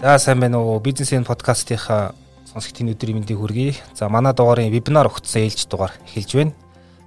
За 0.00 0.16
сайн 0.18 0.40
байна 0.40 0.56
уу? 0.56 0.80
Бизнесийн 0.80 1.26
подкастынхаа 1.28 2.14
сонсогчдын 2.48 2.94
өдрийн 2.94 3.20
мэндийг 3.20 3.36
хүргэе. 3.36 3.76
За 3.92 4.08
манай 4.08 4.32
дугаарын 4.32 4.72
вебинар 4.72 5.04
өгсөн 5.12 5.44
ээлж 5.44 5.68
дугаар 5.68 5.92
эхэлж 6.08 6.32
байна. 6.32 6.56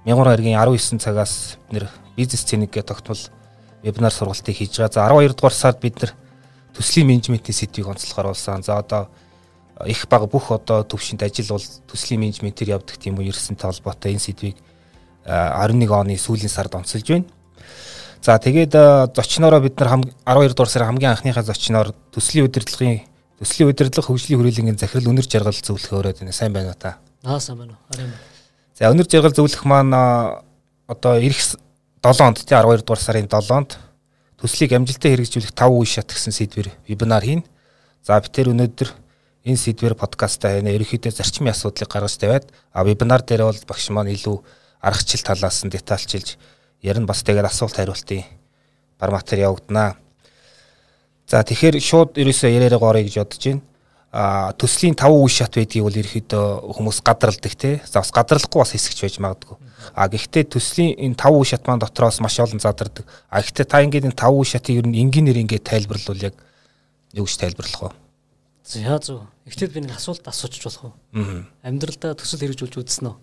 Мянган 0.06 0.30
хэргийн 0.30 0.54
19 0.54 1.02
цагаас 1.02 1.58
бид 1.66 1.82
нэр 1.82 1.90
бизнес 2.14 2.46
цэник 2.46 2.70
гэх 2.70 2.86
тогтмол 2.86 3.18
вебинар 3.82 4.14
сургалтыг 4.14 4.54
хийж 4.54 4.78
байгаа. 4.78 4.94
За 4.94 5.10
12 5.10 5.34
дугаар 5.34 5.56
сард 5.58 5.82
бид 5.82 5.98
нэр 5.98 6.14
төслийн 6.78 7.10
менежментийн 7.10 7.58
сэдвийг 7.58 7.90
онцлохоор 7.90 8.30
болсон. 8.30 8.62
За 8.62 8.78
одоо 8.78 9.10
их 9.82 10.06
бага 10.06 10.30
бүх 10.30 10.54
одоо 10.54 10.86
төвшөнд 10.86 11.26
ажил 11.26 11.58
бол 11.58 11.66
төслийн 11.90 12.22
менежментээр 12.22 12.78
явдаг 12.78 13.02
тийм 13.02 13.18
үү 13.18 13.34
ерсэнтэй 13.34 13.66
холбоотой 13.66 14.14
энэ 14.14 14.22
сэдвийг 14.30 14.62
11 15.26 15.90
оны 15.90 16.14
сүүлийн 16.14 16.54
сард 16.54 16.78
онцолж 16.78 17.02
байна. 17.02 17.26
За 18.22 18.38
тэгээд 18.38 18.74
э, 18.78 19.10
зочноороо 19.10 19.58
бид 19.58 19.74
нар 19.82 19.98
12 19.98 20.54
дугаар 20.54 20.70
сарын 20.70 20.94
хамгийн 20.94 21.10
анхныхаа 21.10 21.42
зочноор 21.42 21.90
төслийн 22.14 22.46
удирдлагын 22.46 23.02
төслийн 23.42 23.74
удирдлага 23.74 24.06
хөгжлийн 24.06 24.38
хүрээлэнгийн 24.38 24.78
захирал 24.78 25.10
өнөр 25.10 25.26
жаргал 25.26 25.58
зөвлөх 25.58 25.90
өрөөд 25.90 26.22
байна. 26.22 26.30
Сайн 26.30 26.54
байна 26.54 26.70
уу 26.70 26.78
та? 26.78 27.02
Аа 27.26 27.42
сайн 27.42 27.58
байна 27.58 27.74
уу. 27.74 27.82
Арай. 27.90 28.14
За 28.78 28.94
өнөр 28.94 29.10
жаргал 29.10 29.34
зөвлөх 29.34 29.66
маань 29.66 29.90
э, 29.90 30.38
одоо 30.86 31.18
эх 31.18 31.34
7-онд 31.34 32.46
тий 32.46 32.54
12 32.54 32.86
дугаар 32.86 33.02
сарын 33.02 33.26
7-онд 33.26 33.74
төслийг 34.38 34.70
амжилттай 34.70 35.18
хэрэгжүүлэх 35.18 35.50
5 35.50 35.82
үе 35.82 35.90
шат 35.90 36.14
гэсэн 36.14 36.30
сэдвэр 36.30 36.70
вебинар 36.86 37.26
хийн. 37.26 37.42
За 38.06 38.22
би 38.22 38.30
тэр 38.30 38.54
өнөөдөр 38.54 38.90
энэ 39.50 39.58
сэдвэр 39.58 39.98
подкастаа 39.98 40.62
хийнэ. 40.62 40.78
Ерөнхийдөө 40.78 41.10
зарчмын 41.10 41.50
асуудлыг 41.50 41.90
гаргаж 41.90 42.22
тавиад 42.22 42.46
а 42.70 42.86
вебинар 42.86 43.26
дээр 43.26 43.50
бол 43.50 43.62
багш 43.66 43.90
маань 43.90 44.14
илүү 44.14 44.38
аргачлал 44.78 45.26
талаас 45.26 45.66
нь 45.66 45.74
детальчилж 45.74 46.38
ярина 46.82 47.06
бас 47.06 47.22
тэгээд 47.22 47.46
асуулт 47.46 47.76
хариултын 47.78 48.24
бар 48.98 49.10
материал 49.10 49.54
явагдана. 49.54 49.96
За 51.26 51.42
тэгэхээр 51.42 51.78
шууд 51.80 52.18
ерөөсөө 52.18 52.50
яриараа 52.50 52.78
горё 52.82 53.02
гэж 53.02 53.16
бодож 53.22 53.42
байна. 53.46 53.62
А 54.12 54.52
төслийн 54.52 54.92
5 54.92 55.08
үе 55.08 55.32
шат 55.32 55.56
байдгийг 55.56 55.86
бол 55.86 55.96
ерөөхдөө 55.96 56.76
хүмүүс 56.76 56.98
гадралдаг 57.00 57.54
те. 57.56 57.80
За 57.88 58.04
бас 58.04 58.12
гадралахгүй 58.12 58.60
бас 58.60 58.74
хэсэгч 58.76 59.00
байж 59.00 59.16
магадгүй. 59.24 59.56
А 59.96 60.04
гэхдээ 60.12 60.44
төслийн 60.52 60.92
энэ 61.00 61.16
5 61.16 61.40
үе 61.40 61.48
шат 61.48 61.64
маань 61.64 61.80
дотроос 61.80 62.20
маш 62.20 62.36
олон 62.36 62.60
задардаг. 62.60 63.08
А 63.32 63.40
гэхдээ 63.40 63.64
та 63.64 63.80
ингээд 63.80 64.12
энэ 64.12 64.18
5 64.20 64.36
үе 64.36 64.44
шатыг 64.52 64.76
ер 64.76 64.86
нь 64.86 65.00
энгийнээр 65.00 65.40
ингээд 65.48 65.64
тайлбарлавал 65.64 66.28
яг 66.28 66.36
юу 67.16 67.24
гэж 67.24 67.40
тайлбарлах 67.40 67.80
вэ? 67.80 67.90
За 68.68 68.98
зөв. 69.00 69.24
Эхлээд 69.48 69.72
би 69.72 69.80
нэг 69.80 69.96
асуулт 69.96 70.28
асуучих 70.28 70.68
болох 70.68 70.92
уу? 70.92 70.94
Аа. 71.16 71.48
Амьдралдаа 71.64 72.12
төсөл 72.12 72.44
хэрэгжүүлж 72.44 72.84
үзсэн 72.84 73.10
үү? 73.10 73.16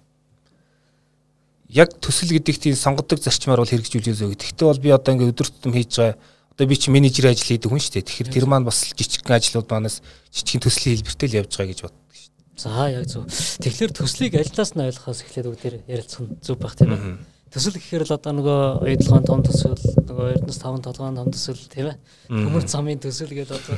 Яг 1.70 1.94
төсөл 2.02 2.34
гэдэг 2.34 2.58
тийм 2.58 2.76
сонгодог 2.76 3.22
зарчмаар 3.22 3.62
бол 3.62 3.70
хэрэгжүүлж 3.70 4.10
үзөө. 4.10 4.34
Гэхдээ 4.34 4.68
бол 4.68 4.82
би 4.82 4.90
одоо 4.90 5.14
ингээд 5.14 5.32
өдөр 5.38 5.48
тутам 5.54 5.74
хийж 5.78 5.94
байгаа 6.02 6.18
одоо 6.60 6.68
би 6.68 6.76
чи 6.76 6.92
менежер 6.92 7.30
ажил 7.32 7.48
хийдэг 7.48 7.72
хүн 7.72 7.80
шүү 7.80 7.94
дээ. 8.02 8.10
Тэгэхээр 8.10 8.34
тэр 8.36 8.46
маань 8.50 8.68
бас 8.68 8.84
жижигхэн 8.92 9.38
ажлууд 9.38 9.70
манаас 9.72 10.04
жижигхэн 10.34 10.64
төслийн 10.66 10.98
хэлбэртэй 11.00 11.28
л 11.32 11.38
явж 11.40 11.52
байгаа 11.56 11.72
гэж 11.72 11.80
боддог 11.88 12.12
шүү 12.12 12.30
дээ. 12.36 12.60
За 12.60 12.90
яг 12.92 13.06
зөв. 13.08 13.24
Тэгэхээр 13.64 13.92
төслийг 13.96 14.34
аль 14.36 14.52
талаас 14.52 14.74
нь 14.76 14.84
ойлгохоос 14.84 15.24
эхлээд 15.24 15.48
бүгдээр 15.48 15.76
ярилцах 15.88 16.22
нь 16.28 16.36
зөв 16.44 16.60
байх 16.60 16.76
тийм 16.76 16.92
ээ. 16.92 17.16
Төсөл 17.48 17.80
гэхээр 17.80 18.04
л 18.04 18.18
одоо 18.20 18.34
нөгөө 18.36 18.60
эдлогын 18.92 19.26
том 19.26 19.42
төсөл, 19.42 19.80
нөгөө 20.04 20.28
Эрдэнэс 20.36 20.60
5 20.60 20.84
толгойн 20.84 21.18
том 21.18 21.32
төсөл 21.32 21.64
тийм 21.72 21.88
ээ. 21.90 21.98
Төмөр 22.28 22.64
замын 22.68 23.00
төсөл 23.00 23.32
гэдэг 23.32 23.56
одоо 23.56 23.78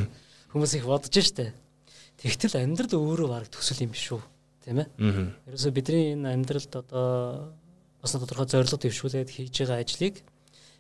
хүмүүс 0.52 0.73
их 0.75 0.89
бодож 0.89 1.16
штэ. 1.22 1.53
Тэгтэл 2.17 2.59
амьдрал 2.66 2.97
өөрөө 2.97 3.30
баг 3.30 3.47
төсөл 3.47 3.86
юм 3.86 3.94
биш 3.94 4.12
үү? 4.12 4.19
Тийм 4.66 4.84
ээ. 4.84 4.89
Ерөөсө 5.47 5.72
бидний 5.72 6.17
энэ 6.17 6.34
амьдралд 6.36 6.73
одоо 6.84 7.53
бас 8.02 8.11
тодорхой 8.11 8.49
зорилго 8.49 8.77
дэвшүүлээд 8.81 9.30
хийж 9.30 9.55
байгаа 9.61 9.80
ажлыг 9.85 10.16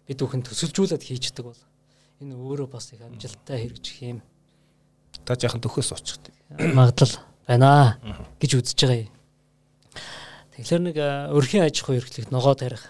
бид 0.09 0.17
бүхэн 0.17 0.41
төсөлжүүлээд 0.41 1.05
хийждэг 1.05 1.45
бол 1.45 1.61
энэ 2.21 2.33
өөрөө 2.33 2.67
бас 2.67 2.89
их 2.93 3.01
амжилттай 3.01 3.57
хэрэгжих 3.61 3.97
юм. 4.01 4.19
Та 5.25 5.37
жаахан 5.37 5.61
төхөөс 5.61 5.93
очихдаг. 5.93 6.33
Магадлал 6.49 7.21
байна 7.45 8.01
гэж 8.41 8.51
үзэж 8.57 8.79
байгаа 8.81 8.99
юм. 9.05 9.13
Тэгэхээр 10.57 10.81
нэг 10.81 10.97
өрхийн 11.31 11.65
аж 11.65 11.77
ахуй 11.81 12.01
эрхлэгт 12.01 12.33
ногоо 12.33 12.57
тарих. 12.57 12.89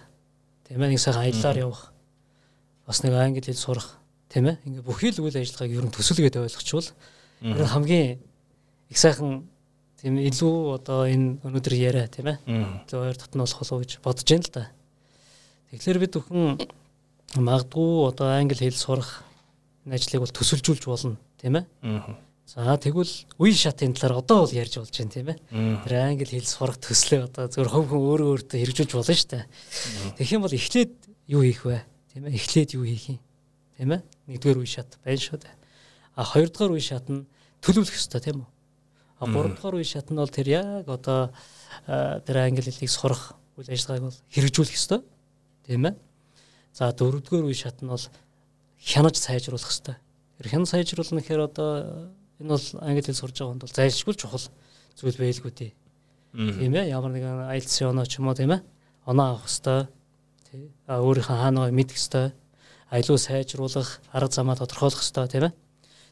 Тийм 0.67 0.79
ээ 0.79 0.95
нэг 0.95 0.99
сайхан 1.03 1.27
аяллаар 1.27 1.57
явах. 1.59 1.91
Бас 2.87 3.03
нэг 3.03 3.13
англи 3.13 3.43
хэл 3.43 3.59
сурах. 3.59 3.99
Тийм 4.31 4.47
ээ 4.47 4.63
ингээ 4.63 4.87
бүхий 4.87 5.11
л 5.11 5.23
үйл 5.27 5.35
ажиллагааг 5.35 5.75
ер 5.75 5.85
нь 5.87 5.95
төсөлгээд 5.95 6.39
ойлгочвол 6.39 6.87
хамгийн 7.43 8.23
их 8.87 8.97
сайхан 8.97 9.50
Тийм 10.01 10.17
илүү 10.17 10.81
одоо 10.81 11.05
энэ 11.05 11.37
өнөөдөр 11.45 11.75
яриа 11.77 12.07
тийм 12.09 12.33
ээ. 12.33 12.37
Илүү 12.89 12.99
хоёр 13.05 13.17
татна 13.21 13.45
болох 13.45 13.59
болов 13.61 13.81
гэж 13.85 13.91
бодож 14.01 14.25
байна 14.25 14.41
л 14.41 14.49
да. 14.49 14.63
Тэгэхээр 15.69 15.99
бид 16.01 16.13
бүхэн 16.17 16.57
магадгүй 17.37 18.09
одоо 18.09 18.27
англи 18.33 18.65
хэл 18.65 18.81
сурах 18.81 19.21
энэ 19.85 20.01
ажлыг 20.01 20.25
бол 20.25 20.33
төсөлжүүлж 20.33 20.83
болно 20.89 21.21
тийм 21.37 21.61
ээ. 21.61 21.65
За 22.49 22.75
тэгвэл 22.81 23.13
үе 23.37 23.53
шатын 23.53 23.93
талаар 23.93 24.25
одоо 24.25 24.43
бол 24.43 24.57
ярьж 24.57 24.81
болж 24.81 24.89
байна 24.89 25.13
тийм 25.13 25.29
ээ. 25.31 25.37
Тэр 25.85 25.93
англи 26.01 26.33
хэл 26.33 26.49
сурах 26.49 26.81
төслөө 26.81 27.29
одоо 27.29 27.45
зөвхөн 27.47 27.71
хөв 27.71 27.85
хүн 27.93 28.01
өөрөө 28.01 28.29
өөртөө 28.41 28.57
хэрэгжүүлж 28.57 28.91
болно 28.97 29.15
шүү 29.15 29.29
дээ. 29.37 29.45
Тэгэх 30.17 30.33
юм 30.33 30.43
бол 30.43 30.57
эхлээд 30.57 30.91
юу 31.29 31.41
хийх 31.45 31.61
вэ? 31.63 31.79
Тийм 32.11 32.25
ээ. 32.25 32.35
Эхлээд 32.41 32.69
юу 32.75 32.83
хийх 32.89 33.05
юм? 33.15 33.19
Тийм 33.77 33.89
ээ. 33.95 34.01
Нэгдүгээр 34.27 34.59
үе 34.59 34.67
шат 34.67 34.99
байна 35.05 35.21
шүү 35.23 35.39
дээ. 35.45 35.55
А 36.17 36.27
хоёрдугаар 36.27 36.75
үе 36.75 36.83
шат 36.83 37.07
нь 37.07 37.23
төлөвлөх 37.63 37.95
ёстой 37.95 38.19
тийм 38.19 38.43
үү? 38.43 38.50
А 39.21 39.29
гуравдугаар 39.29 39.77
үе 39.77 39.85
шат 39.85 40.09
нь 40.09 40.17
бол 40.17 40.33
тэр 40.33 40.49
яг 40.49 40.89
одоо 40.89 41.29
тэр 42.25 42.37
англи 42.41 42.65
хэлийг 42.65 42.89
сурах 42.89 43.37
үйл 43.53 43.69
ажиллагааг 43.69 44.09
бол 44.09 44.19
хэрэгжүүлэх 44.33 44.73
ёстой. 44.73 45.05
Тийм 45.69 45.85
ээ. 45.85 45.95
За 46.73 46.89
дөрөвдүгээр 46.89 47.45
үе 47.45 47.53
шат 47.53 47.85
нь 47.85 47.91
бол 47.93 48.01
хянаж 48.81 49.15
сайжруулах 49.21 49.69
ёстой. 49.69 50.01
Тэр 50.41 50.47
хянаж 50.49 50.73
сайжруулна 50.73 51.21
гэхээр 51.21 51.45
одоо 51.45 51.69
энэ 52.41 52.49
бол 52.49 52.65
англи 52.81 53.05
хэл 53.05 53.21
сурж 53.21 53.37
байгаа 53.37 53.53
хүнд 53.53 53.63
бол 53.69 53.77
зайлшгүй 53.77 54.15
чухал 54.17 54.45
зүйл 54.97 55.17
байлгүй 55.21 55.53
дээ. 55.53 55.71
Тийм 56.33 56.73
ээ. 56.73 56.89
Ямар 56.89 57.13
нэгэн 57.13 57.45
IELTS 57.53 57.77
оноо 57.85 58.09
ч 58.09 58.17
юм 58.17 58.25
уу 58.25 58.33
тийм 58.33 58.57
ээ. 58.57 58.65
Оноо 59.05 59.37
авах 59.37 59.45
ёстой. 59.45 59.85
Тий. 60.49 60.73
А 60.89 60.97
өөрийнхөө 60.97 61.37
хаанаа 61.37 61.69
мэдэх 61.69 62.01
ёстой. 62.01 62.33
Аялуу 62.89 63.21
сайжруулах 63.21 64.01
арга 64.09 64.33
замаа 64.33 64.57
тодорхойлох 64.57 65.05
ёстой 65.05 65.29
тийм 65.29 65.45
ээ. 65.45 65.53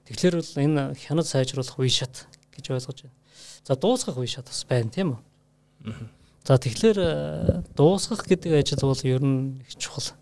Тэгэхээр 0.05 0.35
бол 0.37 0.53
энэ 0.61 0.81
хянаж 0.93 1.25
сайжруулах 1.25 1.79
үе 1.81 1.89
шат 1.89 2.29
гэж 2.59 2.75
ойлгож 2.75 2.99
байна. 3.07 3.17
За 3.63 3.75
дуусгах 3.75 4.19
үе 4.19 4.27
шат 4.27 4.51
бас 4.51 4.63
байна 4.67 4.91
тийм 4.91 5.15
үү? 5.15 5.21
За 6.45 6.59
тэгэхээр 6.59 6.99
э, 6.99 7.63
дуусгах 7.75 8.27
гэдэг 8.27 8.59
ажил 8.59 8.83
бол 8.83 9.01
ер 9.07 9.23
нь 9.23 9.63
их 9.63 9.75
чухал. 9.79 10.15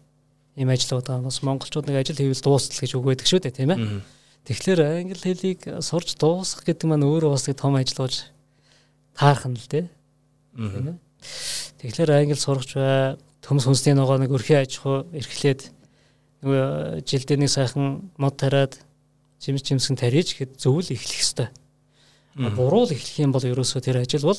Ийм 0.55 0.69
ажил 0.69 0.97
удаа 0.97 1.21
бас 1.21 1.41
монголчууд 1.41 1.89
нэг 1.89 2.01
ажил 2.05 2.17
хийвэл 2.17 2.45
дуустал 2.45 2.77
гэж 2.77 2.93
байдаг 3.01 3.27
шүү 3.27 3.41
дээ 3.41 3.57
тийм 3.57 3.71
ээ. 3.73 4.01
Тэгэхээр 4.45 4.79
англи 4.85 5.19
хэлийг 5.19 5.61
сурч 5.81 6.15
дуусгах 6.17 6.65
гэдэг 6.65 6.87
маань 6.87 7.05
өөрөө 7.05 7.31
бас 7.33 7.49
том 7.57 7.75
ажил 7.75 8.05
болж 8.05 8.29
таарах 9.17 9.45
нь 9.49 9.57
л 9.57 9.67
дээ. 9.67 9.85
Тийм 10.55 10.85
ээ. 10.93 10.97
Тэгэхээр 11.81 12.11
англи 12.13 12.37
сурагч 12.37 12.73
бай, 12.77 13.17
төмс 13.41 13.65
хүнсний 13.65 13.93
ногоо 13.93 14.17
нэг 14.17 14.33
өрхийн 14.33 14.65
аж 14.65 14.81
ахуй 14.81 15.05
эрхлээд 15.13 15.71
нөгөө 16.41 17.01
жилдээ 17.05 17.37
нэг 17.37 17.49
сайхан 17.49 18.11
мод 18.17 18.35
тариад 18.37 18.77
жимс 19.41 19.63
жимсгэн 19.63 19.97
тарьж 19.97 20.33
гэхэд 20.33 20.57
зөвл 20.57 20.85
эхлэх 20.85 21.21
хэвээр 21.21 21.49
Буруу 22.37 22.85
л 22.85 22.93
эхлэх 22.93 23.17
юм 23.25 23.33
бол 23.33 23.41
ерөөсөө 23.41 23.81
тэр 23.81 23.97
ажил 24.05 24.29
бол 24.29 24.37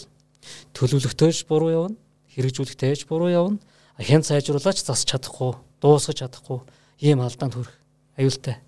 төлөвлөгтөөж 0.78 1.38
буруу 1.50 1.70
явна, 1.74 1.96
хэрэгжүүлэхтэйж 2.30 3.10
буруу 3.10 3.30
явна. 3.30 3.58
Хэн 3.98 4.22
сайжруулаач 4.22 4.86
засч 4.86 5.10
чадахгүй, 5.10 5.58
дуусгаж 5.82 6.22
чадахгүй 6.22 6.62
ийм 7.02 7.18
алдаанд 7.18 7.58
хүрэх 7.58 7.74
аюултай. 8.14 8.62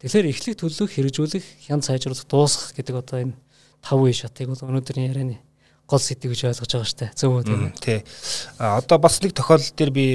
Тэгэхээр 0.00 0.32
эхлэх 0.32 0.56
төлөвлөх, 0.56 0.88
хэрэгжүүлэх, 0.88 1.44
хэн 1.68 1.84
сайжруулах, 1.84 2.24
дуусгах 2.24 2.72
гэдэг 2.72 2.96
одоо 2.96 3.18
энэ 3.28 3.36
тав 3.84 4.00
үе 4.00 4.16
шатыг 4.16 4.48
бол 4.48 4.64
өнөөдрийн 4.64 5.12
ярианы 5.12 5.36
гол 5.84 6.00
сэдв 6.00 6.32
гэж 6.32 6.48
ойлгож 6.48 6.72
байгаа 6.72 6.88
штэ. 6.88 7.12
Зөв 7.12 7.36
үү 7.36 7.44
тийм 7.44 7.60
ээ. 7.68 7.76
Тий. 7.76 8.00
А 8.56 8.80
одоо 8.80 8.96
бас 8.96 9.20
нэг 9.20 9.36
тохиолдол 9.36 9.76
дээр 9.76 9.92
би 9.92 10.06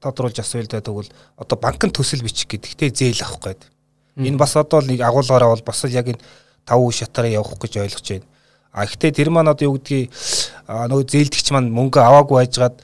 тодруулж 0.00 0.40
асууя 0.40 0.64
л 0.64 0.72
да 0.72 0.80
тэгвэл 0.80 1.12
одоо 1.36 1.56
банкны 1.60 1.92
төсөл 1.92 2.24
бичих 2.24 2.48
гэдэгтэй 2.48 2.90
зээл 2.90 3.26
авах 3.28 3.52
гээд. 3.52 3.62
Энэ 4.16 4.40
бас 4.40 4.56
одоо 4.56 4.80
нэг 4.80 5.04
агуулгаараа 5.04 5.52
бол 5.52 5.66
бас 5.66 5.84
яг 5.84 6.08
энэ 6.08 6.22
тав 6.66 6.82
үе 6.82 6.92
шатаараа 6.92 7.32
явах 7.38 7.56
гэж 7.62 7.78
ойлгож 7.78 8.06
байна. 8.10 8.26
А 8.76 8.84
ихтэй 8.84 9.14
тэр 9.14 9.30
маань 9.30 9.48
одоо 9.48 9.72
юу 9.72 9.78
гэдгийг 9.78 10.12
нөгөө 10.66 11.06
зээлдэгч 11.08 11.48
маань 11.54 11.72
мөнгө 11.72 12.02
аваагүй 12.02 12.36
байжгаад 12.42 12.76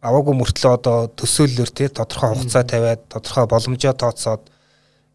аваагүй 0.00 0.34
мөртлөө 0.40 0.72
одоо 0.74 0.96
төсөөллөөр 1.14 1.70
тий 1.70 1.88
тодорхой 1.92 2.34
хугацаа 2.34 2.64
тавиад 2.64 3.04
тодорхой 3.12 3.46
боломжоо 3.46 3.94
тооцоод 3.94 4.48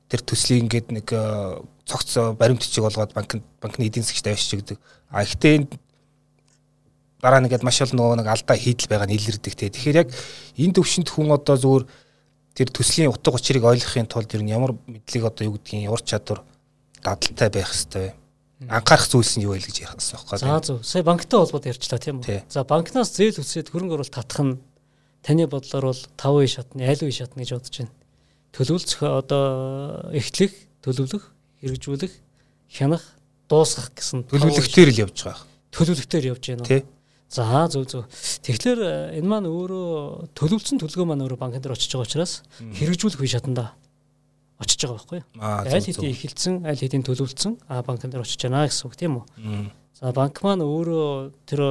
тэр 0.07 0.21
төслийг 0.21 0.63
ингээд 0.69 0.87
нэг 0.93 1.07
цогц 1.89 2.37
баримт 2.37 2.61
бичиг 2.61 2.85
болгоод 2.85 3.11
банк 3.17 3.41
банкны 3.59 3.89
эдийн 3.89 4.05
засгч 4.05 4.21
тавьчих 4.21 4.61
гэдэг. 4.61 4.77
А 5.09 5.25
ихтэй 5.25 5.67
дараа 7.19 7.41
нэгэд 7.41 7.65
маш 7.65 7.81
олон 7.81 7.97
нөгөө 7.97 8.17
нэг 8.21 8.29
алдаа 8.29 8.55
хийдэл 8.55 8.87
байгаа 8.87 9.09
нь 9.09 9.17
илэрдэг 9.17 9.53
тий. 9.57 9.69
Тэгэхээр 9.73 9.99
яг 10.05 10.09
энэ 10.61 10.77
төвшөнд 10.77 11.09
хүн 11.09 11.33
одоо 11.33 11.57
зүгээр 11.57 11.85
тэр 12.53 12.69
төслийн 12.69 13.09
утга 13.09 13.33
учирыг 13.33 13.65
ойлгохын 13.65 14.05
тулд 14.05 14.29
ер 14.31 14.45
нь 14.45 14.53
ямар 14.53 14.77
мэдлэг 14.85 15.23
одоо 15.25 15.49
юу 15.49 15.57
гэдгийг 15.57 15.89
ямар 15.89 16.05
чадвар 16.05 16.45
дадалтай 17.05 17.49
байх 17.53 17.69
хэрэгтэй. 17.69 18.17
Анхаарах 18.65 19.05
зүйлс 19.05 19.37
нь 19.37 19.45
юу 19.45 19.53
вэ 19.53 19.61
гэж 19.61 19.85
ярих 19.85 19.93
хэрэгтэй 19.93 20.17
байхгүй. 20.17 20.39
За 20.41 20.59
зөв. 20.65 20.81
Сая 20.81 21.03
банктай 21.05 21.37
холбоод 21.37 21.69
ярьчлаа 21.69 22.01
тийм 22.01 22.25
үү? 22.25 22.49
За 22.49 22.65
банкнаас 22.65 23.13
зээл 23.13 23.39
үсээд 23.45 23.69
хөрөнгө 23.69 24.01
оруулалт 24.01 24.15
татах 24.15 24.41
нь 24.41 24.57
таны 25.21 25.45
бодлоор 25.45 25.93
бол 25.93 26.01
5 26.17 26.39
үе 26.41 26.49
шатны 26.49 26.81
аль 26.87 27.03
үе 27.03 27.13
шатны 27.13 27.45
гэж 27.45 27.51
бодож 27.53 27.75
байна. 27.77 27.93
төлөвлөх 28.55 29.01
одоо 29.03 29.45
эхлэх, 30.15 30.53
төлөвлөх, 30.79 31.23
хэрэгжүүлэх, 31.59 32.13
хянах, 32.71 33.03
дуусгах 33.51 33.91
гэсэн 33.91 34.23
төлөвлөгтөр 34.31 34.89
л 34.95 35.01
явж 35.03 35.27
байгаа. 35.27 35.43
төлөвлөгтөр 35.75 36.23
явж 36.31 36.43
байна 36.55 36.63
уу? 36.63 36.87
За 37.27 37.67
зөв 37.67 37.83
зөв. 37.89 38.07
Тэгэхээр 38.47 38.79
э, 38.79 39.19
энэ 39.19 39.27
маань 39.27 39.49
өөрөө 39.49 40.31
төлөвлөсөн 40.39 40.79
төлгөө 40.79 41.03
маань 41.03 41.25
өөрөө 41.27 41.39
банкн 41.41 41.59
дээр 41.59 41.75
очиж 41.75 41.91
байгаа 41.91 42.07
учраас 42.07 42.33
хэрэгжүүлэх 42.55 43.19
үе 43.19 43.27
шатанда 43.27 43.75
очиж 44.59 44.79
байгаа 44.81 44.97
байхгүй 44.97 45.19
юу? 45.19 45.27
Аль 45.41 45.83
хэдийн 45.83 46.13
эхэлсэн, 46.15 46.55
аль 46.63 46.79
хэдийн 46.79 47.03
төлөвлөсөн 47.03 47.53
а 47.67 47.83
банкн 47.83 48.11
дээр 48.11 48.23
очиж 48.23 48.39
байна 48.47 48.67
гэсэн 48.67 48.87
үг 48.87 48.95
тийм 48.95 49.13
үү? 49.19 49.25
За 49.95 50.11
банк 50.15 50.39
маань 50.43 50.63
өөрөө 50.63 51.35
тэр 51.47 51.61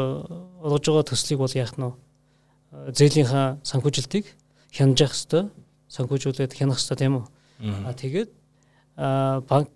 олгож 0.61 0.85
байгаа 0.85 1.09
төслийг 1.09 1.41
бол 1.41 1.53
яах 1.57 1.77
нь 1.77 1.85
вэ? 1.85 1.93
Э, 1.93 2.93
Зээлийнхаа 2.93 3.61
санхүүжилтийг 3.65 4.27
хянаж 4.73 4.99
явах 5.01 5.17
хэвээр 5.17 5.47
санхүүжүүлээд 5.93 6.53
хянах 6.57 6.81
хэвээр 6.81 7.01
тийм 7.01 7.15
үү? 7.21 7.27
А 7.85 7.93
тэгээд 7.93 8.31
банк 9.49 9.75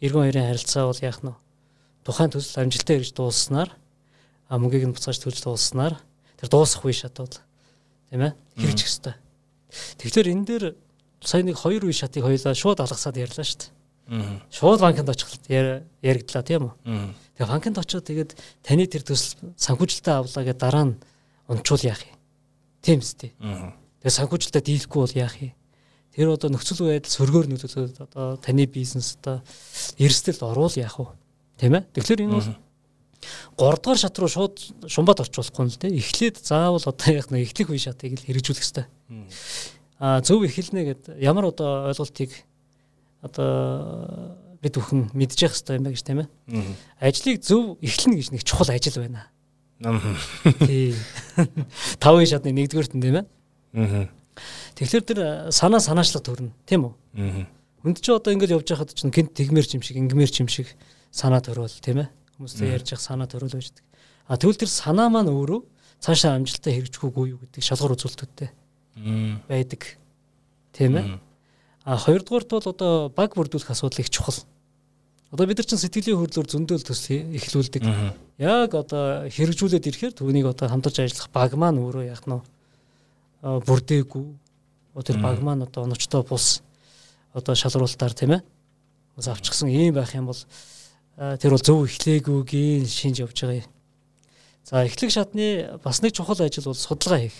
эргэн 0.00 0.22
хоёрын 0.28 0.48
харилцаа 0.48 0.84
бол 0.88 1.00
яах 1.00 1.20
нь 1.24 1.28
вэ? 1.32 1.36
Тухайн 2.04 2.32
төсөл 2.32 2.60
амжилттай 2.64 3.00
ирж 3.00 3.12
дуулснаар 3.16 3.70
а 4.48 4.58
мөнгийг 4.60 4.84
нь 4.84 4.92
буцааж 4.92 5.16
төлж 5.20 5.40
дуулснаар 5.40 5.96
тэр 6.36 6.48
дуусах 6.52 6.84
үе 6.84 6.92
шатууд 6.92 7.40
тийм 8.12 8.28
ээ 8.28 8.32
хэрэгжих 8.60 8.88
хэвээр. 8.92 9.16
Тэгэхээр 9.98 10.28
энэ 10.32 10.44
дээр 10.44 10.64
сая 11.24 11.42
нэг 11.42 11.56
хоёр 11.58 11.84
үе 11.88 11.92
шатыг 11.96 12.22
хоёулаа 12.24 12.54
шууд 12.54 12.78
алгасаад 12.84 13.16
ярьлаа 13.16 13.44
шүү 13.44 13.58
дээ. 13.58 13.72
Шууд 14.52 14.80
банкнд 14.84 15.08
очиход 15.08 15.42
яар- 15.48 15.82
яригдлаа 16.04 16.44
тийм 16.44 16.68
үү? 16.68 16.74
Тэгээ 17.40 17.48
банкнд 17.50 17.78
очиод 17.80 18.04
тэгээд 18.04 18.30
таны 18.62 18.84
тэр 18.86 19.02
төсөл 19.02 19.56
санхүүжилтээ 19.56 20.14
авлаа 20.20 20.44
гэдэг 20.44 20.60
дараа 20.60 20.84
нь 20.92 20.94
унчвал 21.48 21.82
яах 21.88 22.04
юм? 22.04 22.16
Тийм 22.84 23.00
үстэй. 23.00 23.32
Тэгээ 24.04 24.12
санхүүжилтээ 24.20 24.62
дийлэхгүй 24.62 25.00
бол 25.00 25.16
яах 25.16 25.36
юм? 25.40 25.52
Тэр 26.14 26.28
одоо 26.30 26.46
нөхцөл 26.52 26.84
байдал 26.86 27.10
сөргөөр 27.10 27.46
нөлөөлөд 27.50 27.96
одоо 28.06 28.36
таны 28.38 28.68
бизнес 28.70 29.16
одоо 29.18 29.42
эрсдэлд 29.98 30.42
орвол 30.46 30.70
яах 30.78 30.94
вэ? 31.00 31.08
Тийм 31.58 31.74
ээ? 31.74 31.82
Тэгэхээр 31.96 32.22
энэ 32.28 32.36
бол 32.38 32.44
Мгм. 32.54 32.60
3 33.56 33.80
дугаар 33.82 33.98
шат 33.98 34.18
руу 34.20 34.28
шууд 34.28 34.54
шумбат 34.86 35.18
орчуулахгүй 35.24 35.64
л 35.64 35.80
дээ. 35.80 35.96
Эхлээд 35.96 36.44
заавал 36.44 36.84
одоо 36.84 37.08
яах 37.08 37.32
нь 37.32 37.40
эхлэх 37.40 37.72
үе 37.72 37.80
шатыг 37.80 38.20
л 38.20 38.26
хэрэгжүүлэх 38.30 38.62
хэрэгтэй. 38.62 38.86
Зөв 40.04 40.44
эхэлнэ 40.44 40.80
гэд 40.84 41.02
ямар 41.16 41.48
одоо 41.48 41.88
ойлголтыг 41.88 42.28
одоо 43.24 44.36
бид 44.60 44.76
бүхэн 44.76 45.08
мэдж 45.16 45.40
явах 45.40 45.56
хэрэгтэй 45.56 45.80
юм 45.80 45.84
байна 45.88 45.96
гэж 45.96 46.04
тийм 46.04 46.20
ээ. 46.20 46.28
Ажлыг 47.00 47.40
зөв 47.40 47.80
эхлэнэ 47.80 48.16
гэж 48.20 48.28
нэг 48.36 48.42
чухал 48.44 48.68
ажил 48.68 49.00
байна. 49.00 49.32
Тий. 50.60 50.92
Тавын 52.04 52.28
шатны 52.28 52.52
нэгдүгээрт 52.52 52.92
нь 52.92 53.00
тийм 53.00 53.24
ээ. 53.24 53.26
Тэгэхээр 54.76 55.04
тэр 55.08 55.18
э, 55.24 55.30
санаа 55.54 55.80
санаачлаг 55.80 56.20
төрнө 56.20 56.52
тийм 56.68 56.90
үү? 56.90 56.94
Хүнд 57.80 58.02
чи 58.04 58.10
одоо 58.12 58.34
ингэж 58.34 58.50
явж 58.60 58.68
байхад 58.76 58.92
чинь 58.92 59.14
гинт 59.14 59.32
тэгмэр 59.32 59.64
чим 59.64 59.80
шиг 59.80 59.96
ингэмэр 59.96 60.28
чим 60.28 60.48
шиг 60.52 60.68
санаа 61.14 61.40
төрөөл 61.40 61.80
тийм 61.80 62.04
ээ. 62.04 62.08
Хүмүүстэй 62.36 62.74
ярьж 62.74 62.92
явах 62.92 63.04
санаа 63.06 63.28
төрөөл 63.30 63.56
байждаг. 63.56 63.84
А 64.26 64.36
тэгвэл 64.36 64.58
тэр 64.58 64.72
санаа 64.72 65.08
маань 65.08 65.30
өөрөө 65.30 65.62
цаашаа 66.02 66.34
амжилттай 66.34 66.74
хэрэгжих 66.74 67.06
үгүй 67.06 67.36
юу 67.36 67.40
гэдэг 67.46 67.62
шалгуур 67.62 67.94
үзүүлэлтүүдтэй 67.94 68.50
Мгм. 68.50 68.63
Байдаг. 69.48 69.98
Тийм 70.72 70.96
ээ. 70.96 71.18
А 71.84 71.96
хоёрдугаарт 71.96 72.48
бол 72.50 72.64
одоо 72.64 73.08
баг 73.10 73.34
бүрдүүлэх 73.34 73.70
асуудал 73.70 74.00
их 74.00 74.10
чухал. 74.10 74.34
Одоо 75.30 75.46
бид 75.46 75.58
нар 75.58 75.66
чинь 75.66 75.82
сэтгэлийн 75.82 76.18
хөдлөөр 76.18 76.46
зөндөөл 76.46 76.86
төсөл 76.86 77.34
эхлүүлдэг. 77.34 77.82
Яг 78.38 78.70
одоо 78.74 79.26
хэрэгжүүлээд 79.28 79.88
ирэхээр 79.90 80.14
түүнийг 80.14 80.46
одоо 80.46 80.70
хамтарч 80.70 81.02
ажиллах 81.02 81.28
баг 81.34 81.58
маань 81.58 81.82
өөрөө 81.82 82.06
яг 82.06 82.22
нь 82.24 82.38
бүрдээгүй. 83.42 84.26
Тэр 84.94 85.18
баг 85.18 85.42
маань 85.42 85.66
одоо 85.66 85.84
оновчтой 85.90 86.22
бус 86.22 86.62
одоо 87.34 87.54
шалруулалтаар 87.58 88.14
тийм 88.14 88.38
ээ. 88.38 88.42
Бас 89.18 89.28
авчихсан 89.28 89.68
ийм 89.68 89.94
байх 89.98 90.14
юм 90.14 90.30
бол 90.30 90.38
тэр 91.18 91.50
бол 91.50 91.66
зөв 91.66 91.82
эхлээгүйгийн 91.84 92.86
шинж 92.86 93.20
явж 93.26 93.34
байгаа 93.42 93.66
юм. 93.66 93.70
За 94.64 94.86
эхлэх 94.86 95.10
шатны 95.10 95.78
бас 95.82 96.00
нэг 96.00 96.14
чухал 96.14 96.38
ажил 96.40 96.64
бол 96.64 96.78
судалгаа 96.78 97.20
хийх. 97.26 97.36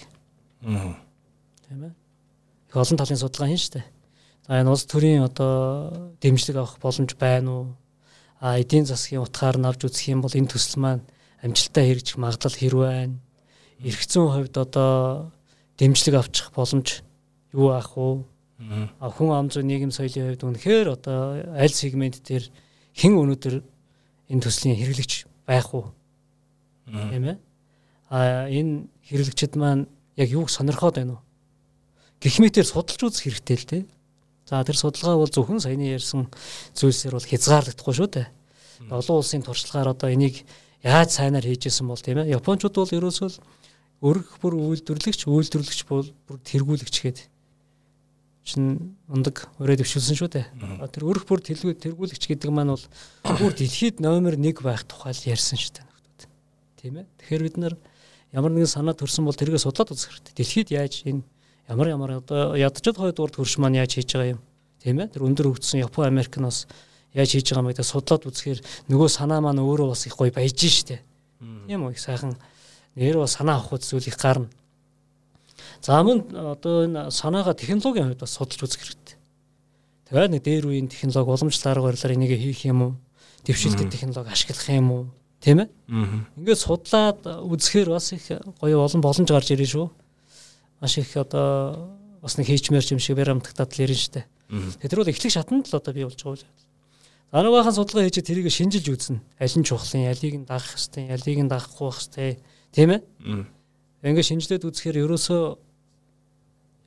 Тийм 1.68 1.84
ээ. 1.88 1.94
Их 2.68 2.76
олон 2.76 2.98
талын 2.98 3.18
судалгаа 3.18 3.48
хийн 3.48 3.62
штэ. 3.62 3.82
За 4.46 4.60
энэ 4.60 4.70
улс 4.70 4.84
төрийн 4.84 5.24
одоо 5.24 6.12
дэмжлэг 6.20 6.56
авах 6.60 6.76
боломж 6.78 7.16
байна 7.16 7.50
уу? 7.50 7.66
А 8.40 8.60
эдийн 8.60 8.84
засгийн 8.84 9.24
утгаар 9.24 9.56
нь 9.56 9.64
авч 9.64 9.88
үзэх 9.88 10.12
юм 10.12 10.20
бол 10.20 10.36
энэ 10.36 10.52
төсөл 10.52 10.80
маань 10.84 11.02
амжилттай 11.40 11.84
хэрэгжих 11.88 12.20
магадлал 12.20 12.52
хэр 12.52 12.74
байна? 12.76 13.16
Ирэх 13.80 14.04
зүйн 14.04 14.28
хувьд 14.28 14.56
одоо 14.60 15.32
дэмжлэг 15.80 16.14
авчих 16.20 16.52
боломж 16.52 17.00
юу 17.56 17.72
ах 17.72 17.96
вэ? 17.96 18.24
Мгм. 18.60 18.90
А 19.00 19.08
хүн 19.10 19.30
ам 19.32 19.48
зүй 19.48 19.64
нийгэм 19.64 19.90
соёлын 19.90 20.36
хувьд 20.36 20.44
үнэхээр 20.44 20.88
одоо 20.92 21.40
аль 21.56 21.72
сегмент 21.72 22.20
дээр 22.20 22.52
хэн 22.92 23.16
өнөөдөр 23.16 23.56
энэ 24.30 24.44
төслийн 24.44 24.76
хэрэглэгч 24.76 25.26
байх 25.48 25.72
уу? 25.74 25.90
Тийм 26.86 27.24
ээ. 27.32 27.36
А 28.12 28.46
энэ 28.46 28.86
хэрэглэгчид 29.08 29.56
маань 29.56 29.88
яг 30.16 30.28
юуг 30.30 30.52
сонирхоод 30.52 31.00
байна 31.00 31.18
уу? 31.18 31.22
Гэх 32.24 32.40
мэтээр 32.40 32.64
судалж 32.64 33.00
үзэх 33.04 33.28
хэрэгтэй 33.28 33.56
л 33.60 33.68
дээ. 33.68 33.82
За 34.48 34.64
тэр 34.64 34.80
судалгаа 34.80 35.20
бол 35.20 35.28
зөвхөн 35.28 35.60
саяны 35.60 35.92
ярьсан 35.92 36.32
зүйлсээр 36.72 37.20
бол 37.20 37.28
хязгаарлагдахгүй 37.28 37.94
шүү 38.00 38.08
дээ. 38.16 38.28
Олон 38.88 39.20
улсын 39.20 39.44
туршлагаар 39.44 39.92
одоо 39.92 40.08
энийг 40.08 40.40
яаж 40.80 41.20
сайнаар 41.20 41.44
хийжсэн 41.44 41.84
бол 41.84 42.00
тийм 42.00 42.24
ээ. 42.24 42.32
Япончууд 42.32 42.72
бол 42.80 42.96
ерөөсөө 42.96 43.28
өргөх 44.00 44.40
бүр 44.40 44.56
үйлдвэрлэгч, 44.56 45.28
үйлдвэрлэгч 45.28 45.80
бол 45.84 46.08
бүр 46.24 46.38
тэргүүлэгч 46.48 46.96
гээд 47.04 47.18
чин 48.44 48.96
ундаг 49.08 49.48
өрөө 49.56 49.80
дэвшүүлсэн 49.80 50.16
шүү 50.16 50.30
дээ. 50.32 50.46
Тэр 50.92 51.04
өрх 51.08 51.24
бүр 51.24 51.40
тэргүү 51.40 51.76
тэргүүлэгч 51.80 52.24
гэдэг 52.28 52.52
маань 52.52 52.76
бол 52.76 52.84
бүр 53.24 53.52
дэлхийд 53.56 54.04
номер 54.04 54.36
1 54.36 54.60
байх 54.60 54.84
тухай 54.84 55.16
л 55.16 55.28
ярьсан 55.32 55.56
шүү 55.56 55.80
дээ 55.80 55.88
нөхдүүд. 55.88 56.20
Тийм 56.76 56.94
ээ. 57.00 57.06
Тэгэхээр 57.24 57.44
бид 57.48 57.56
нар 57.56 57.74
ямар 58.36 58.52
нэгэн 58.52 58.68
санаа 58.68 58.92
төрсөн 58.92 59.24
бол 59.24 59.32
тэргээ 59.32 59.64
судлаад 59.64 59.96
үзэх 59.96 60.12
хэрэгтэй. 60.12 60.36
Дэлхийд 60.36 60.68
яаж 60.76 60.94
энэ 61.08 61.24
ямар 61.68 61.88
ямар 61.88 62.10
одоо 62.18 62.54
ядчад 62.56 62.96
хойд 62.96 63.20
урд 63.20 63.36
хөрш 63.36 63.58
маань 63.58 63.80
яаж 63.80 63.96
хийж 63.96 64.12
байгаа 64.12 64.36
юм. 64.36 64.40
Тийм 64.82 65.00
ээ. 65.00 65.08
Тэр 65.16 65.24
өндөр 65.24 65.56
хөгжсөн 65.56 65.80
Япон 65.80 66.06
Америк 66.06 66.36
нь 66.36 66.44
бас 66.44 66.66
яаж 67.14 67.30
хийж 67.32 67.52
байгаа 67.52 67.72
гэдэг 67.72 67.86
судлаад 67.88 68.26
үзэхээр 68.28 68.60
нөгөө 68.92 69.08
санаа 69.08 69.40
маань 69.40 69.64
өөрөө 69.64 69.88
бас 69.96 70.04
их 70.06 70.16
гоё 70.16 70.32
баяж 70.34 70.60
штэ. 70.60 71.00
Тийм 71.40 71.88
үү? 71.88 71.96
Их 71.96 72.00
сайхан 72.00 72.36
нэр 72.96 73.16
бас 73.18 73.38
санаа 73.38 73.62
авах 73.62 73.80
зүйл 73.80 74.04
их 74.04 74.18
гарна. 74.20 74.48
За 75.80 76.02
мөн 76.02 76.36
одоо 76.36 76.84
энэ 76.84 77.10
санаага 77.10 77.54
технологийн 77.54 78.12
хувьд 78.12 78.20
бас 78.20 78.36
судалж 78.36 78.60
үзэх 78.60 78.80
хэрэгтэй. 78.84 79.16
Тэгээд 80.08 80.32
нэг 80.36 80.42
дээр 80.44 80.64
үеийн 80.68 80.88
технологи 80.88 81.32
уламжлал 81.32 81.72
арга 81.72 81.88
барилаар 81.88 82.14
энийг 82.14 82.32
хийх 82.36 82.64
юм 82.64 82.82
уу? 82.82 82.92
Дэвшилтэд 83.44 83.92
технологи 83.92 84.32
ашиглах 84.32 84.68
юм 84.68 84.88
уу? 84.92 85.04
Тийм 85.40 85.64
ээ? 85.64 85.68
Ингээд 86.36 86.60
судлаад 86.60 87.20
үзэхээр 87.24 87.88
бас 87.88 88.12
их 88.12 88.24
гоё 88.60 88.80
олон 88.80 89.00
боломж 89.00 89.28
гарч 89.28 89.52
ирнэ 89.52 89.68
шүү. 89.68 89.88
Маш 90.84 91.00
их 91.00 91.16
одоо 91.16 91.96
бас 92.20 92.36
нэг 92.36 92.44
хийчмээр 92.52 92.84
юм 92.92 93.00
шиг 93.00 93.16
баримтагтаад 93.16 93.72
л 93.72 93.84
ирнэ 93.88 93.96
штэ. 93.96 94.28
Тэр 94.84 95.00
бол 95.00 95.08
эхлэх 95.08 95.32
шатанд 95.32 95.64
л 95.72 95.80
одоо 95.80 95.96
бий 95.96 96.04
болж 96.04 96.20
байгаа 96.20 96.36
үл. 96.36 96.44
За 97.32 97.40
нэг 97.40 97.56
бахан 97.56 97.72
судалгаа 97.72 98.04
хийж 98.04 98.20
тэрийг 98.20 98.52
шинжилж 98.52 98.92
үзнэ. 98.92 99.24
Аль 99.40 99.56
нь 99.56 99.64
чухлын, 99.64 100.12
алийг 100.12 100.36
нь 100.36 100.44
дагах 100.44 100.76
хэвтэй, 100.76 101.08
алийг 101.08 101.40
нь 101.40 101.48
дагахгүй 101.48 101.88
байх 101.88 101.98
хэвтэй. 102.04 102.36
Тийм 102.76 102.90
ээ? 102.92 103.00
Мгм. 103.00 103.44
Ингээд 104.04 104.28
шинжилээд 104.28 104.68
үзэхээр 104.68 105.00
ерөөсөө 105.08 105.42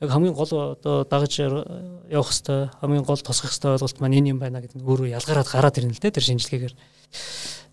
яг 0.05 0.09
хамгийн 0.13 0.37
гол 0.37 0.77
одоо 0.77 1.01
дагаж 1.01 1.33
явах 1.41 2.29
хэвтэй, 2.29 2.69
хамгийн 2.77 3.01
гол 3.01 3.17
тусгах 3.17 3.49
хэвтэй 3.49 3.81
ойлголт 3.81 3.97
маань 3.97 4.17
энэ 4.21 4.37
юм 4.37 4.37
байна 4.37 4.61
гэдэг 4.61 4.77
нь 4.77 4.85
өөрөө 4.85 5.09
ялгараад 5.17 5.49
гараад 5.49 5.77
ирнэ 5.81 5.97
л 5.97 6.01
дээ 6.05 6.13
тэр 6.13 6.27
шинжилгээгээр. 6.37 6.75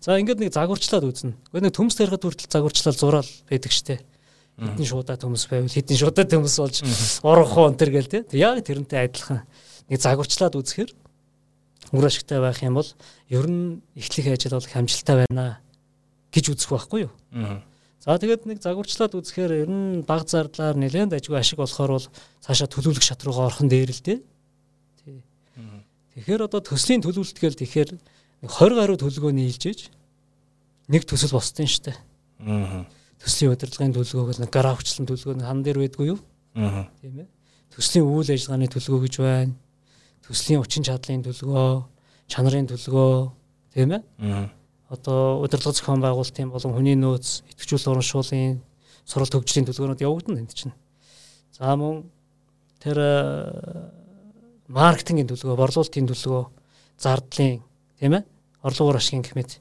За 0.01 0.17
ингээд 0.17 0.41
нэг 0.41 0.57
загварчлаад 0.57 1.05
үзнэ. 1.05 1.37
Гэхдээ 1.53 1.65
нэг 1.69 1.75
төмс 1.77 1.93
тарихад 1.93 2.25
хүртэл 2.25 2.49
загварчлал 2.49 2.97
зураал 2.97 3.31
байдаг 3.45 3.69
штэ. 3.69 4.01
Хитэн 4.55 4.87
шуудаа 4.87 5.17
төмс 5.19 5.47
байвал 5.51 5.67
хитэн 5.67 5.99
шуудаа 5.99 6.25
төмс 6.25 6.55
болж 6.59 6.79
урах 7.27 7.53
уу 7.59 7.67
энэ 7.67 7.79
төр 7.79 7.91
гэл 7.91 8.07
тэ. 8.07 8.19
Яг 8.31 8.63
тэрнтэй 8.63 9.11
адилхан 9.11 9.43
нэг 9.91 9.99
загварчлаад 9.99 10.55
үзэхээр 10.55 10.91
үр 11.91 12.05
ашигтай 12.07 12.39
байх 12.39 12.63
юм 12.63 12.79
бол 12.79 12.89
ер 13.27 13.45
нь 13.51 13.83
эхлэх 13.99 14.31
ажил 14.31 14.55
бол 14.55 14.63
их 14.63 14.75
амжилттай 14.79 15.27
байна 15.27 15.59
гэж 16.31 16.55
үзэх 16.55 16.71
байхгүй 16.71 17.11
юу? 17.11 17.11
За 17.99 18.15
тэгээд 18.15 18.47
нэг 18.47 18.63
загварчлаад 18.63 19.17
үзэхээр 19.19 19.51
ер 19.65 19.69
нь 19.69 20.07
баг 20.07 20.23
зардлаар 20.23 20.79
нэлээд 20.79 21.19
ажгүй 21.19 21.35
ашиг 21.35 21.59
болохоор 21.59 21.99
бол 21.99 22.07
цаашаа 22.39 22.71
төлөвлөх 22.71 23.03
шат 23.03 23.27
руугаа 23.27 23.51
орхон 23.51 23.67
дээр 23.67 23.91
л. 23.91 23.99
Тий. 23.99 24.23
Тэгэхээр 26.15 26.47
одоо 26.47 26.63
төслийн 26.63 27.03
төлөвлөлт 27.03 27.35
гээл 27.35 27.59
тэгэхээр 27.59 27.89
нэг 27.91 28.51
20 28.55 28.77
гаруй 28.79 28.97
төлөвлөгөө 29.03 29.33
нийлж 29.35 29.63
иж 29.67 29.79
нэг 30.87 31.03
төсөл 31.03 31.35
босдсон 31.35 31.67
шүү 31.67 31.91
дээ. 31.91 31.97
Төслийн 33.21 33.53
удирдлагын 33.53 33.93
төлөвлөгөө 33.95 34.27
гэл 34.31 34.41
нэг 34.43 34.51
графчлан 34.51 35.07
төлөвлөгөө 35.07 35.37
нь 35.39 35.47
хан 35.47 35.63
дээр 35.63 35.79
байдгүй 35.81 36.07
юу? 36.11 36.19
Мгм. 36.55 36.83
Тийм 37.01 37.15
ээ. 37.23 37.27
Төслийн 37.73 38.05
үйл 38.05 38.29
ажиллагааны 38.31 38.67
төлөвлөгөө 38.71 39.05
гэж 39.07 39.15
байна. 39.23 39.55
Төслийн 40.25 40.61
хүчин 40.61 40.83
чадлын 40.85 41.23
төлөвлөгөө, 41.25 41.73
чанарын 42.31 42.69
төлөвлөгөө, 42.69 43.15
тийм 43.73 43.89
ээ? 43.95 44.01
Мгм. 44.19 44.45
одоо 44.85 45.41
удирдлага 45.41 45.75
зохион 45.75 46.01
байгуулалтын 46.01 46.49
болон 46.53 46.75
хүний 46.77 46.93
нөөц, 46.93 47.41
идэвхжүүл 47.51 47.97
урамшууллын 47.97 48.61
суралт 49.01 49.33
хөгжлийн 49.33 49.65
төлөвлөгөөнүүд 49.65 50.05
явагдана 50.05 50.39
энд 50.45 50.53
чинь. 50.53 50.77
За 51.51 51.73
мөн 51.73 52.05
тэр 52.77 52.97
э, 53.01 53.09
маркетингийн 54.69 55.25
төлөвлөгөө, 55.25 55.57
борлуулалтын 55.57 56.05
төлөвлөгөө, 56.05 56.45
зардлын 57.01 57.65
тийм 57.97 58.13
ээ 58.13 58.23
орлогоор 58.65 58.97
ашигын 58.97 59.25
гэмэд 59.25 59.57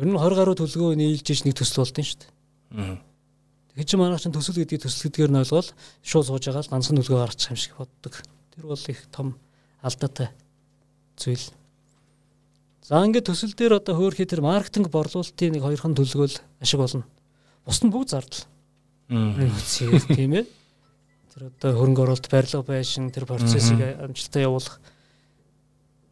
ер 0.00 0.06
нь 0.06 0.16
20 0.16 0.38
гаруй 0.38 0.56
төлөвлөгөө 0.58 0.98
нийлж 0.98 1.26
иж 1.30 1.40
нэг 1.46 1.54
төсөл 1.54 1.82
болдсон 1.82 2.06
шүү 2.06 2.18
дээ. 2.22 2.30
Тэгэхээр 2.70 3.86
чи 3.86 3.96
манайх 3.98 4.22
чинь 4.22 4.34
төсөл 4.34 4.58
гэдгийг 4.58 4.82
төсөл 4.86 5.10
гэдгээр 5.10 5.30
нь 5.30 5.40
ойлгоод 5.42 5.68
шууд 6.02 6.26
сууж 6.26 6.44
байгаа 6.46 6.62
л 6.66 6.72
ганцхан 6.74 6.96
төлөвлөгөө 6.98 7.22
гаргачих 7.22 7.50
юм 7.50 7.58
шиг 7.58 7.74
боддог. 7.78 8.14
Тэр 8.54 8.64
бол 8.66 8.84
их 8.90 9.00
том 9.10 9.38
алдаатай 9.82 10.28
зүйл. 11.16 11.46
За 12.82 13.02
ингээд 13.06 13.30
төсөл 13.30 13.54
дээр 13.54 13.78
одоо 13.78 13.94
хөөрхий 13.94 14.26
тэр 14.26 14.42
маркетинг 14.42 14.90
борлуулалтын 14.90 15.54
нэг 15.54 15.62
хоёрхан 15.62 15.94
төлөвлөгөөл 15.94 16.42
ашиг 16.58 16.78
болно. 16.82 17.06
Бус 17.62 17.78
нь 17.86 17.94
бүгд 17.94 18.10
зардал. 18.10 18.42
Аа. 19.14 19.46
Тийм 20.18 20.42
ээ. 20.42 20.46
Тэр 21.30 21.54
одоо 21.54 21.70
хөрөнгө 21.78 22.02
оруулалт 22.02 22.26
барилга 22.26 22.66
байшин 22.66 23.14
тэр 23.14 23.30
процессыг 23.30 23.78
амжилттай 23.78 24.42
явуулах. 24.42 24.82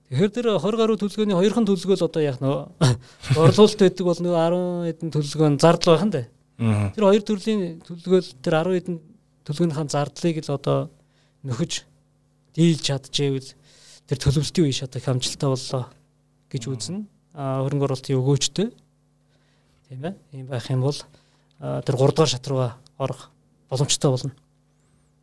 Тэгэхээр 0.09 0.33
тэр 0.33 0.47
20 0.57 0.79
гаруй 0.79 0.97
төлөвлөгөөний 1.03 1.37
хоёрхан 1.37 1.67
төлөвлөгөө 1.67 1.99
л 1.99 2.07
одоо 2.07 2.23
яг 2.23 2.39
нөө 2.39 2.71
борлуулалт 3.37 3.83
байдаг 3.83 4.05
бол 4.07 4.21
нөө 4.23 4.35
10 4.39 4.87
хэдэн 4.89 5.11
төлөвлөгөө 5.13 5.49
нь 5.53 5.59
зардал 5.59 5.93
байх 5.99 6.07
нь 6.07 6.15
дээ. 6.15 6.27
Тэр 6.59 7.05
хоёр 7.07 7.23
төрлийн 7.23 7.79
төлөвлөгөөл 7.87 8.31
тэр 8.43 8.55
10 8.67 8.75
хэдэн 8.75 8.97
төлөвлөгөөнийхэн 9.47 9.93
зардлыг 9.95 10.37
л 10.43 10.55
одоо 10.59 10.79
нөхөж 11.47 11.87
дийлж 12.59 12.83
чадчихвэл 12.83 13.55
тэр 14.11 14.19
төлөвлөлтийн 14.19 14.67
үе 14.67 14.75
шатах 14.75 15.07
амжилттай 15.07 15.47
боллоо 15.47 15.87
гэж 16.51 16.63
үзнэ. 16.67 17.07
А 17.39 17.63
хөрөнгө 17.63 17.87
оруулалтын 17.87 18.19
өгөөжтэй 18.19 18.69
тийм 19.87 20.03
ээ. 20.03 20.15
Ийм 20.35 20.47
байх 20.51 20.67
юм 20.67 20.83
бол 20.83 20.99
тэр 20.99 21.95
3 21.95 22.11
дугаар 22.11 22.27
шат 22.27 22.51
руугаа 22.51 22.75
орох 22.99 23.31
боломжтой 23.71 24.11
болно. 24.11 24.35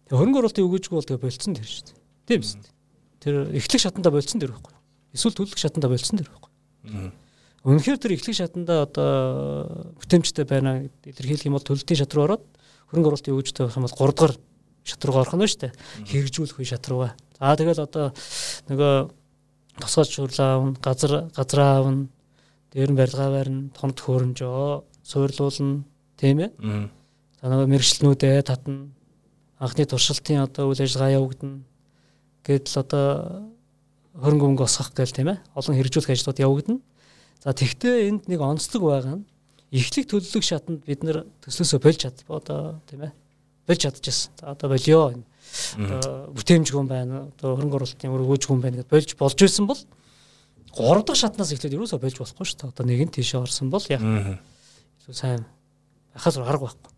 Тэгээ 0.08 0.16
хөрөнгө 0.16 0.40
оруулалтын 0.40 0.66
өгөөжгүй 0.72 0.96
бол 0.96 1.10
тэгээ 1.12 1.26
болцсон 1.28 1.54
дээр 1.60 1.68
шүү 1.68 1.84
дээ. 1.92 2.00
Тийм 2.32 2.40
биз 2.40 2.52
дээ. 2.56 2.72
Тэр 3.20 3.36
эхлэх 3.60 3.82
шатанда 3.84 4.10
болцсон 4.16 4.40
дээр 4.40 4.56
байхгүй. 4.56 4.74
Эсвэл 5.12 5.36
төлөх 5.36 5.60
шатанда 5.60 5.92
болцсон 5.92 6.16
дээр 6.16 6.32
байхгүй. 6.32 6.52
Үнэхээр 7.66 7.98
тэр 7.98 8.14
эхлэх 8.14 8.38
шатанда 8.38 8.86
одоо 8.86 9.90
бүтэмжтэй 9.98 10.46
байна 10.46 10.86
илэрхийлэх 11.02 11.50
юм 11.50 11.58
бол 11.58 11.66
төлөлтийн 11.66 11.98
шат 11.98 12.14
руу 12.14 12.30
ороод 12.30 12.46
хөрөнгө 12.94 13.10
оруулалтын 13.10 13.34
өгөөжтэй 13.34 13.66
байх 13.66 13.78
юм 13.82 13.86
бол 13.90 13.98
3 13.98 14.14
дугаар 14.14 14.34
шат 14.86 15.02
руугаа 15.02 15.22
орох 15.26 15.34
нь 15.34 15.50
шүү 15.50 15.62
дээ. 15.66 15.74
Хэрэгжүүлэх 16.06 16.62
үе 16.62 16.70
шат 16.70 16.86
руугаа. 16.86 17.18
За 17.42 17.58
тэгэл 17.58 17.82
одоо 17.82 18.14
нөгөө 18.70 18.94
тосгож 19.82 20.10
шуурлаа 20.14 20.50
авна, 20.62 20.78
газар 20.78 21.12
газраа 21.34 21.82
авна, 21.82 22.08
дээр 22.70 22.94
нь 22.94 23.00
барилгаа 23.02 23.30
барина, 23.34 23.74
тоног 23.74 23.98
хөрөмжөө 23.98 24.86
суурлуулна, 25.02 25.84
тийм 26.22 26.38
ээ. 26.46 26.50
За 27.42 27.46
нөгөө 27.50 27.68
мэрэгчлэнүүдээ 27.74 28.46
татна. 28.46 28.94
Анхны 29.58 29.90
туршилтын 29.90 30.46
одоо 30.46 30.70
үйл 30.70 30.86
ажиллагаа 30.86 31.18
явагдана. 31.18 31.66
Гэтэл 32.46 32.78
одоо 32.86 33.06
хөрөнгө 34.22 34.46
мөнгө 34.54 34.64
осгох 34.70 34.94
гээл 34.94 35.18
тийм 35.18 35.34
ээ. 35.34 35.42
Олон 35.58 35.76
хэрэгжүүлэх 35.76 36.14
ажлууд 36.14 36.40
явагдана. 36.40 36.80
За 37.46 37.54
тэгтээ 37.54 38.10
энд 38.10 38.26
нэг 38.26 38.42
онцлог 38.42 38.82
байгаа 38.82 39.22
нь 39.22 39.26
эхлэх 39.70 40.10
төлөвлөх 40.10 40.42
шатанд 40.42 40.82
бид 40.82 41.06
нэр 41.06 41.30
төслөөсөө 41.46 41.78
болж 41.78 41.98
чад 42.02 42.18
одоо 42.26 42.82
тийм 42.90 43.06
ээ. 43.06 43.14
Болж 43.70 43.80
чадчихсан. 43.86 44.34
За 44.42 44.58
одоо 44.58 44.74
болио 44.74 45.14
одоо 45.14 46.34
бүтээмж 46.34 46.74
хүн 46.74 46.90
байна 46.90 47.30
одоо 47.30 47.54
хөрөнгө 47.54 47.78
оруулалтын 47.78 48.16
өргөөж 48.18 48.44
хүн 48.50 48.66
байна 48.66 48.82
гэж 48.82 48.90
болж 48.90 49.14
болж 49.14 49.38
исэн 49.46 49.70
бол 49.70 49.78
3 50.74 51.06
дахь 51.06 51.22
шатнаас 51.22 51.54
эхлээд 51.54 51.78
юусоо 51.78 52.02
болж 52.02 52.18
болохгүй 52.18 52.46
шүү 52.50 52.58
дээ. 52.66 52.72
Одоо 52.74 52.86
нэг 52.90 53.02
нь 53.06 53.14
тийшээ 53.14 53.38
орсон 53.46 53.70
бол 53.70 53.86
яг 53.94 54.02
илүү 54.02 55.14
сайн. 55.14 55.46
Байхаас 56.18 56.42
арга 56.42 56.66
байхгүй. 56.66 56.92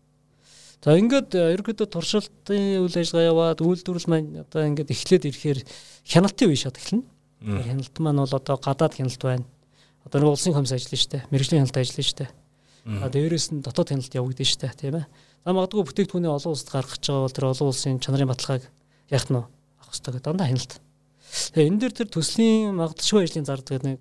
За 0.80 0.96
ингээд 0.96 1.36
ерөөдөө 1.36 1.92
туршилтын 1.92 2.88
үйл 2.88 2.96
ажиллагаа 2.96 3.28
яваад 3.36 3.60
үйлдвэрлэл 3.60 4.08
маань 4.08 4.48
одоо 4.48 4.64
ингээд 4.64 4.96
эхлээд 4.96 5.28
ирэхээр 5.28 5.60
хяналтын 6.08 6.48
үе 6.48 6.56
шат 6.56 6.80
эхэлнэ. 6.80 7.04
Хяналт 7.68 7.96
маань 8.00 8.22
бол 8.24 8.32
одоо 8.32 8.56
гадаад 8.56 8.96
хяналт 8.96 9.20
байна 9.20 9.44
одоо 10.08 10.18
нэг 10.24 10.32
улсын 10.32 10.56
комисс 10.56 10.72
ажиллана 10.72 11.04
штэ 11.04 11.18
мэрэгжлийн 11.28 11.62
хяналт 11.68 11.76
ажиллана 11.76 12.08
штэ. 12.08 12.26
А 12.88 13.08
дээрээс 13.12 13.46
нь 13.52 13.60
дотоод 13.60 13.92
хяналт 13.92 14.16
явагдана 14.16 14.48
штэ 14.48 14.72
тийм 14.72 14.96
ээ. 14.98 15.06
За 15.44 15.52
магадгүй 15.52 15.84
бүтээгдэхүүний 15.84 16.32
олон 16.32 16.52
улсад 16.56 16.72
гаргаж 16.72 17.04
байгаа 17.04 17.24
бол 17.28 17.36
тэр 17.36 17.46
олон 17.52 17.68
улсын 17.68 18.00
чанарын 18.00 18.32
баталгааг 18.32 18.64
яах 19.12 19.26
нь 19.28 19.36
авах 19.36 19.92
хэрэгтэй 19.92 20.12
гэдэг 20.16 20.24
дандаа 20.24 20.48
хяналт. 20.48 20.72
Тэгээ 21.52 21.68
энэ 21.68 21.80
дээр 21.84 21.92
тэр 21.92 22.08
төслийн 22.08 22.72
магадaltaй 22.72 23.24
ажлын 23.28 23.44
зардаг 23.44 23.80
нэг 23.84 24.00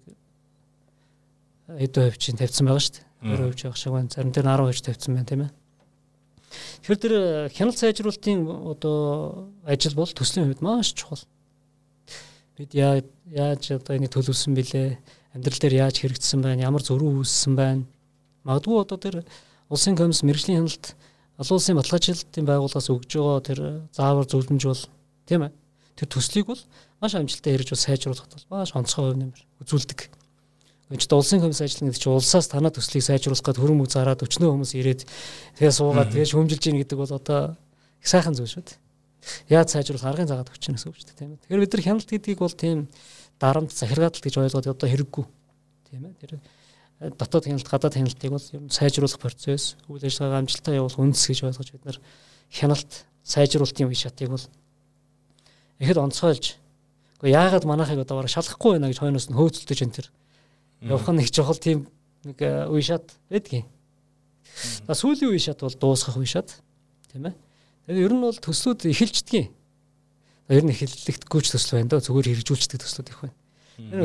хэдэн 1.68 2.04
хувь 2.08 2.18
чинь 2.18 2.40
тавьсан 2.40 2.66
байгаа 2.68 2.84
штэ. 2.88 3.04
20% 3.28 3.68
явах 3.68 3.78
шиг 3.78 3.92
байна. 3.92 4.08
Зарим 4.08 4.32
дээр 4.32 4.48
10% 4.48 4.88
тавьсан 4.88 5.14
байна 5.14 5.28
тийм 5.28 5.44
ээ. 5.44 5.52
Тэгэхээр 6.88 7.04
тэр 7.04 7.16
хяналт 7.52 7.78
сайжруулалтын 7.78 8.40
одоо 8.48 9.52
ажил 9.68 9.96
бол 10.00 10.08
төслийн 10.08 10.48
хувьд 10.48 10.64
маш 10.64 10.96
чухал. 10.96 11.20
Бид 12.56 12.72
яаж 12.74 13.64
одоо 13.68 13.94
энийг 14.00 14.16
төлөвлөсөн 14.16 14.56
бilé 14.56 14.98
амьдрал 15.38 15.62
дээр 15.62 15.76
яаж 15.86 16.02
хэрэгжсэн 16.02 16.42
байна, 16.42 16.66
ямар 16.66 16.82
зөрүү 16.82 17.22
үүссэн 17.22 17.54
байна. 17.54 17.86
Магадгүй 18.42 18.82
одоо 18.82 18.98
тэр 18.98 19.16
улсын 19.70 19.94
комисс 19.94 20.26
мэрэгжлийн 20.26 20.66
хяналт 20.66 20.98
олон 21.38 21.58
улсын 21.62 21.78
баталгаажлалтын 21.78 22.46
байгууллагаас 22.50 22.90
өгж 22.90 23.12
байгаа 23.14 23.42
тэр 23.46 23.60
заавар 23.94 24.26
зөвлөмж 24.26 24.64
бол 24.66 24.84
тийм 25.30 25.46
ээ. 25.46 25.54
Тэр 25.94 26.08
төслийг 26.10 26.50
бол 26.50 26.62
маш 26.98 27.14
амжилттай 27.14 27.54
хэрэгж 27.54 27.70
бол 27.70 27.86
сайжруулахад 27.86 28.34
бол 28.34 28.58
маш 28.58 28.74
онцгой 28.74 29.14
хувь 29.14 29.20
нэмэр 29.22 29.42
үзүүлдэг. 29.62 30.00
Энд 30.90 31.14
улсын 31.14 31.44
комисс 31.44 31.62
ажиллана 31.62 31.92
гэдэг 31.92 32.02
чинь 32.02 32.16
улсаас 32.16 32.48
танаа 32.48 32.72
төслийг 32.72 33.04
сайжруулах 33.04 33.44
гэдэг 33.44 33.62
хөрөнгө 33.62 33.92
зараад 33.92 34.24
өчнөө 34.24 34.50
хүмүүс 34.56 34.74
ирээд 34.80 35.02
тэгээ 35.60 35.74
суугаад 35.76 36.16
тэгээ 36.16 36.32
шүүмжилж 36.32 36.64
ийн 36.64 36.80
гэдэг 36.80 36.98
бол 36.98 37.12
одоо 37.12 37.60
их 38.00 38.08
сайхан 38.08 38.34
зүйл 38.34 38.48
шүү 38.48 38.64
дээ. 38.64 38.80
Яаж 39.52 39.76
сайжруулах 39.76 40.08
аргын 40.08 40.32
заагаад 40.32 40.48
өгч 40.48 40.64
гэсэн 40.72 40.88
үг 40.88 40.96
шүү 40.96 41.08
дээ 41.12 41.20
тийм 41.20 41.32
ээ. 41.36 41.40
Тэгэхээр 41.44 41.64
бид 41.68 41.74
нар 41.76 41.84
хяналт 41.84 42.08
гэдгийг 42.08 42.40
бол 42.40 42.56
тийм 42.56 42.78
дарамт 43.40 43.72
захиргаатал 43.74 44.22
гэж 44.22 44.36
ойлгоод 44.38 44.68
одоо 44.68 44.88
хэрэггүй. 44.90 45.26
Тийм 45.90 46.06
ээ. 46.06 46.14
Тэр 46.22 46.32
дотоод 47.18 47.46
хяналт, 47.46 47.70
гадаад 47.70 47.94
хяналтыг 47.94 48.32
бол 48.34 48.48
ер 48.54 48.62
нь 48.66 48.74
сайжруулах 48.74 49.22
процесс, 49.22 49.78
үйл 49.86 50.02
ажиллагаа 50.02 50.42
амжилттай 50.42 50.82
явуулах 50.82 50.98
үндэс 50.98 51.30
гэж 51.30 51.40
ойлгож 51.46 51.70
бид 51.70 51.86
нар 51.86 51.98
хяналт 52.50 53.06
сайжруулалтын 53.22 53.86
үе 53.86 53.98
шатыг 53.98 54.34
бол 54.34 54.46
ихэд 55.78 56.02
онцгойлж 56.02 56.58
үгүй 57.22 57.34
яагаад 57.34 57.66
манайхыг 57.70 58.02
одоо 58.02 58.18
бараг 58.18 58.34
шалахгүй 58.34 58.78
байна 58.78 58.90
гэж 58.90 58.98
хойноос 59.02 59.30
нь 59.30 59.38
хөөцөлдөж 59.38 59.80
энэ 59.86 59.96
тэр 59.98 60.08
явах 60.90 61.10
нь 61.14 61.22
их 61.22 61.30
чухал 61.30 61.58
тийм 61.58 61.86
нэг 62.26 62.38
э, 62.42 62.66
үе 62.70 62.82
шат 62.82 63.14
байдгийн. 63.30 63.66
Сүүлийн 64.90 65.34
үе 65.34 65.42
шат 65.42 65.62
бол 65.62 65.74
дуусгах 65.74 66.18
үе 66.18 66.30
шат 66.30 66.62
тийм 67.10 67.30
ээ. 67.30 67.36
Тэгэхээр 67.86 68.06
ер 68.06 68.14
нь 68.14 68.22
бол 68.26 68.38
төслүүд 68.38 68.90
эхэлждгийг 68.90 69.54
Ер 70.48 70.64
нь 70.64 70.72
эхлэлтэхгүй 70.72 71.42
ч 71.44 71.52
төсөл 71.52 71.76
байна 71.76 71.92
да 71.92 72.00
зүгээр 72.00 72.32
хэрэгжүүлждэг 72.32 72.80
төслүүд 72.80 73.12
их 73.12 73.20
байна. 73.20 73.36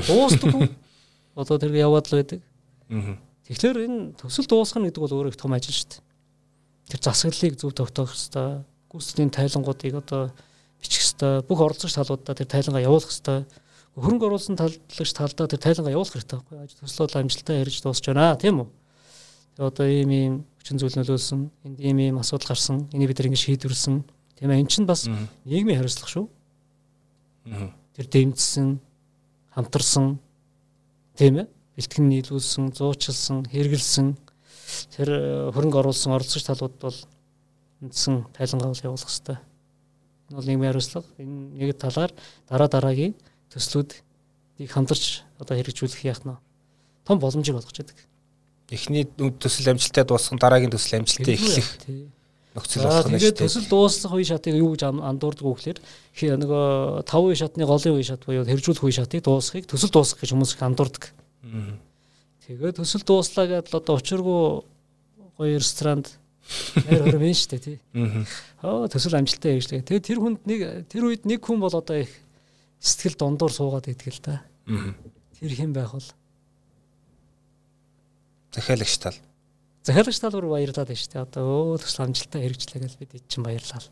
Дуустдаггүй. 0.03 0.69
Одоо 1.39 1.57
тэр 1.63 1.73
яваад 1.79 2.11
л 2.11 2.19
байдаг. 2.19 2.41
Тэгэхээр 3.47 3.79
энэ 3.87 3.99
төсөл 4.19 4.51
дуусгах 4.51 4.83
гэдэг 4.83 5.03
бол 5.03 5.17
өөрөө 5.23 5.33
их 5.33 5.39
том 5.39 5.55
ажил 5.55 5.71
шүү 5.71 5.89
дээ. 5.97 6.03
Тэр 6.91 7.01
засаглалыг 7.03 7.55
зөв 7.57 7.71
тогтоох 7.73 8.11
хэрэгтэй. 8.11 8.67
Гүйцэтгэлийн 8.91 9.33
тайлангуудыг 9.33 9.95
одоо 10.03 10.23
бичих 10.83 11.03
хэрэгтэй. 11.07 11.47
Бүх 11.47 11.61
оролцогч 11.63 11.95
талуудаа 11.95 12.35
тэр 12.35 12.51
тайлангаа 12.51 12.85
явуулах 12.85 13.07
хэрэгтэй. 13.07 13.41
Хөрөнгө 13.97 14.27
оруулсан 14.27 14.57
таллагч 14.59 15.13
талдаа 15.15 15.47
тэр 15.47 15.63
тайлангаа 15.63 15.95
явуулах 15.95 16.15
хэрэгтэй 16.17 16.39
байхгүй. 16.43 16.59
Төслөд 16.83 17.17
амжилттай 17.23 17.57
ярьж 17.63 17.77
дуусч 17.87 18.05
байна 18.09 18.35
тийм 18.35 18.67
үү? 18.67 18.69
Тэгээ 19.57 19.69
одоо 19.69 19.87
ийм 19.87 20.11
ийм 20.11 20.35
хүчин 20.59 20.81
зүйл 20.81 20.97
нөлөөлсөн, 20.97 21.41
энд 21.69 21.79
ийм 21.81 21.99
ийм 22.01 22.17
асуудал 22.17 22.57
гарсан, 22.57 22.89
энийг 22.89 23.13
бид 23.13 23.21
нар 23.21 23.29
ингэ 23.29 23.45
шийдвэрлсэн 23.45 24.01
Тийм 24.43 24.51
ээ 24.51 24.59
эн 24.59 24.67
чинь 24.67 24.91
бас 24.91 25.07
нийгмийн 25.47 25.79
хариуцлага 25.79 26.11
шүү. 26.11 26.27
Тэр 27.95 28.07
дэмжсэн, 28.11 28.83
хамтарсан 29.55 30.19
тийм 31.15 31.39
ээ 31.39 31.47
бэлтгэн 31.79 32.11
нийлүүлсэн, 32.11 32.75
зуучилсан, 32.75 33.47
хэрэгэлсэн 33.47 34.19
тэр 34.99 35.09
э, 35.15 35.23
хөрөнгө 35.55 35.79
оруулсан 35.79 36.11
оролцогч 36.19 36.43
талууд 36.43 36.75
бол 36.83 36.99
үндсэн 37.87 38.27
тайлангаа 38.35 38.75
явуулах 38.83 39.07
хэрэгтэй. 39.07 39.39
Энэ 40.27 40.35
бол 40.35 40.49
нийгмийн 40.51 40.71
хариуцлага. 40.75 41.07
Энэ 41.23 41.39
нэг 41.63 41.79
талаар 41.79 42.11
дараа 42.51 42.67
дараагийн 42.67 43.15
төслүүдийг 43.55 44.71
хамтарч 44.75 45.23
одоо 45.39 45.55
хэрэгжүүлэх 45.55 46.03
яах 46.03 46.27
нь 46.27 46.35
том 47.07 47.23
боломжийг 47.23 47.63
олгож 47.63 47.79
байдаг. 47.79 47.99
Эхний 48.75 49.07
төсөл 49.39 49.71
амжилттай 49.71 50.03
дуусгах 50.03 50.43
дараагийн 50.43 50.75
төсөл 50.75 50.99
амжилттай 50.99 51.39
эхлэх 51.39 51.79
нөхцөл 52.53 52.85
болох 52.85 53.09
нь 53.09 53.21
шүү 53.21 53.33
дээ. 53.33 53.43
Төсөл 53.49 53.67
дуусах 53.71 54.13
үе 54.13 54.25
шатыг 54.29 54.55
юу 54.57 54.77
гэж 54.77 54.83
андуурдаг 54.93 55.45
вэ 55.45 55.81
гэхээр 56.13 56.39
нөгөө 56.43 56.67
5 57.09 57.29
үе 57.29 57.37
шатны 57.41 57.65
голын 57.65 57.97
үе 57.97 58.05
шат 58.05 58.23
буюу 58.29 58.45
хэрэгжүүлэх 58.45 58.85
үе 58.85 58.97
шатыг 58.97 59.25
дуусгахыг 59.25 59.67
төсөл 59.73 59.93
дуусгах 59.93 60.21
гэж 60.21 60.31
хүмүүс 60.37 60.53
их 60.53 60.63
андуурдаг. 60.63 61.05
Тэгээд 62.45 62.77
төсөл 62.77 63.05
дууслаа 63.09 63.47
гэдэл 63.49 63.79
одоо 63.81 63.97
учиргүй 63.97 64.43
гоё 65.41 65.57
ресторанд 65.57 66.13
нэр 66.85 67.09
хөрмөн 67.09 67.33
шүү 67.33 67.51
дээ 67.57 67.63
тий. 67.65 67.79
Аа 68.61 68.91
төсөл 68.93 69.17
амжилттай 69.17 69.57
хэрэгжлээ. 69.57 69.87
Тэгээд 69.89 70.07
тэр 70.13 70.19
хүнд 70.21 70.41
нэг 70.45 70.61
тэр 70.93 71.09
үед 71.09 71.25
нэг 71.25 71.41
хүн 71.41 71.63
бол 71.63 71.73
одоо 71.73 72.05
их 72.05 72.13
сэтгэл 72.83 73.17
дундуур 73.17 73.53
суугаад 73.55 73.89
идэх 73.89 74.13
л 74.13 74.23
да. 74.27 74.45
Тэр 75.39 75.53
хэн 75.55 75.73
байх 75.73 75.95
бол 75.95 76.09
захиалагч 78.53 78.95
тал. 79.01 79.17
Захиалагч 79.83 80.19
тал 80.23 80.39
руу 80.39 80.55
баярлаад 80.55 80.89
байна 80.89 81.01
шүү 81.01 81.11
дээ. 81.11 81.27
Одоо 81.27 81.75
өө 81.75 81.83
төсөл 81.83 82.07
амжилттай 82.07 82.41
хэрэгжлээ 82.47 82.81
гэж 82.87 82.95
бид 83.03 83.15
эд 83.19 83.27
чинь 83.27 83.43
баярлаа. 83.43 83.83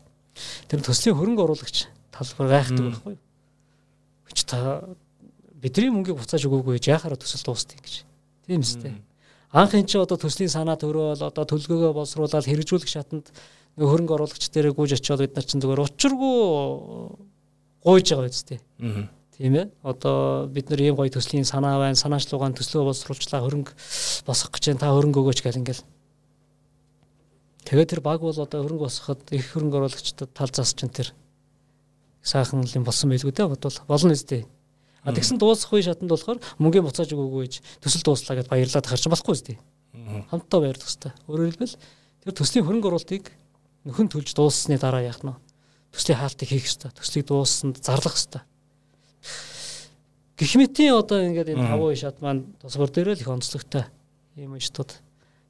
Тэр 0.71 0.79
төслийн 0.79 1.17
хөрөнгө 1.19 1.43
оруулагч 1.43 1.91
талбар 2.15 2.47
гайхдаг 2.47 2.85
байхгүй 2.87 3.13
юу? 3.15 3.21
Гэж 4.31 4.39
та 4.47 4.57
бидний 5.59 5.91
мөнгийг 5.91 6.15
буцааж 6.15 6.47
өгөөгүй 6.47 6.79
яахаараа 6.79 7.19
төсөл 7.19 7.43
дуустыг 7.43 7.83
гэж. 7.83 8.07
Тийм 8.47 8.63
үстэй. 8.63 8.95
Анх 9.51 9.75
энэ 9.75 9.87
чи 9.91 9.99
одоо 9.99 10.15
төслийн 10.15 10.47
санаа 10.47 10.79
төрөөл 10.79 11.27
одоо 11.27 11.43
төлгөөгөө 11.43 11.91
боловсруулаад 11.91 12.47
хэрэгжүүлэх 12.47 12.87
шатанд 12.87 13.27
хөрөнгө 13.75 14.15
оруулагч 14.15 14.47
дээрээ 14.47 14.71
гүйж 14.71 14.95
очиод 14.95 15.19
бид 15.27 15.35
нар 15.35 15.43
чинь 15.43 15.59
зүгээр 15.59 15.83
учиргүй 15.91 16.35
гуйж 17.83 18.07
байгаа 18.15 18.31
үстэй. 18.31 18.59
Тийм 19.41 19.57
ээ. 19.57 19.73
Одоо 19.81 20.45
бид 20.45 20.69
нар 20.69 20.77
ийм 20.85 20.93
гоё 20.93 21.09
төслийн 21.09 21.49
санаа 21.49 21.81
байна, 21.81 21.97
санаачлуугаан 21.97 22.53
төслөө 22.53 22.93
боловсруулчлаа 22.93 23.41
хөрөнгө 23.41 23.73
босгох 24.29 24.53
гэж 24.53 24.77
та 24.77 24.93
хөрөнгө 24.93 25.17
өгөөч 25.17 25.41
гэл 25.41 25.57
ингээл. 25.65 25.81
Тэгээд 27.65 27.89
тэр 27.89 28.01
баг 28.05 28.21
бол 28.21 28.37
одоо 28.37 28.61
хөрөнгө 28.61 28.85
босгоход 28.85 29.33
их 29.33 29.49
хөрөнгө 29.49 29.81
оруулагчдад 29.81 30.29
тал 30.37 30.53
зас 30.53 30.77
чинь 30.77 30.93
тэр 30.93 31.09
сайхан 32.21 32.69
юм 32.69 32.85
болсон 32.85 33.09
байлгүй 33.09 33.33
дээ 33.33 33.49
бодвол 33.49 33.81
болно 33.89 34.13
үстэй. 34.13 34.45
А 35.01 35.09
тэгсэн 35.09 35.41
дуусах 35.41 35.73
үе 35.73 35.89
шатанд 35.89 36.13
болохоор 36.13 36.37
мөнгө 36.61 36.85
буцааж 36.85 37.09
өгөөгүй 37.09 37.41
гэж 37.49 37.81
төсөл 37.81 38.05
дууслаа 38.05 38.45
гэдээ 38.45 38.53
баярлаад 38.53 38.85
харж 38.93 39.09
болохгүй 39.09 39.33
үстэй. 39.33 39.57
Хамтдаа 40.29 40.61
баярлах 40.61 40.85
хэрэгтэй. 40.85 41.17
Өөрөөр 41.25 41.49
хэлбэл 41.57 41.75
тэр 42.21 42.33
төслийн 42.37 42.65
хөрөнгө 42.69 42.89
оруулалтыг 42.93 43.25
нөхөн 43.89 44.13
төлж 44.13 44.37
дууссаны 44.37 44.77
дараа 44.77 45.01
яах 45.01 45.25
нь 45.25 45.33
төслийн 45.89 46.21
хаалтыг 46.21 46.45
хийх 46.45 46.69
хэрэгтэй. 46.69 46.93
Төслийг 46.93 47.25
дууссанд 47.25 47.81
зарлах 47.81 48.13
хэрэгтэй. 48.13 48.45
Гэх 50.37 50.55
мэтийн 50.57 50.97
одоо 50.97 51.21
ингээд 51.21 51.53
энэ 51.53 51.77
үе 51.77 51.95
шат 51.95 52.21
маань 52.21 52.49
тусгар 52.61 52.89
дээр 52.89 53.13
л 53.13 53.21
их 53.21 53.29
онцлогтой 53.29 53.85
юм 54.35 54.57
штууд 54.59 54.97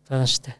байгаа 0.09 0.27
штэ. 0.27 0.55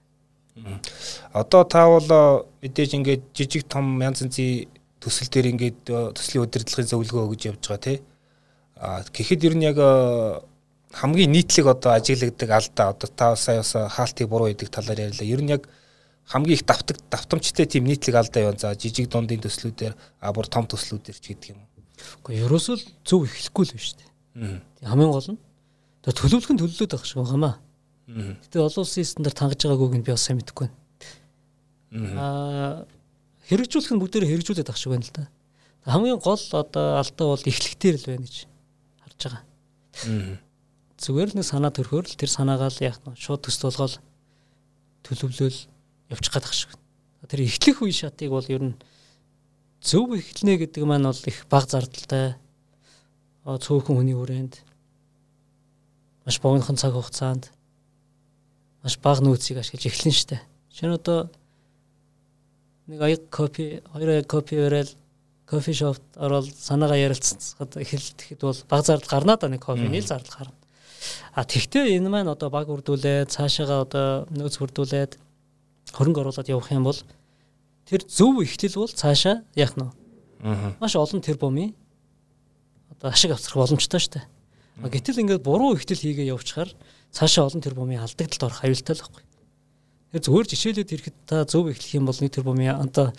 Одоо 1.33 1.63
та 1.63 1.87
бол 1.87 2.47
мэдээж 2.63 2.91
ингээд 2.95 3.23
жижиг 3.35 3.67
том 3.67 3.99
янз 3.99 4.23
янзын 4.23 4.71
төсөл 5.01 5.27
дээр 5.31 5.51
ингээд 5.51 5.79
төслийн 6.15 6.45
удирдлагын 6.45 6.91
зөвлөгөө 6.91 7.23
өгж 7.27 7.41
явж 7.49 7.61
байгаа 7.65 7.83
тий. 7.83 7.97
А 8.77 9.03
гэхэд 9.03 9.45
ер 9.47 9.55
нь 9.57 9.67
яг 9.67 9.77
хамгийн 10.93 11.31
нийтлэг 11.31 11.65
одоо 11.67 11.95
ажиглагддаг 11.95 12.49
алдаа 12.51 12.87
одоо 12.93 13.09
та 13.09 13.35
сая 13.35 13.63
бас 13.63 13.73
хаалтыг 13.73 14.27
буруу 14.27 14.51
идэг 14.51 14.69
талаар 14.69 14.99
ярьлаа. 15.11 15.27
Ер 15.27 15.41
нь 15.41 15.51
яг 15.51 15.67
хамгийн 16.27 16.59
их 16.59 16.65
давтаг 16.65 16.97
давтамжтай 17.09 17.65
тийм 17.65 17.85
нийтлэг 17.87 18.15
алдаа 18.15 18.51
юу 18.51 18.55
за 18.57 18.75
жижиг 18.75 19.09
дундын 19.09 19.41
төслүүдээр 19.41 19.95
а 20.19 20.33
бүр 20.35 20.47
том 20.47 20.67
төслүүдээр 20.67 21.17
ч 21.17 21.25
гэдэг 21.31 21.49
юм. 21.55 21.59
Уу 22.25 22.33
ерөөсөө 22.33 22.75
зөв 23.05 23.25
эхлэхгүй 23.25 23.65
л 23.65 23.73
байна 23.73 23.85
шүү 23.85 23.97
дээ. 23.99 24.09
Хамгийн 24.87 25.11
гол 25.11 25.29
нь 25.35 25.39
төлөвлөх 26.05 26.51
нь 26.53 26.59
төлөвлөд 26.61 26.91
байх 26.91 27.05
шиг 27.05 27.19
байгаамаа. 27.21 27.55
Гэтэ 28.11 28.57
олон 28.59 28.83
улсын 28.83 29.05
стандарт 29.05 29.37
хангаж 29.39 29.61
байгаагүйг 29.61 29.95
нь 29.99 30.05
би 30.05 30.11
бас 30.11 30.23
сайн 30.25 30.37
мэдэхгүй 30.41 30.67
байна. 30.67 30.77
Аа 32.17 32.85
хэрэгжүүлэх 33.49 33.91
нь 33.93 34.01
бүгдээр 34.01 34.25
хэрэгжүүлээд 34.29 34.69
байх 34.69 34.79
шиг 34.79 34.91
байна 34.91 35.05
л 35.05 35.15
да. 35.15 35.29
Хамгийн 35.85 36.19
гол 36.21 36.39
одоо 36.39 36.85
алдаа 37.01 37.27
бол 37.35 37.49
эхлэхтэр 37.49 37.95
л 37.97 38.07
байна 38.09 38.25
гэж 38.25 38.47
байгаа. 39.21 39.43
Зүгээр 41.01 41.29
л 41.33 41.37
нэг 41.41 41.45
санаа 41.45 41.73
төрхөөр 41.73 42.05
л 42.05 42.17
тэр 42.17 42.29
санаагаа 42.29 42.69
л 42.69 42.83
яах 42.85 43.01
нь 43.01 43.17
шууд 43.17 43.41
төс 43.41 43.57
болгоол 43.61 43.95
төлөвлөөл 45.05 45.59
явчих 46.13 46.33
гадах 46.33 46.53
шиг. 46.53 46.77
Тэр 47.25 47.45
эхлэх 47.45 47.81
үе 47.81 47.93
шатыг 47.93 48.29
бол 48.29 48.45
ер 48.45 48.61
нь 48.61 48.75
зөв 49.81 50.13
эхлэнэ 50.15 50.57
гэдэг 50.61 50.83
маань 50.85 51.09
бол 51.09 51.23
их 51.25 51.45
баг 51.49 51.65
зардалтай. 51.67 52.37
Цөөхөн 53.45 53.97
хүний 53.97 54.15
хүрээнд 54.15 54.61
маш 56.25 56.37
богинохон 56.39 56.77
цаг 56.77 56.93
хугацаанд 56.93 57.49
маш 58.85 58.97
бага 59.01 59.25
нөөцийг 59.25 59.57
ашиглаж 59.57 59.89
эхлэн 59.89 60.13
штэ. 60.13 60.37
Шинэ 60.69 61.01
одоо 61.01 61.33
нэг 62.87 63.01
аяг 63.01 63.21
копи, 63.33 63.81
хоёр 63.93 64.09
аяг 64.21 64.27
копи 64.29 64.61
өрөөл 64.61 64.93
кофе 65.51 65.73
шопт 65.73 66.03
ороод 66.15 66.47
санаагаа 66.47 66.97
ярилцсад 67.11 67.75
эхэлдэхэд 67.75 68.39
бол 68.39 68.59
баг 68.69 68.85
зардал 68.85 69.11
гарнаа 69.11 69.37
да 69.37 69.49
нэг 69.51 69.59
кофений 69.59 70.01
зардал 70.01 70.47
гарна. 70.47 70.55
А 71.33 71.43
тэгтээ 71.43 71.97
энэ 71.99 72.09
маань 72.09 72.31
одоо 72.31 72.49
баг 72.49 72.71
үрдүүлээд 72.71 73.33
цаашаага 73.35 73.83
одоо 73.83 74.07
нөөц 74.31 74.55
хүрдүүлээд 74.57 75.11
хөрөнгө 75.91 76.21
оруулаад 76.23 76.47
явах 76.47 76.71
юм 76.71 76.87
бол 76.87 76.99
тэр 77.91 78.07
зөв 78.07 78.39
ихтэл 78.39 78.79
бол 78.79 78.87
цаашаа 78.87 79.43
яах 79.59 79.75
нь 79.75 79.83
маш 80.79 80.95
олон 80.95 81.19
тэр 81.19 81.35
бомын 81.35 81.75
одоо 82.95 83.11
ашиг 83.11 83.35
авчрах 83.35 83.59
боломжтой 83.59 83.99
шүү 83.99 84.15
дээ. 84.15 84.25
Гэтэл 84.87 85.27
ингээд 85.27 85.43
буруу 85.43 85.75
ихтэл 85.75 85.99
хийгээ 85.99 86.31
явуучаар 86.31 86.71
цаашаа 87.11 87.51
олон 87.51 87.59
тэр 87.59 87.75
бомын 87.75 87.99
алдагдлалд 87.99 88.47
орох 88.47 88.63
аюултай 88.63 88.95
л 88.95 89.03
байхгүй. 89.03 89.23
Тэр 90.11 90.21
зүгээр 90.23 90.47
жишээлээд 90.47 90.93
ирэхэд 90.95 91.17
та 91.27 91.43
зөв 91.43 91.67
эхлэх 91.67 91.99
юм 91.99 92.07
бол 92.07 92.15
нэг 92.15 92.31
тэр 92.31 92.47
бумын 92.47 92.79
одоо 92.79 93.11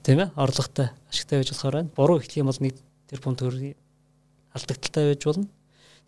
тийм 0.00 0.24
ээ 0.24 0.32
орлоготой 0.36 0.88
ашигтай 1.12 1.44
байж 1.44 1.52
болохоор 1.52 1.76
байна. 1.84 1.92
Буруу 1.92 2.16
эхлэх 2.20 2.40
юм 2.40 2.48
бол 2.48 2.60
нэг 2.64 2.74
тэр 3.08 3.20
бум 3.20 3.36
төгрөгийн 3.36 3.76
алдагдaltaй 4.56 5.04
байж 5.12 5.22
болно. 5.24 5.48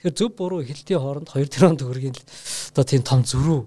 Тэгэхээр 0.01 0.17
зөв 0.17 0.31
буруу 0.37 0.61
эхлэлтийн 0.61 1.01
хооронд 1.01 1.29
2 1.33 1.53
тэрбум 1.53 1.77
төгрөгийн 1.81 2.17
одоо 2.73 2.85
тийм 2.85 3.03
том 3.05 3.25
зөрүү. 3.25 3.61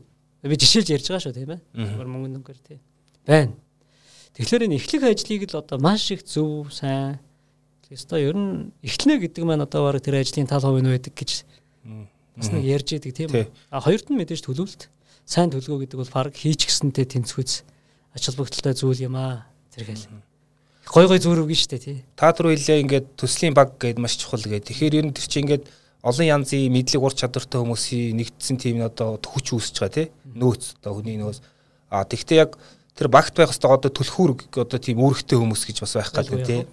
Би 0.45 0.55
жишээлж 0.55 0.89
ярьж 0.93 1.07
байгаа 1.09 1.25
шүү 1.25 1.37
тийм 1.37 1.51
ээ. 1.57 1.61
Мөнгө 2.05 2.29
нүгээр 2.37 2.59
тийм. 2.61 2.79
Байна. 3.25 3.53
Тэгэхээр 4.37 4.65
энэ 4.67 4.77
эхлэх 4.77 5.03
ажлыг 5.07 5.41
л 5.49 5.59
одоо 5.61 5.77
маш 5.79 6.11
их 6.11 6.25
зөв 6.27 6.69
сайн 6.73 7.19
Тэсто 7.89 8.21
ер 8.21 8.37
нь 8.37 8.69
эхлэнэ 8.85 9.17
гэдэг 9.17 9.43
маань 9.49 9.65
одоо 9.65 9.89
баг 9.89 9.97
тэр 9.97 10.21
ажлын 10.21 10.45
тал 10.45 10.61
хувь 10.61 10.77
нь 10.77 10.93
байдаг 10.93 11.09
гэж 11.17 11.41
бас 12.37 12.49
нэг 12.53 12.61
ярьж 12.61 12.93
идэг 12.93 13.17
тийм 13.17 13.33
үү. 13.33 13.49
А 13.73 13.81
хоёрт 13.81 14.13
нь 14.13 14.19
мэдээж 14.21 14.45
төлөвлөлт 14.45 14.93
сайн 15.25 15.49
төлгөө 15.49 15.89
гэдэг 15.89 15.97
бол 15.97 16.13
баг 16.13 16.37
хийч 16.37 16.69
гисэнтэй 16.69 17.09
тэнцвэц 17.09 17.65
ач 18.13 18.23
холбогдолтой 18.29 18.77
зүйл 18.77 19.09
юм 19.09 19.17
аа 19.17 19.49
зэрэгэл. 19.73 20.21
Гой 20.85 21.05
гой 21.09 21.17
үгүй 21.17 21.57
шүү 21.57 21.69
дээ 21.73 21.81
тий. 21.81 21.97
Та 22.13 22.29
түр 22.29 22.53
хэлээ 22.53 22.85
ингээд 22.85 23.07
төслийн 23.17 23.57
баг 23.57 23.81
гэдээ 23.81 23.97
маш 23.97 24.21
чухал 24.21 24.45
гэдэг. 24.45 24.69
Тэгэхээр 24.69 24.97
ер 25.01 25.05
нь 25.09 25.13
тэр 25.17 25.25
чинь 25.25 25.49
ингээд 25.49 25.65
олон 26.05 26.25
янзын 26.29 26.69
мэдлэг 26.69 27.01
ур 27.01 27.13
чадвартай 27.17 27.57
хүмүүсийн 27.57 28.17
нэгдсэн 28.21 28.57
тийм 28.61 28.85
одоо 28.85 29.17
хүч 29.17 29.53
үүсэж 29.57 29.75
байгаа 29.81 29.97
тий. 29.97 30.07
Нөөц 30.29 30.77
одоо 30.77 30.97
хүний 30.97 31.17
нөөц. 31.17 31.41
А 31.89 32.05
тэгвэл 32.05 32.37
яг 32.37 32.57
тэр 32.99 33.07
багт 33.07 33.31
байх 33.39 33.55
хэвээр 33.55 33.79
одоо 33.79 33.91
түлхүүр 33.95 34.31
одоо 34.59 34.79
тийм 34.79 34.99
үүрэгтэй 34.99 35.39
хүмүүс 35.39 35.63
гэж 35.71 35.77
бас 35.87 35.95
байх 35.95 36.11
гал 36.11 36.27
тий. 36.43 36.67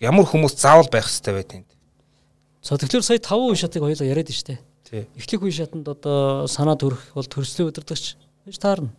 Ямар 0.00 0.24
хүмүүс 0.24 0.56
заавал 0.56 0.88
байх 0.88 1.04
хэвээр 1.04 1.36
байт 1.36 1.52
энд. 1.60 1.68
За 2.64 2.80
тэгэхээр 2.80 3.04
сая 3.04 3.20
5% 3.20 3.60
шатыг 3.60 3.84
хоёулаа 3.84 4.08
яриад 4.08 4.32
штэ. 4.32 4.56
Эхлэх 5.12 5.44
үе 5.44 5.52
шатанд 5.52 5.84
одоо 5.92 6.48
санаа 6.48 6.80
төрөх 6.80 7.12
бол 7.12 7.28
төрслөө 7.28 7.68
удирдагч 7.68 8.16
гэж 8.48 8.56
таарна. 8.56 8.96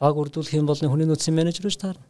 Баг 0.00 0.16
үрдүүлэх 0.16 0.56
юм 0.56 0.64
бол 0.64 0.80
хүний 0.80 1.04
нөөцийн 1.04 1.36
менежер 1.36 1.68
гэж 1.68 1.76
таарна. 1.76 2.04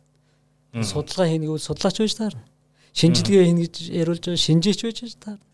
Судалгаа 0.86 1.26
хийнэ 1.26 1.50
гэвэл 1.50 1.66
судлаач 1.66 1.98
байж 1.98 2.14
таарна. 2.14 2.46
Шинжилгээ 2.94 3.48
хийнэ 3.48 3.62
гэж 3.66 3.74
яриулж 3.90 4.22
байгаа 4.22 4.38
шинжээч 4.38 4.80
байж 4.86 4.98
таарна. 5.18 5.46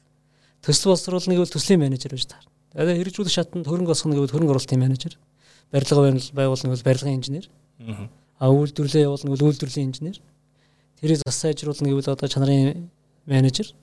Төсөл 0.61 0.93
боловсруулна 0.93 1.35
гэвэл 1.37 1.55
төслийн 1.57 1.81
менежер 1.81 2.13
байж 2.13 2.27
таарна. 2.27 2.53
Одоо 2.75 2.95
хэрэгжүүлэх 2.99 3.33
шатанд 3.33 3.67
хөрөнгө 3.67 3.93
босгоно 3.93 4.19
гэвэл 4.19 4.35
хөрөнгө 4.35 4.55
оруулалтын 4.55 4.83
менежер. 4.83 5.15
Барилга 5.71 6.15
байгуулна 6.33 6.69
гэвэл 6.71 6.87
барилгын 6.87 7.19
инженер. 7.19 7.47
А 8.39 8.51
үйлдвэрлэлээ 8.51 9.07
явуулна 9.07 9.31
гэвэл 9.35 9.47
үйлдвэрлэлийн 9.51 9.89
инженер. 9.91 10.19
Тэрийг 11.01 11.23
зас 11.23 11.39
сайжруулна 11.43 11.89
гэвэл 11.91 12.13
одоо 12.15 12.29
чанарын 12.29 12.91
менежер. 13.27 13.75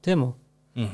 Тийм 0.00 0.32
үү? 0.76 0.88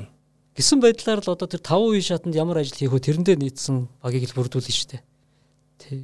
Гэсэн 0.59 0.83
байдлаар 0.83 1.23
л 1.23 1.35
одоо 1.35 1.47
тэр 1.47 1.63
5 1.63 1.95
үе 1.95 2.03
шатанд 2.03 2.35
ямар 2.35 2.59
ажил 2.59 2.75
хийх 2.75 2.91
вэ 2.91 2.99
тэрэндээ 2.99 3.39
нийцсэн 3.39 3.87
багийг 4.03 4.27
л 4.27 4.37
бүрдүүлнэ 4.39 4.75
шүү 4.75 4.91
дээ. 4.91 5.03
Тий. 5.79 6.03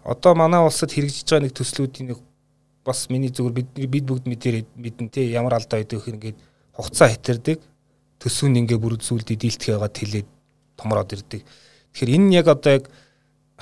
Одоо 0.00 0.32
манай 0.32 0.64
улсад 0.64 0.96
хэрэгжиж 0.96 1.28
байгаа 1.28 1.44
нэг 1.44 1.52
төслүүдийн 1.52 2.08
нэг 2.16 2.18
бас 2.84 3.08
миний 3.12 3.28
зүгээр 3.28 3.52
бид 3.52 3.68
бид 3.76 4.04
бүгд 4.08 4.24
мэдээр 4.24 4.64
мэдэн 4.80 5.08
тий 5.12 5.28
ямар 5.32 5.60
алдаа 5.60 5.84
өгөх 5.84 6.08
ингээд 6.08 6.36
хугацаа 6.72 7.12
хэтэрдэг 7.12 7.60
төсвөн 8.20 8.64
ингээ 8.64 8.80
бүр 8.80 8.96
зүйлдээ 8.96 9.36
дийлтгэж 9.36 9.76
байгаа 9.76 9.92
тэлээд 9.92 10.28
томроод 10.80 11.12
ирдэг. 11.12 11.44
Тэгэхээр 11.92 12.14
энэ 12.16 12.26
нь 12.28 12.36
яг 12.40 12.48
одоо 12.48 12.80
яг 12.80 12.84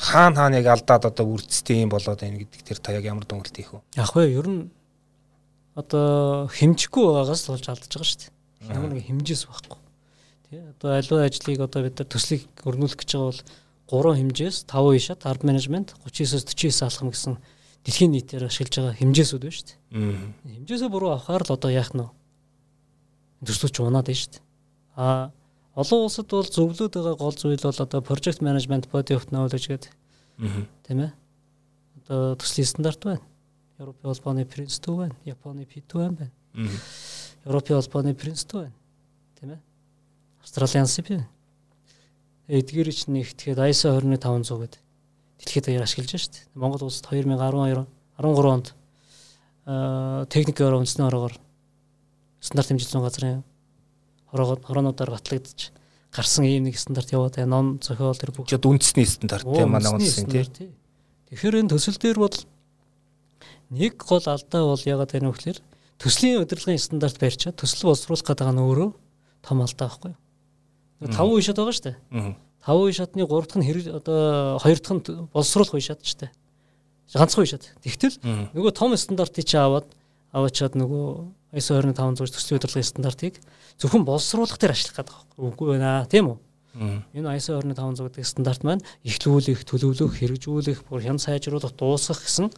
хаана 0.03 0.37
хаана 0.37 0.59
яг 0.59 0.69
алдаад 0.75 1.07
одоо 1.15 1.27
үрдцтэй 1.31 1.87
юм 1.87 1.95
болоод 1.95 2.19
байна 2.19 2.43
гэдэг 2.43 2.61
тэр 2.67 2.79
та 2.83 2.93
яг 2.99 3.07
ямар 3.07 3.23
дүнэлт 3.23 3.55
хийх 3.55 3.79
вэ? 3.79 3.81
Яг 3.95 4.11
вэ 4.19 4.35
ер 4.35 4.47
нь 4.51 4.63
одоо 5.79 6.51
хэмжихгүй 6.51 7.07
байгаагаас 7.07 7.47
болж 7.47 7.67
алдаж 7.71 7.87
байгаа 7.87 8.11
шүү 8.11 8.21
дээ 8.27 8.33
ямар 8.71 8.95
нэг 8.95 9.07
хэмжээс 9.07 9.47
байхгүй. 9.51 9.79
Тий 10.51 10.61
одоо 10.63 10.95
аливаа 10.95 11.27
ажлыг 11.27 11.61
одоо 11.61 11.83
бид 11.83 11.99
нар 11.99 12.09
төслийг 12.09 12.47
өрнүүлэх 12.63 12.99
гэж 13.03 13.11
байгаа 13.17 13.31
бол 13.31 13.43
гурван 13.91 14.19
хэмжээс 14.23 14.57
5 14.71 14.99
ишат 14.99 15.27
ард 15.27 15.43
менежмент 15.43 15.95
39-оос 16.07 16.47
49 16.47 16.87
алхам 16.87 17.11
гэсэн 17.11 17.35
дэлхийн 17.83 18.13
нийтээр 18.15 18.47
ашиглаж 18.47 18.75
байгаа 18.79 18.99
хэмжээсүүд 19.01 19.43
байна 19.43 19.57
шүү 19.59 19.67
дээ. 19.67 19.79
Хэмжээсээ 20.63 20.91
буруу 20.93 21.11
авахаар 21.19 21.43
л 21.43 21.55
одоо 21.57 21.71
яах 21.71 21.91
нь 21.95 22.03
вэ? 22.07 22.11
Төслөч 23.43 23.75
унаад 23.83 24.07
байна 24.07 24.21
шүү 24.23 24.33
дээ. 24.39 24.45
А 24.97 25.35
олон 25.75 26.07
улсад 26.07 26.29
бол 26.29 26.45
зөвлөд 26.45 26.93
байгаа 26.93 27.17
гол 27.17 27.35
зүйл 27.37 27.61
бол 27.63 27.83
одоо 27.85 28.01
project 28.01 28.41
management 28.45 28.91
body 28.93 29.17
of 29.17 29.29
knowledge 29.33 29.69
гэдэг. 29.73 29.93
Тийм 30.89 30.99
ээ. 31.01 31.13
Одоо 32.03 32.37
төслийн 32.37 32.69
стандарт 32.69 33.01
байна. 33.05 33.25
Европын 33.79 34.13
холбооны 34.13 34.45
Prince2 34.45 34.87
байна, 34.97 35.17
Японы 35.25 35.65
P2 35.65 35.93
байна. 35.97 36.31
Европын 37.45 37.81
холбооны 37.81 38.15
принцтэй 38.15 38.69
байна. 38.69 38.77
Тийм 39.41 39.51
ээ. 39.51 39.61
Австралийн 40.43 40.87
СП. 40.87 41.25
Эдгээр 42.49 42.93
чинь 42.93 43.17
нэгтгэхэд 43.17 43.59
ISO 43.71 43.97
21500 43.97 44.61
гэдэг 44.61 44.83
дэлхийд 45.43 45.65
даяар 45.67 45.87
ашиглаж 45.87 46.11
байна 46.13 46.23
шүү 46.23 46.33
дээ. 46.33 46.47
Монгол 46.55 46.85
улсад 46.87 47.07
2012 47.11 47.87
13 48.19 48.53
онд 48.53 48.75
аа 49.67 50.27
техникийн 50.27 50.69
орон 50.69 50.83
үндэсний 50.83 51.07
ороогоор 51.07 51.35
стандарт 52.41 52.69
хэмжил 52.69 52.91
зүүн 52.91 53.07
газрын 53.07 53.43
хороонуудаар 54.33 55.13
батлагдчих 55.13 55.73
гарсан 56.13 56.45
ийм 56.45 56.69
нэг 56.69 56.77
стандарт 56.77 57.13
яваад 57.13 57.37
байна. 57.41 57.57
Ном 57.57 57.67
зохиол 57.81 58.17
тэр 58.17 58.33
бүх. 58.37 58.49
Жод 58.49 58.69
үндэсний 58.69 59.09
стандарт 59.09 59.49
тийм 59.49 59.73
манай 59.73 59.93
үндэсний 59.97 60.45
тийм. 60.45 60.73
Тэгэхээр 61.33 61.65
энэ 61.65 61.73
төсөл 61.73 61.97
дээр 61.97 62.19
бол 62.21 62.37
нэг 63.73 63.97
гол 63.97 64.25
алдаа 64.29 64.63
бол 64.69 64.85
ягаад 64.85 65.13
байна 65.17 65.33
вэ 65.33 65.37
гэхээр 65.41 65.59
төслийн 65.97 66.45
удирдлагын 66.45 66.85
стандарт 66.85 67.17
барьчаад 67.17 67.57
төсөл 67.57 67.89
боловсруулах 67.89 68.29
гэдэг 68.29 68.53
нь 68.53 68.61
өөрөө 68.61 68.91
том 69.41 69.59
алдаа 69.65 69.89
байхгүй 69.89 70.13
юу? 70.13 71.09
Таван 71.09 71.33
үе 71.33 71.41
шат 71.41 71.57
байгаа 71.57 71.73
шүү 71.73 71.87
дээ. 71.89 72.37
Таван 72.61 72.85
үе 72.85 72.93
шатны 72.93 73.25
гурав 73.25 73.49
дахь 73.49 73.61
нь 73.65 73.67
хэрэг 73.67 73.87
одоо 74.05 74.61
хоёр 74.61 74.79
дахь 74.85 74.93
нь 74.93 75.03
боловсруулах 75.33 75.73
үе 75.73 75.81
шат 75.81 76.05
шүү 76.05 76.29
дээ. 76.29 76.33
Ганцхан 77.17 77.41
үе 77.41 77.51
шат. 77.57 77.65
Тэгтэл 77.81 78.21
нөгөө 78.53 78.73
том 78.77 78.93
стандартыг 78.93 79.49
чи 79.49 79.57
аваад 79.57 79.89
аваачаад 80.37 80.77
нөгөө 80.77 81.07
ISO 81.53 81.77
25500 81.77 82.33
төслийн 82.33 82.59
удирдлагын 82.59 82.89
стандартыг 82.89 83.35
зөвхөн 83.77 84.05
боловсруулах 84.09 84.57
дээр 84.57 84.73
ажиллах 84.73 84.97
гэдэг 84.97 85.13
байгаа. 85.13 85.53
Үгүй 85.53 85.67
байна 85.77 85.91
тийм 86.09 86.33
үү? 86.33 86.39
Энэ 87.13 87.37
ISO 87.37 87.61
25500 87.61 88.09
гэдэг 88.09 88.25
стандарт 88.25 88.63
маань 88.65 88.85
ихлүүлэх, 89.05 89.61
төлөвлөх, 89.69 90.17
хэрэгжүүлэх, 90.17 90.89
бүр 90.89 91.05
хян 91.05 91.21
сайжруулах, 91.21 91.77
дуусгах 91.77 92.25
гэсэн 92.25 92.49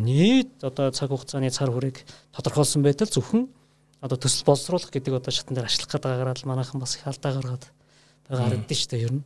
нийт 0.00 0.64
одоо 0.64 0.88
цаг 0.88 1.12
хугацааны 1.12 1.52
цар 1.52 1.68
хүрээг 1.68 2.00
тодорхойлсон 2.32 2.80
байтал 2.80 3.12
зөвхөн 3.12 3.44
одоо 4.00 4.16
төсөл 4.16 4.48
боловсруулах 4.48 4.88
гэдэг 4.88 5.20
одоо 5.20 5.28
шатан 5.28 5.52
дээр 5.52 5.68
ажиллах 5.68 5.92
гэдэг 5.92 6.08
агаараа 6.08 6.32
л 6.32 6.48
манайхан 6.48 6.80
бас 6.80 6.96
их 6.96 7.04
алдаа 7.04 7.36
гаргаад 7.36 7.64
байгаа 8.24 8.48
харагдсан 8.48 8.72
шүү 8.80 8.88
дээ 8.88 9.04
ер 9.04 9.12
нь. 9.12 9.24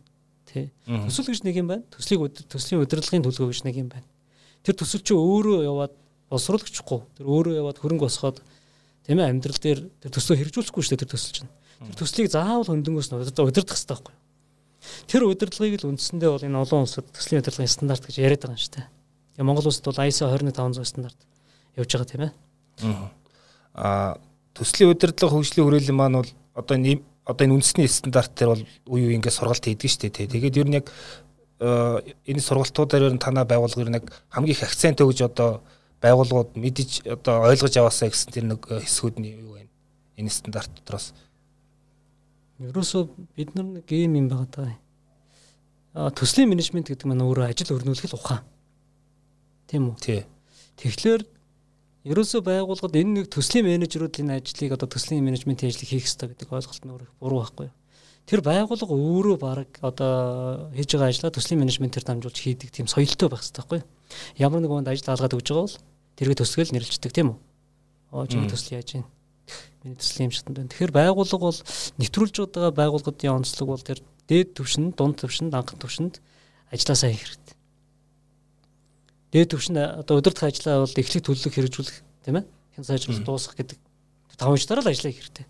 Тэ. 0.50 0.70
Төсөл 0.90 1.30
гэж 1.30 1.40
нэг 1.46 1.56
юм 1.62 1.70
байна. 1.70 1.86
Төслийг 1.94 2.20
төслийн 2.50 2.82
удирдлагын 2.82 3.22
төлгөө 3.22 3.48
гэж 3.54 3.62
нэг 3.62 3.76
юм 3.78 3.88
байна. 3.94 4.06
Тэр 4.66 4.74
төсөл 4.74 5.06
чи 5.06 5.14
өөрөө 5.14 5.62
яваад 5.62 5.94
боловсруулагчгүй. 6.34 7.00
Тэр 7.14 7.26
өөрөө 7.30 7.54
яваад 7.62 7.78
хөрөнгө 7.78 8.06
босгоод 8.10 8.42
тийм 9.06 9.22
ээ 9.22 9.30
амьдрал 9.30 9.60
дээр 9.62 9.80
тэр 10.02 10.10
төслөө 10.10 10.36
хэрэгжүүлэхгүй 10.42 10.82
шүү 10.82 10.92
дээ 10.98 11.02
тэр 11.06 11.12
төсөл 11.14 11.34
чинь. 11.38 11.50
Тэр 11.78 11.96
төслийг 11.96 12.28
заавал 12.34 12.66
хөндөнгөөс 12.66 13.08
нь 13.14 13.16
удирдах 13.22 13.78
хэрэгтэй 13.78 13.94
байхгүй 13.94 14.12
юу? 14.12 14.24
Тэр 15.06 15.22
удирдлагыг 15.30 15.80
л 15.82 15.90
үндсэндээ 15.94 16.30
бол 16.30 16.46
энэ 16.46 16.58
олон 16.58 16.82
улсад 16.82 17.06
төслийн 17.14 17.42
удирдлагын 17.42 17.70
стандарт 17.70 18.02
гэж 18.02 18.16
яриад 18.18 18.42
байгаа 18.42 18.58
юм 18.58 18.62
шүү 18.66 18.74
дээ. 18.74 18.86
Тэгээ 19.38 19.46
Монгол 19.46 19.68
улсад 19.70 19.86
бол 19.86 20.02
ISO 20.02 20.26
21500 20.26 20.90
стандарт 20.90 21.18
явж 21.78 21.90
байгаа 21.94 22.10
тийм 22.10 22.22
ээ. 22.26 22.32
Аа 23.78 24.18
төслийн 24.56 24.90
удирдлага 24.90 25.34
хөгжлийн 25.36 25.66
хүрээлэн 25.66 25.96
маань 25.96 26.18
бол 26.22 26.30
одоо 26.54 26.74
энэ 26.74 27.02
одоо 27.26 27.42
энэ 27.46 27.54
үндэсний 27.58 27.88
стандарт 27.90 28.32
дээр 28.34 28.50
бол 28.54 28.64
үе 28.94 29.02
үе 29.10 29.14
ингээд 29.18 29.36
сургалт 29.36 29.64
хийдэг 29.66 29.90
шүү 29.90 30.02
дээ. 30.10 30.30
Тэгээд 30.32 30.60
ер 30.62 30.68
нь 30.70 30.78
яг 30.80 30.86
энэ 31.60 32.40
сургалтуудаар 32.40 33.10
ер 33.10 33.14
нь 33.14 33.22
танаа 33.22 33.44
байгуулга 33.44 33.82
ер 33.82 33.90
нь 33.90 34.00
хамгийн 34.30 34.54
их 34.56 34.62
акцент 34.62 35.00
өгж 35.00 35.26
одоо 35.26 35.60
байгууллагууд 36.02 36.56
мэдж 36.56 37.06
одоо 37.08 37.48
ойлгож 37.48 37.74
яваасаа 37.76 38.12
гэсэн 38.12 38.32
тэр 38.32 38.44
нэг 38.52 38.60
э, 38.68 38.80
хэсгүүд 38.84 39.16
нь 39.20 39.32
юу 39.32 39.56
вэ? 39.56 39.68
Энэ 40.20 40.30
стандарт 40.30 40.70
дотроос. 40.76 41.16
Ерөөсөө 42.60 43.02
бид 43.36 43.54
нар 43.56 43.80
нэг 43.80 43.88
юм 43.88 44.16
юм 44.16 44.28
байгаа 44.28 44.48
даа. 44.52 44.74
А 45.96 46.10
төслийн 46.12 46.48
менежмент 46.52 46.88
гэдэг 46.92 47.08
маань 47.08 47.24
өөрөө 47.24 47.48
ажил 47.48 47.76
өрнүүлэх 47.76 48.12
ухаан. 48.12 48.44
Тийм 49.66 49.92
үү? 49.92 49.96
Тий. 50.00 50.20
Тэгэхээр 50.76 51.24
ерөөсөө 52.06 52.40
байгууллагад 52.44 52.96
энэ 53.00 53.12
нэг 53.24 53.26
төслийн 53.32 53.64
менежерүүд 53.64 54.20
энэ 54.20 54.38
ажлыг 54.38 54.76
одоо 54.76 54.88
төслийн 54.88 55.24
менежментийн 55.24 55.72
ажлыг 55.72 55.88
хийх 55.88 56.04
хэрэгтэй 56.04 56.28
гэдэг 56.36 56.52
ойлголт 56.52 56.84
нь 56.84 56.92
өөрөө 56.92 57.10
буруу 57.20 57.40
байхгүй 57.40 57.66
юу? 57.66 57.74
Тэр 58.26 58.42
байгууллага 58.42 58.90
өөрөө 58.90 59.36
баг 59.38 59.70
одоо 59.86 60.66
хийж 60.74 60.98
байгаа 60.98 61.14
ажлаа 61.14 61.30
төслийн 61.30 61.62
менежментээр 61.62 62.02
дамжуулж 62.02 62.34
хийдэг 62.34 62.74
тийм 62.74 62.90
соёлтой 62.90 63.30
байх 63.30 63.46
хэрэгтэй 63.46 63.62
байхгүй? 63.62 63.80
Ямар 64.42 64.58
нэг 64.58 64.70
хүнд 64.74 64.90
ажил 64.90 65.14
алгаад 65.14 65.38
өгж 65.38 65.46
байгаа 65.46 65.62
бол 65.62 65.78
тэргээ 66.18 66.40
төсгөл 66.42 66.74
нэрлждэг 66.74 67.12
тийм 67.14 67.28
үү? 67.30 67.38
Оо 68.10 68.26
чи 68.26 68.42
төсөл 68.42 68.82
яаж 68.82 68.98
юм? 68.98 69.06
Миний 69.86 69.94
төслийн 69.94 70.26
юм 70.26 70.34
шатанд 70.34 70.58
байна. 70.58 70.70
Тэгэхээр 70.74 70.90
байгууллага 70.90 71.44
бол 71.46 71.60
нэвтрүүлж 72.02 72.34
байгаа 72.50 72.74
байгууллагуудын 72.74 73.36
онцлог 73.46 73.68
бол 73.70 73.86
тэр 73.86 74.02
дээд 74.26 74.58
түвшинд, 74.58 74.98
дунд 74.98 75.22
түвшинд, 75.22 75.54
анхан 75.54 75.78
түвшинд 75.78 76.18
ажилласаа 76.74 77.14
хийх 77.14 77.22
хэрэгтэй. 77.30 77.54
Дээд 79.30 79.48
түвшинд 79.54 79.78
одоо 80.02 80.18
удирдах 80.18 80.50
ажлаа 80.50 80.82
бол 80.82 80.98
эхлэх 80.98 81.22
төлөлөг 81.22 81.54
хэрэгжүүлэх 81.54 81.96
тийм 82.26 82.42
ээ? 82.42 82.44
Хэн 82.74 82.86
сайжруулах 82.90 83.22
дуусгах 83.22 83.54
гэдэг 83.54 83.78
таван 84.34 84.58
жтаар 84.58 84.82
л 84.82 84.90
ажиллаа 84.90 85.12
хийх 85.14 85.22
хэрэгтэй. 85.22 85.46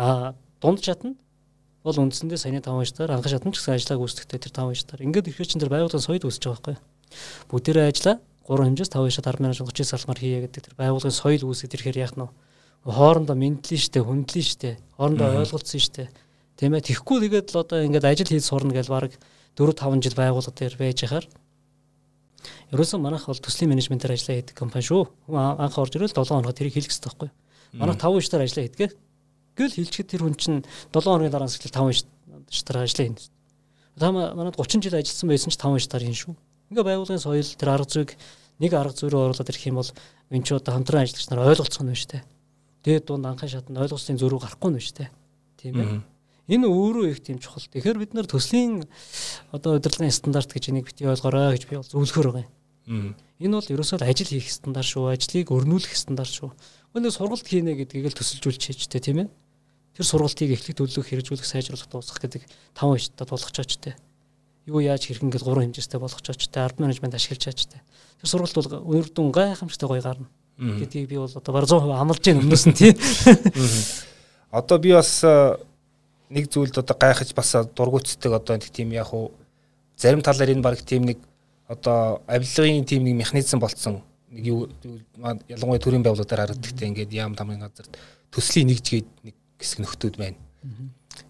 Аа 0.00 0.32
дунд 0.64 0.80
шатнд 0.80 1.20
бол 1.84 2.00
үндсэндээ 2.00 2.40
саяны 2.40 2.64
таван 2.64 2.88
жтаар 2.88 3.12
анхан 3.12 3.30
шатнд 3.30 3.52
ч 3.52 3.60
гэсэн 3.60 3.76
ажиллааг 3.76 4.00
үүсгэхдээ 4.00 4.40
тэр 4.40 4.52
таван 4.56 4.72
жтаар. 4.72 5.04
Ингээд 5.04 5.28
ихээр 5.28 5.48
чин 5.52 5.60
тэр 5.60 5.68
байгууллагын 5.68 6.00
соёл 6.00 6.24
үүсэж 6.24 6.42
байгаа 6.48 6.74
байхгүй 6.74 6.76
бүгдээрээ 7.50 7.90
ажиллаа 7.90 8.16
3 8.48 8.66
хэмжээс 8.68 8.90
5 8.92 9.04
хэмжээ 9.04 9.24
10 9.24 9.42
мянган 9.44 9.68
30 9.68 9.88
салмаар 9.88 10.20
хийе 10.20 10.38
гэдэг 10.44 10.62
тэр 10.64 10.74
байгууллагын 10.76 11.16
соёл 11.16 11.44
үүсгэж 11.48 11.70
ирэхээр 11.74 12.02
яах 12.04 12.14
нь 12.16 12.28
хоорондоо 12.84 13.36
мэдлэн 13.38 13.80
штэ 13.80 14.00
хүндлэн 14.04 14.44
штэ 14.44 14.70
хоорондоо 14.98 15.28
ойлголцсон 15.40 15.80
штэ 15.80 16.12
тийм 16.60 16.76
ээ 16.76 16.84
тэгэхгүй 16.84 17.18
тэгээд 17.24 17.48
л 17.54 17.60
одоо 17.64 17.78
ингээд 17.80 18.04
ажил 18.04 18.28
хийж 18.28 18.44
сурна 18.44 18.76
гэж 18.76 18.88
баг 18.92 19.12
4 19.56 19.72
5 19.72 20.04
жил 20.04 20.16
байгууллага 20.18 20.58
дээр 20.58 20.74
байж 20.76 20.98
хахаар 21.00 21.26
ерөөсөн 22.74 23.00
манайх 23.00 23.24
бол 23.24 23.40
төслийн 23.40 23.72
менежментээр 23.72 24.12
ажиллаа 24.12 24.36
хийдэг 24.36 24.56
компани 24.58 24.84
шүү. 24.84 25.08
Анх 25.32 25.78
орж 25.80 25.96
ирэл 25.96 26.12
7 26.12 26.28
хоногт 26.28 26.58
тэрийг 26.58 26.76
хэрэгтэй 26.76 27.08
байхгүй. 27.08 27.30
Манайх 27.80 27.96
5 28.02 28.20
штаар 28.20 28.44
ажиллаа 28.44 28.64
хийдэг. 28.68 28.92
Гэл 29.54 29.74
хилчихэд 29.74 30.10
тэр 30.10 30.22
хүн 30.26 30.34
чинь 30.34 30.66
7 30.90 31.04
хоногийн 31.06 31.30
дараа 31.30 31.46
нь 31.46 31.54
5 31.54 32.06
штаар 32.50 32.84
ажиллаа 32.84 33.06
хийнэ. 33.06 33.22
Одоо 33.96 34.10
манайд 34.12 34.58
30 34.58 34.82
жил 34.82 34.98
ажилласан 34.98 35.28
байсан 35.30 35.50
ч 35.50 35.56
5 35.58 35.78
штаар 35.78 36.02
хийн 36.02 36.18
шүү. 36.18 36.34
Ингээ 36.74 36.84
байгууллагын 36.84 37.22
соёл 37.22 37.46
тэр 37.54 37.70
арга 37.70 37.86
зүйг 37.86 38.18
нэг 38.58 38.72
арга 38.74 38.94
зүй 38.94 39.10
рүү 39.10 39.30
оруулаад 39.30 39.50
ирэх 39.50 39.66
юм 39.70 39.78
бол 39.78 39.90
энэ 40.34 40.44
ч 40.46 40.50
одоо 40.54 40.74
хамтран 40.74 41.06
ажиллагч 41.06 41.26
нар 41.30 41.46
ойлголцох 41.46 41.82
нь 41.82 41.90
байна 41.90 42.02
шүү 42.02 42.10
дээ. 42.10 42.24
Тэгээд 42.82 43.04
дунд 43.06 43.26
анхаа 43.26 43.48
шатанд 43.48 43.78
ойлголцын 43.78 44.18
зөрүү 44.18 44.38
гарахгүй 44.42 44.70
нь 44.70 44.76
байна 44.78 44.86
шүү 44.86 44.98
дээ. 44.98 45.10
Тийм 45.62 45.74
ээ. 45.78 46.02
Энэ 46.44 46.66
өөрөө 46.68 47.06
их 47.08 47.20
тийм 47.24 47.38
чухал. 47.40 47.64
Тэгэхээр 47.64 47.98
бид 48.02 48.12
нар 48.12 48.28
төслийн 48.28 48.84
одоо 49.54 49.80
удирдлагын 49.80 50.12
стандарт 50.12 50.52
гэж 50.52 50.68
энийг 50.68 50.90
бити 50.90 51.08
ойлгоорой 51.08 51.56
гэж 51.56 51.64
би 51.70 51.80
бол 51.80 51.88
зөвлөхөр 51.88 52.28
байгаа 52.28 52.44
юм. 52.90 53.16
Энэ 53.40 53.54
бол 53.56 53.72
ерөөсөө 53.72 54.04
ажил 54.04 54.28
хийх 54.28 54.52
стандарт 54.52 54.84
шүү, 54.84 55.08
ажлыг 55.08 55.48
өрнүүлэх 55.48 55.96
стандарт 55.96 56.28
шүү. 56.28 56.52
Өнөө 56.92 57.12
сургалт 57.16 57.48
хийнэ 57.48 57.80
гэдгийг 57.80 58.12
л 58.12 58.18
төсөлжүүлж 58.20 58.60
хийжтэй 58.60 59.00
тийм 59.00 59.24
ээ. 59.24 59.28
Тэр 59.94 60.04
сургалтыг 60.04 60.50
эхлэх 60.54 60.76
төлөвлөх 60.76 61.08
хэрэгжүүлэх 61.08 61.46
сайжруулах 61.46 61.88
дуусгах 61.88 62.20
гэдэг 62.22 62.42
таван 62.74 62.98
болгочооч 62.98 63.78
тээ 63.78 63.94
юу 64.66 64.80
яаж 64.80 65.04
хэрхэн 65.06 65.28
гэж 65.28 65.42
гурван 65.44 65.68
хэмжээстэй 65.68 66.00
болгоч 66.00 66.24
очтой 66.24 66.62
ард 66.64 66.80
менежмент 66.80 67.14
ашиглаж 67.14 67.44
чаажтай. 67.44 67.80
Тэр 68.20 68.28
сургалт 68.28 68.56
бол 68.56 68.96
өөр 68.96 69.12
дүн 69.12 69.28
гайхамшигтай 69.32 69.88
гоё 69.88 70.00
гарна. 70.00 70.28
гэдгийг 70.56 71.08
би 71.08 71.16
бол 71.20 71.28
одоо 71.28 71.52
бараг 71.52 71.68
100% 71.68 72.00
амлаж 72.00 72.20
байна 72.24 72.40
өмнөөс 72.40 72.64
нь 72.68 72.72
тий. 72.72 72.92
Одоо 74.50 74.78
би 74.78 74.96
бас 74.96 75.20
нэг 76.30 76.48
зүйлд 76.48 76.80
одоо 76.80 76.96
гайхаж 76.96 77.34
бас 77.36 77.52
дургуутдаг 77.76 78.32
одоо 78.32 78.56
нэг 78.56 78.72
тийм 78.72 78.96
яг 78.96 79.12
уу 79.12 79.32
зарим 79.96 80.24
талаар 80.24 80.56
энэ 80.56 80.64
баг 80.64 80.80
тийм 80.80 81.04
нэг 81.04 81.18
одоо 81.68 82.24
авилгын 82.26 82.88
тийм 82.88 83.04
нэг 83.04 83.14
механизм 83.20 83.60
болцсон 83.60 84.00
нэг 84.32 84.44
юу 84.48 84.68
ялангуяа 85.48 85.82
төрийн 85.82 86.02
байгууллагаар 86.06 86.54
харагддаг 86.54 86.88
ингээд 86.88 87.12
яам 87.12 87.34
тамгийн 87.36 87.60
газар 87.60 87.86
төслийн 88.32 88.72
нэгжгээд 88.72 89.08
нэг 89.26 89.34
хэсэг 89.60 89.78
нөхдүүд 89.82 90.14
байна. 90.18 90.38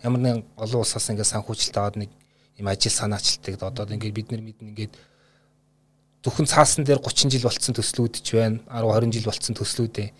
Ямар 0.02 0.20
нэгэн 0.20 0.42
олон 0.56 0.80
улсаас 0.80 1.08
ингээд 1.10 1.32
санхүүжилт 1.32 1.76
аваад 1.76 1.96
нэг 2.00 2.10
юм 2.58 2.66
ажил 2.68 2.92
санаачилтыг 2.92 3.60
одоо 3.60 3.84
ингээд 3.88 4.14
бид 4.14 4.28
нар 4.30 4.42
мэднэ 4.42 4.68
ингээд 4.72 4.94
зөвхөн 6.24 6.48
цаасан 6.48 6.84
дээр 6.84 7.02
30 7.02 7.32
жил 7.34 7.44
болцсон 7.44 7.74
төслүүд 7.74 8.14
ч 8.24 8.38
байна 8.38 8.62
10 8.70 9.10
20 9.10 9.12
жил 9.12 9.28
болцсон 9.28 9.54
төслүүд 9.58 9.94
ээ 10.00 10.10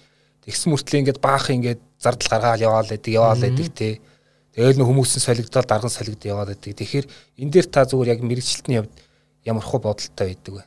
тэгсэн 0.44 0.68
мөртлөө 0.68 1.00
ингээд 1.00 1.22
баах 1.24 1.48
ингээд 1.48 1.80
зардал 1.96 2.28
гаргаал 2.28 2.60
яваал 2.60 2.90
байдаг 2.90 3.12
яваал 3.14 3.40
байдаг 3.40 3.70
тий 3.72 3.94
Тэгэл 4.54 4.78
нөх 4.78 4.86
хүмүүсийн 4.86 5.18
солигдоод 5.18 5.66
дарган 5.66 5.90
солигд 5.90 6.22
яваад 6.30 6.54
байдаг. 6.54 6.78
Тэгэхээр 6.78 7.06
энэ 7.42 7.50
дээр 7.50 7.66
та 7.66 7.82
зүгээр 7.90 8.14
яг 8.14 8.20
мэрэгчлэлтний 8.22 8.78
хувьд 8.86 8.94
ямар 9.42 9.66
хөө 9.66 9.80
бодолтой 9.82 10.30
байдаг 10.30 10.54
вэ? 10.54 10.62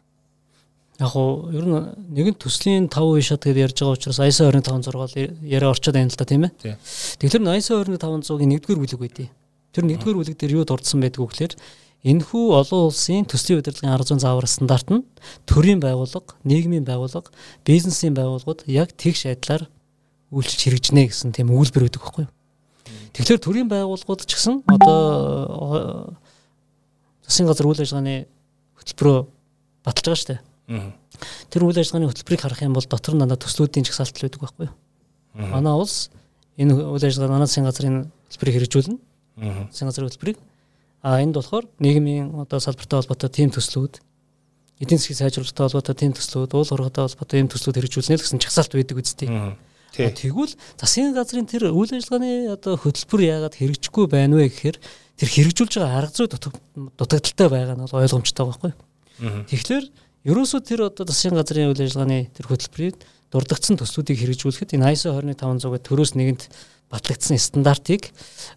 Яг 0.98 1.14
уу 1.14 1.54
ер 1.54 1.66
нь 1.66 1.78
нэгэн 2.18 2.42
төслийн 2.42 2.90
5 2.90 3.06
үе 3.14 3.22
шат 3.22 3.46
гэдээ 3.46 3.70
ярьж 3.70 3.78
байгаа 3.86 3.98
учраас 3.98 4.18
ISO 4.18 4.50
25506 4.50 5.46
яриа 5.46 5.70
орчод 5.70 5.94
байна 5.94 6.10
л 6.10 6.18
да 6.18 6.26
тийм 6.26 6.50
ээ. 6.50 6.78
Тэгэхээр 7.22 7.46
ISO 7.54 7.86
25500-гийн 7.86 8.52
нэгдүгээр 8.58 8.82
бүлэг 8.82 9.02
байдیں۔ 9.06 9.30
Тэр 9.78 9.86
нэгдүгээр 9.86 10.18
бүлэг 10.18 10.38
дээр 10.42 10.58
юу 10.58 10.66
дурдсан 10.66 10.98
байдг 10.98 11.22
вэ 11.22 11.30
гэхээр 11.30 11.54
энэхүү 12.02 12.46
олон 12.50 12.90
улсын 12.90 13.30
төслийн 13.30 13.62
удирдлагын 13.62 13.94
арга 13.94 14.10
зүйн 14.10 14.22
заавар 14.22 14.50
стандарт 14.50 14.90
нь 14.90 15.06
төрийн 15.46 15.82
байгууллага, 15.82 16.34
нийгмийн 16.46 16.86
байгууллага, 16.86 17.30
бизнесийн 17.62 18.18
байгууллагууд 18.18 18.66
яг 18.66 18.94
тэгш 18.98 19.30
адилаар 19.30 19.70
үйлчлж 20.34 20.62
хэрэгжинэ 20.66 21.10
гэсэн 21.10 21.34
тийм 21.34 21.54
өгүүлбэр 21.54 21.90
өгдөг 21.90 22.02
байхгүй 22.02 22.26
юу? 22.26 22.34
Тэгэхээр 23.18 23.42
төрийн 23.42 23.70
байгууллагууд 23.70 24.26
ч 24.26 24.34
гэсэн 24.34 24.62
одоо 24.66 26.16
засгийн 27.26 27.50
газар 27.50 27.66
үйл 27.66 27.82
ажиллагааны 27.82 28.30
хөтөлбөрөө 28.78 29.18
баталж 29.84 30.06
байгаа 30.06 30.22
шүү 30.22 30.30
дээ. 30.32 30.42
Тэр 30.68 31.64
үйл 31.64 31.80
ажиллагааны 31.80 32.12
хөтөлбөрийг 32.12 32.42
харах 32.44 32.62
юм 32.62 32.76
бол 32.76 32.84
дотор 32.84 33.16
нь 33.16 33.22
дандаа 33.24 33.40
төслүүдийн 33.40 33.88
жагсаалтал 33.88 34.28
байдаг 34.28 34.42
байхгүй 34.44 34.68
юу? 34.68 34.76
Манай 35.48 35.74
улс 35.74 36.12
энэ 36.60 36.76
үйл 36.76 37.08
ажиллагаа 37.08 37.40
манай 37.40 37.48
засгийн 37.48 37.68
газрын 37.72 37.98
хөтөлбөрийг 38.28 38.56
хэрэгжүүлнэ. 38.68 38.98
Засгийн 39.72 39.88
газрын 39.88 40.08
хөтөлбөрийг. 40.12 40.40
А 41.08 41.24
энд 41.24 41.40
болохоор 41.40 41.66
нийгмийн 41.80 42.36
одоо 42.36 42.60
салбартай 42.60 43.00
холбоотой 43.00 43.32
тийм 43.32 43.50
төслүүд 43.56 44.04
эдийн 44.84 45.00
засгийн 45.00 45.24
сайжруулалттай 45.24 45.64
холбоотой 45.72 45.96
тийм 45.96 46.12
төслүүд 46.12 46.52
уул 46.52 46.68
уурхайтай 46.68 47.08
холбоотой 47.08 47.40
ийм 47.40 47.48
төслүүд 47.48 47.78
хэрэгжүүлнэ 47.80 48.20
гэсэн 48.20 48.44
чагсаалт 48.44 48.76
байдаг 48.76 48.98
үстэй. 49.00 49.30
Тэгвэл 49.96 50.54
засгийн 50.76 51.16
газрын 51.16 51.48
тэр 51.48 51.72
үйл 51.72 51.96
ажиллагааны 51.96 52.52
одоо 52.54 52.76
хөтөлбөр 52.76 53.22
яагаад 53.24 53.56
хэрэгжихгүй 53.56 54.06
байна 54.12 54.36
вэ 54.38 54.52
гэхээр 54.52 54.78
тэр 55.18 55.30
хэрэгжүүлж 55.32 55.74
байгаа 55.80 55.98
арга 55.98 56.14
зүй 56.14 56.28
дутагдaltaй 56.30 57.48
байгаа 57.50 57.74
нь 57.74 57.86
бол 57.88 57.98
ойлгомжтой 57.98 58.46
байхгүй. 58.46 58.74
Тэгэхээр 59.50 59.86
ерөөсөө 60.28 60.62
тэр 60.62 60.80
одоо 60.92 61.08
засгийн 61.08 61.40
газрын 61.40 61.72
үйл 61.72 61.84
ажиллагааны 61.88 62.28
тэр 62.36 62.46
хөтөлбөрийг 62.52 62.96
дурдгдсан 63.32 63.80
төслүүдийг 63.80 64.20
хэрэгжүүлэхэд 64.20 64.76
энэ 64.76 64.92
ISO 64.92 65.16
21500 65.16 65.72
гэдэг 65.72 65.88
төрөөс 65.88 66.12
нэгэнт 66.20 66.44
батлагдсан 66.92 67.40
стандартыг 67.40 68.12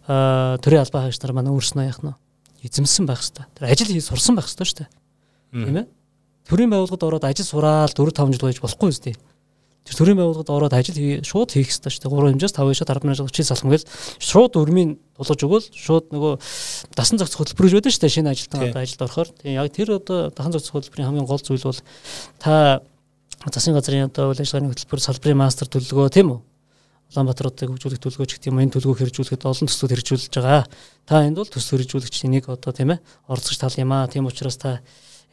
төрийн 0.07 0.83
албан 0.83 1.07
хаагч 1.07 1.19
нар 1.23 1.35
манай 1.35 1.51
өөрснөө 1.55 1.87
яах 1.87 2.03
нь 2.03 2.15
эзэмсэн 2.61 3.07
байх 3.07 3.23
хэвээр. 3.23 3.47
Тэр 3.55 3.67
ажил 3.67 3.91
хийж 3.91 4.05
сурсан 4.05 4.35
байх 4.37 4.47
хэвээр 4.47 4.69
шүү 4.69 4.79
дээ. 4.85 4.89
Тийм 5.51 5.77
ээ. 5.81 5.87
Төрийн 6.45 6.71
байгууллагад 6.71 7.07
ороод 7.07 7.25
ажил 7.25 7.47
сураад 7.47 7.95
4 7.97 8.13
5 8.13 8.35
жил 8.37 8.45
байж 8.45 8.59
болохгүй 8.61 8.89
үстэй. 8.91 9.15
Тэр 9.81 9.97
төрийн 9.97 10.19
байгууллагад 10.21 10.53
ороод 10.53 10.73
ажил 10.77 11.25
шууд 11.25 11.49
хийх 11.57 11.73
хэрэгтэй 11.73 11.89
шүү 11.89 12.01
дээ. 12.05 12.13
3 12.13 12.37
хэмжээс 12.37 12.53
5 12.53 12.69
хэмжээс 12.69 12.85
10 12.85 13.01
хэмжээс 13.01 13.33
чи 13.33 13.41
салхам 13.41 13.73
гэж 13.73 13.83
шууд 14.21 14.53
өрмийн 14.61 15.01
тулгаж 15.17 15.41
өгвөл 15.41 15.67
шууд 15.73 16.13
нөгөө 16.13 16.33
дасан 16.93 17.17
зохицох 17.17 17.41
хөтөлбөр 17.41 17.65
гэж 17.65 17.73
байдаг 17.81 17.93
шүү 17.97 18.03
дээ. 18.05 18.13
Шинэ 18.13 18.29
ажилтан 18.29 18.61
одоо 18.61 18.81
ажилд 18.85 19.01
орохоор. 19.01 19.29
Тийм 19.41 19.57
яг 19.57 19.73
тэр 19.73 19.89
одоо 19.97 20.29
дасан 20.29 20.53
зохицох 20.53 20.85
хөтөлбөрийн 20.85 21.07
хамгийн 21.09 21.25
гол 21.25 21.41
зүйл 21.41 21.65
бол 21.65 21.81
та 22.37 22.85
засгийн 23.49 23.73
газрын 23.73 24.05
одоо 24.05 24.29
үйл 24.29 24.41
ажиллагааны 24.45 24.69
хөтөлбөр 24.69 25.01
салбарын 25.01 25.41
мастер 25.41 25.65
төлөвлөгөө 25.65 26.13
тийм 26.13 26.29
үү? 26.29 26.39
Улаанбаатаруудыг 27.11 27.73
хөгжүүлэх 27.73 28.01
төлөвлөгөө 28.05 28.29
ч 28.29 28.31
гэх 28.37 28.53
юм 28.53 28.61
энэ 28.61 28.73
төлөвлөгөө 28.77 29.01
хэрэгжүүлэхэд 29.01 29.49
олон 29.49 29.67
төслүүд 29.67 29.91
хэрэгжүүлж 29.97 30.31
байгаа. 30.37 30.63
Та 31.09 31.25
энд 31.25 31.41
бол 31.41 31.49
төсөл 31.49 31.81
хэрэгжүүлэгчийн 31.81 32.31
нэг 32.37 32.47
одоо 32.47 32.71
тийм 32.71 32.95
ээ 32.95 33.03
оролцогч 33.27 33.57
тал 33.59 33.75
юм 33.75 33.91
аа. 33.91 34.07
Тийм 34.07 34.29
учраас 34.29 34.55
та 34.55 34.79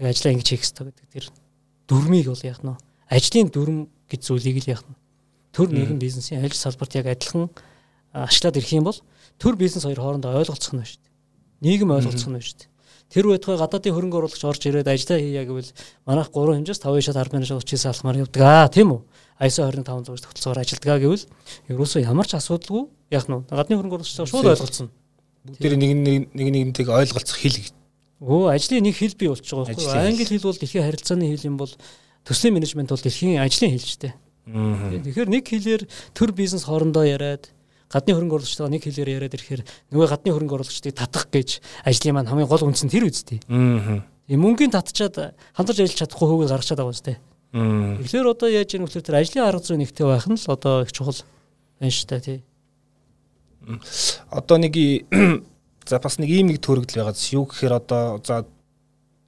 яг 0.00 0.10
ажиллаа 0.10 0.34
ингэж 0.34 0.48
хийх 0.48 0.64
хэрэгтэй 0.66 0.84
гэдэг 0.90 1.06
тэр 1.12 1.26
дүрмийг 1.86 2.26
бол 2.32 2.42
яах 2.42 2.62
нь 2.66 2.74
ажлын 3.08 3.48
дүрм 3.54 3.78
гэж 4.10 4.20
зүйлийг 4.24 4.64
л 4.64 4.72
яах 4.72 4.84
нь 4.88 4.96
төр 5.52 5.72
нэгэн 5.72 5.98
бизнесийн 5.98 6.44
ажил 6.44 6.56
салбарт 6.56 6.94
яг 6.94 7.06
адилхан 7.08 7.48
ашиглаад 8.12 8.58
ирэх 8.58 8.72
юм 8.72 8.84
бол 8.88 8.98
төр 9.38 9.56
бизнес 9.56 9.84
хоёр 9.84 10.00
хоорондоо 10.00 10.38
ойлголцох 10.38 10.74
нь 10.74 10.80
байна 10.80 10.90
шүү 10.90 11.00
дээ. 11.02 11.14
Нийгэм 11.64 11.90
ойлголцох 11.90 12.28
нь 12.28 12.36
байна 12.36 12.46
шүү 12.46 12.58
дээ. 12.62 12.70
Тэр 13.08 13.24
байтугай 13.32 13.56
гадаадын 13.56 13.94
хөрөнгө 13.96 14.18
оруулагч 14.20 14.42
орж 14.44 14.62
ирээд 14.68 14.92
ажиллаа 14.92 15.18
хийя 15.18 15.44
гэвэл 15.48 15.72
манайх 16.04 16.28
3 16.28 16.60
хэмжээс 16.60 16.80
5 16.84 16.92
хэмжээс 16.92 17.16
10 17.16 17.32
хэмжээс 17.32 17.64
39 17.64 17.88
алхмаар 17.88 18.20
явдаг 18.20 18.42
аа 18.44 18.68
тийм 18.68 18.88
үү? 18.92 19.00
ISO 19.48 19.64
25500 19.64 20.28
тогтолцоогоор 20.28 20.60
ажилладаг 20.60 21.00
гэвэл 21.00 21.24
ерөөсөө 21.72 22.00
ямар 22.04 22.26
ч 22.28 22.36
асуудалгүй 22.36 22.84
яг 23.08 23.24
нь 23.32 23.40
гадны 23.48 23.74
хөрөнгө 23.80 23.96
оруулагчтай 23.96 24.28
шууд 24.28 24.52
ойлголцсон. 24.52 24.88
Бүгд 25.48 25.74
нэг 25.80 25.92
нэг 25.96 26.16
нэг 26.36 26.48
нэгнтэйг 26.52 26.88
ойлголцох 26.92 27.38
хэл. 27.40 27.72
Өө 28.20 28.52
ажлын 28.52 28.84
нэг 28.84 29.00
хэл 29.00 29.16
бий 29.16 29.32
болчих 29.32 29.48
жобайгаа 29.48 29.72
байхгүй. 29.72 30.04
Англи 30.04 30.26
хэл 30.28 30.44
бол 30.44 30.60
дэлхийн 30.60 30.84
харилцааны 30.84 31.24
хэл 31.32 31.48
юм 31.48 31.56
бол 31.56 31.72
төслийн 32.24 32.54
менежмент 32.54 32.90
бол 32.90 33.02
дэлхийн 33.02 33.42
ажлын 33.42 33.74
хэл 33.76 33.86
шүү 33.86 34.02
дээ. 34.06 34.14
Тэгэхээр 34.48 35.28
нэг 35.28 35.44
хэлээр 35.44 35.82
төр 36.16 36.30
бизнес 36.32 36.64
хоорондоо 36.64 37.04
яриад 37.04 37.52
гадны 37.92 38.16
хөрөнгө 38.16 38.36
оруулагчтайгаа 38.40 38.72
нэг 38.72 38.82
хэлээр 38.84 39.10
яриад 39.16 39.36
ирэхээр 39.36 39.62
нөгөө 39.92 40.08
гадны 40.08 40.32
хөрөнгө 40.32 40.56
оруулагчдыг 40.60 40.94
татах 40.96 41.28
гэж 41.32 41.60
ажлын 41.84 42.16
маань 42.16 42.28
хамгийн 42.28 42.48
гол 42.48 42.68
үндсэн 42.68 42.92
тэр 42.92 43.08
үстэй. 43.08 43.40
Аа. 43.48 44.04
Мөнгөний 44.28 44.72
татчаад 44.72 45.36
хамтарч 45.56 45.84
ажиллаж 45.84 46.00
чадахгүй 46.04 46.28
хөвгөл 46.28 46.52
гаргачаад 46.52 46.80
байгаа 46.80 46.92
үстэй. 46.92 47.16
Тэгэхээр 47.48 48.28
одоо 48.28 48.48
яаж 48.52 48.76
ийм 48.76 48.84
нөхцөл 48.84 49.04
төр 49.08 49.20
ажлын 49.20 49.48
арга 49.48 49.64
зүй 49.64 49.80
нэгтэй 49.80 50.04
байх 50.04 50.28
нь 50.28 50.36
л 50.36 50.52
одоо 50.52 50.84
их 50.84 50.92
чухал 50.92 51.16
байна 51.80 51.92
шүү 51.96 52.08
дээ 52.12 52.20
тий. 52.20 52.40
Одоо 54.28 54.56
нэг 54.60 54.76
за 55.88 55.96
бас 55.96 56.20
нэг 56.20 56.28
ийм 56.28 56.52
нэг 56.52 56.60
төрөгдөл 56.60 57.08
байгааз 57.08 57.24
юу 57.32 57.48
гэхээр 57.48 57.72
одоо 57.80 58.20
за 58.20 58.44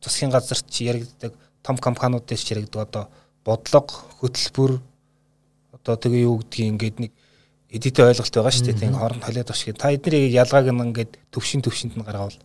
засгийн 0.04 0.28
газарт 0.28 0.68
чи 0.68 0.84
яригддаг 0.84 1.32
том 1.62 1.76
компаниудаас 1.76 2.42
ч 2.44 2.54
яригддаг 2.54 2.88
одоо 2.88 3.04
бодлого 3.44 3.88
хөтөлбөр 4.20 4.80
одоо 5.76 5.94
тэгээ 5.96 6.26
юу 6.28 6.40
гэдгийг 6.40 6.68
ингээд 6.72 6.96
нэг 7.00 7.12
эдитэй 7.70 8.04
ойлголт 8.10 8.34
байгаа 8.34 8.52
шүү 8.52 8.66
дээ 8.68 8.80
тийм 8.80 8.94
хооронд 8.96 9.24
холиод 9.24 9.50
авшиг 9.50 9.76
та 9.78 9.92
эднийг 9.92 10.32
ялгааг 10.32 10.68
нь 10.72 10.84
ингээд 10.90 11.12
төвшин 11.30 11.62
төвшөнд 11.64 11.96
нь 11.96 12.04
гаргавал 12.04 12.36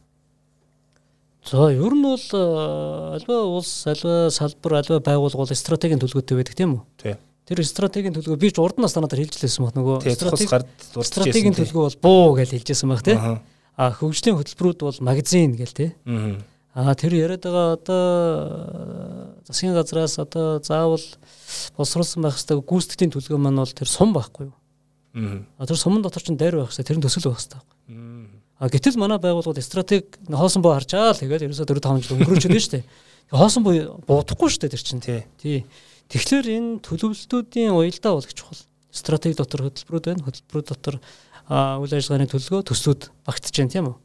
За 1.45 1.69
ер 1.69 1.93
нь 1.93 2.01
бол 2.01 2.17
э, 2.17 3.21
альва 3.21 3.37
улс 3.45 3.85
альва 3.85 4.29
салбар 4.33 4.81
альва 4.81 4.97
байгууллага 4.97 5.45
бол 5.45 5.53
стратегийн 5.53 6.01
төлөвлөгөөтэй 6.01 6.37
байдаг 6.41 6.55
тийм 6.57 6.71
үү? 6.73 6.83
Тийм. 6.97 7.17
Тэр 7.45 7.61
стратегийн 7.61 8.17
төлөвлөгөө 8.17 8.41
би 8.41 8.49
ч 8.49 8.57
урд 8.57 8.81
нас 8.81 8.97
надад 8.97 9.13
хэлжлээсэн 9.13 9.61
баг 9.61 9.77
нөгөө 9.77 11.05
стратегийн 11.05 11.53
төлөвлөгөө 11.53 11.85
бол 11.85 12.01
буу 12.01 12.33
гэж 12.41 12.49
хэлжсэн 12.49 12.89
баг 12.89 13.05
тийм. 13.05 13.45
А 13.77 13.93
хөгжлийн 13.93 14.41
хөтөлбөрүүд 14.41 14.79
бол 14.89 14.99
магазин 15.05 15.53
гэл 15.53 15.77
тийм. 15.77 15.93
Аа 16.09 16.54
тэр 16.75 17.15
яриад 17.15 17.39
байгаа 17.47 17.79
одоо 17.79 18.03
э, 19.39 19.47
засгийн 19.47 19.71
газраас 19.71 20.19
одоо 20.19 20.59
заавал 20.59 20.99
боловсруулсан 21.79 22.19
байх 22.19 22.35
хэвээр 22.35 22.67
гүйцэтгэлийн 22.67 23.15
төлөвлөгөө 23.15 23.39
маань 23.39 23.63
бол 23.63 23.71
тэр 23.71 23.87
сум 23.87 24.11
байхгүй 24.11 24.51
юу? 24.51 24.55
Аа. 25.15 25.63
Тэр 25.63 25.79
сумын 25.79 26.03
дотор 26.03 26.19
ч 26.19 26.35
дайр 26.35 26.59
байх 26.59 26.75
хэвээр 26.75 26.89
тэр 26.91 26.97
нь 26.99 27.05
төсөл 27.07 27.31
байх 27.31 27.39
хэвээр. 27.39 27.63
А 28.59 28.67
гэтэл 28.67 28.99
манай 28.99 29.19
байгууллагууд 29.23 29.63
стратеги 29.63 30.19
хоосон 30.27 30.59
боо 30.59 30.75
харчаа 30.75 31.15
л 31.15 31.19
тэгээд 31.23 31.47
ерөөсөө 31.47 31.63
4 31.63 31.79
5 31.79 32.03
жил 32.03 32.15
өнгөрөөж 32.19 32.43
байна 32.43 32.59
шүү 32.59 32.73
дээ. 32.75 32.83
Хоосон 33.31 33.63
боо 33.63 33.75
буудахгүй 34.03 34.47
шүү 34.51 34.67
дээ 34.67 34.73
тэр 34.75 34.83
чинь 34.83 35.03
тий. 35.03 35.63
Тэгэхээр 36.11 36.47
энэ 36.59 36.83
төлөвлөлтүүдийн 36.83 37.71
уялдаа 37.71 38.19
бол 38.19 38.27
их 38.27 38.35
чухал. 38.35 38.59
Стратеги 38.91 39.35
дотор 39.39 39.67
хөтөлбөрүүд 39.67 40.07
байна. 40.07 40.23
Хөтөлбөрүүд 40.23 40.67
дотор 40.71 40.95
үйл 41.51 41.93
ажиллагааны 41.95 42.31
төлөвлөгөө 42.31 42.67
төслүүд 42.71 43.01
багтж 43.27 43.55
байна 43.59 43.71
тийм 43.71 43.85
үү? 43.91 43.97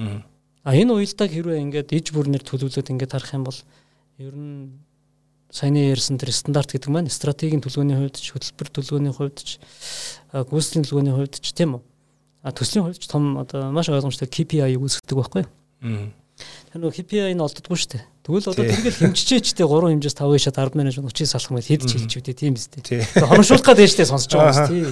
Аа. 0.00 0.31
А 0.62 0.74
энэ 0.78 0.94
уялдааг 0.94 1.30
хэрвээ 1.30 1.62
ингээд 1.66 1.90
иж 1.90 2.06
бүрнээр 2.14 2.46
төлөвлөд 2.46 2.86
ингээд 2.86 3.12
харах 3.12 3.34
юм 3.34 3.44
бол 3.46 3.58
ер 4.22 4.34
нь 4.34 4.78
саяны 5.52 5.90
ярьсан 5.90 6.16
тэр 6.16 6.30
стандарт 6.30 6.72
гэдэг 6.72 6.88
маань 6.88 7.10
стратегийн 7.10 7.60
төлөвлөгөөний 7.60 7.98
хувьд 7.98 8.16
ч 8.16 8.32
хөтөлбөр 8.32 8.68
төлөвлөгөөний 8.70 9.12
хувьд 9.12 9.38
ч 9.42 9.50
гүйцэтгэлийн 10.32 10.86
төлөвлөгөөний 10.86 11.16
хувьд 11.18 11.34
ч 11.42 11.46
тийм 11.52 11.76
үү? 11.76 11.82
төслийн 12.50 12.86
хувьд 12.88 13.04
том 13.06 13.38
одоо 13.38 13.70
маш 13.70 13.92
ойлгомжтой 13.92 14.26
KPI-г 14.26 14.80
үүсгдэг 14.80 15.14
байхгүй. 15.14 15.44
Тэр 16.72 16.80
нөгөө 16.80 16.94
KPI 17.04 17.36
нь 17.36 17.44
олддоггүй 17.44 17.78
шүү 17.78 17.90
дээ. 17.92 18.04
Тэгвэл 18.26 18.50
одоо 18.50 18.64
тэргээл 18.66 19.00
хэмжижээчтэй 19.12 19.66
3 19.66 19.92
хэмжээс 19.92 20.16
5 20.16 20.26
хэмжээс 20.26 20.56
10 20.56 20.78
менежмент 20.78 21.12
30 21.12 21.28
салах 21.28 21.52
мэт 21.54 21.68
хэд 21.70 21.82
ч 21.86 21.92
хэлж 22.00 22.12
үдээ 22.18 22.34
тийм 22.34 22.54
биз 22.56 22.66
дээ. 22.72 23.02
Хоношуулах 23.28 23.62
гэдэг 23.62 23.82
дэжтэй 23.82 24.06
сонсож 24.08 24.32
байгаа 24.32 24.66
юм 24.70 24.70
тий. 24.70 24.82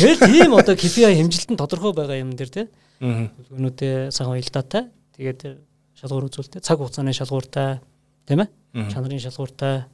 Тэгэл 0.00 0.22
тийм 0.22 0.50
одоо 0.56 0.74
KPI 0.74 1.14
хэмжилтэн 1.14 1.58
тодорхой 1.60 1.92
байгаа 1.94 2.18
юм 2.18 2.34
дээр 2.34 2.50
тий. 2.50 2.66
Төлөвнүүдээ 3.00 4.10
сайн 4.14 4.30
уялдаатай. 4.30 4.90
Тэгээд 5.16 5.40
шалгуур 5.98 6.28
үзүүлэлтээ 6.28 6.62
цаг 6.62 6.78
хугацааны 6.78 7.14
шалгууртай 7.14 7.80
тийм 8.26 8.44
ээ. 8.44 8.50
Чанарын 8.90 9.22
шалгууртай, 9.22 9.86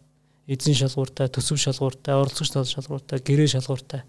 эзэн 0.48 0.76
шалгууртай, 0.76 1.28
төсөв 1.28 1.60
шалгууртай, 1.60 2.14
оролцогч 2.16 2.50
тал 2.52 2.64
шалгууртай, 2.64 3.20
гэрээ 3.20 3.60
шалгууртай. 3.60 4.02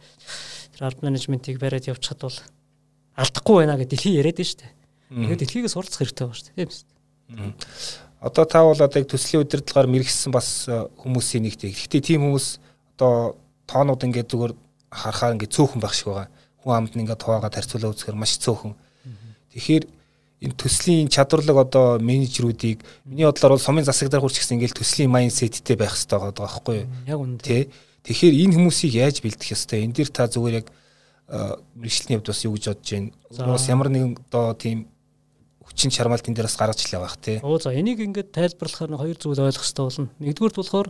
Тэр 0.75 0.87
арт 0.87 1.03
менежментийг 1.03 1.59
бариад 1.59 1.91
явчихад 1.91 2.23
бол 2.23 2.37
алдахгүй 3.19 3.55
байна 3.63 3.75
гэж 3.75 3.89
дэлхий 3.91 4.15
яриад 4.15 4.39
байна 4.39 4.49
шүү 4.49 4.59
дээ. 4.63 4.71
Тэгээд 5.11 5.41
дэлхийгээ 5.43 5.73
суралцах 5.75 5.99
хэрэгтэй 5.99 6.25
байна 6.27 6.39
шүү 6.39 6.47
дээ. 6.47 6.55
Тийм 6.55 6.69
үү? 6.71 7.53
Одоо 8.21 8.45
та 8.45 8.63
бол 8.63 8.77
одоо 8.77 8.99
яг 9.01 9.09
төслийн 9.09 9.43
удирдлагаар 9.43 9.89
мэрэгсэн 9.89 10.31
бас 10.31 10.69
э, 10.69 10.85
хүмүүсийн 11.01 11.41
нэгтэй. 11.41 11.73
Гэхдээ 11.73 12.01
тийм 12.05 12.29
хүмүүс 12.29 12.61
одоо 12.95 13.35
тоонууд 13.65 14.05
ингээд 14.05 14.29
зүгээр 14.29 14.53
харахаар 14.93 15.33
ингээд 15.35 15.55
цөөхөн 15.57 15.81
байх 15.81 15.95
шиг 15.97 16.07
байгаа. 16.13 16.29
Хүн 16.61 16.73
амд 16.77 16.93
нь 16.95 17.03
ингээд 17.03 17.21
хуваагаад 17.25 17.55
харьцуулаа 17.57 17.91
үзэхээр 17.91 18.17
маш 18.17 18.37
цөөхөн. 18.37 18.73
Тэгэхээр 19.53 19.83
энэ 20.41 20.57
төслийн 20.57 21.09
чадварлаг 21.09 21.57
одоо 21.69 21.85
менежерүүдийг 22.01 22.81
миний 23.05 23.25
бодлоор 23.25 23.57
бол 23.57 23.65
сумын 23.65 23.85
засаг 23.85 24.09
дээр 24.09 24.25
хурч 24.25 24.41
гэсэн 24.41 24.57
ингээд 24.57 24.77
төслийн 24.77 25.13
майндсеттэй 25.13 25.77
байх 25.77 25.93
хэрэгтэй 25.93 26.17
байгаа 26.17 26.33
байхгүй 26.41 26.75
юу? 26.81 26.87
Яг 27.05 27.19
үнэ. 27.21 27.37
Тэ. 27.41 27.69
Тэгэхээр 28.01 28.35
энэ 28.49 28.55
хүмүүсийг 28.57 28.93
яаж 28.97 29.21
бэлдэх 29.21 29.53
ёстой? 29.53 29.85
Энд 29.85 30.01
дэр 30.01 30.09
та 30.09 30.25
зүгээр 30.25 30.65
яг 30.65 30.67
мэрэгчлийн 31.77 32.17
хувьд 32.19 32.31
бас 32.33 32.41
юу 32.41 32.53
гэж 32.57 32.65
бодож 32.73 32.89
байна? 32.89 33.11
Бас 33.53 33.65
ямар 33.69 33.89
нэгэн 33.93 34.17
одоо 34.33 34.57
тийм 34.57 34.89
хүчин 35.61 35.93
чармаалт 35.93 36.25
энэ 36.25 36.35
дээрээс 36.41 36.57
гаргаж 36.57 36.79
илээ 36.83 37.01
байх 37.05 37.15
тий. 37.21 37.37
Оо 37.45 37.61
за 37.61 37.71
энийг 37.71 38.01
ингээд 38.01 38.33
тайлбарлахаар 38.33 38.97
хоёр 38.97 39.17
зүйл 39.21 39.45
ойлгох 39.45 39.61
хэрэгтэй 39.61 39.85
болно. 39.85 40.09
Нэгдүгürt 40.19 40.57
болохоор 40.57 40.87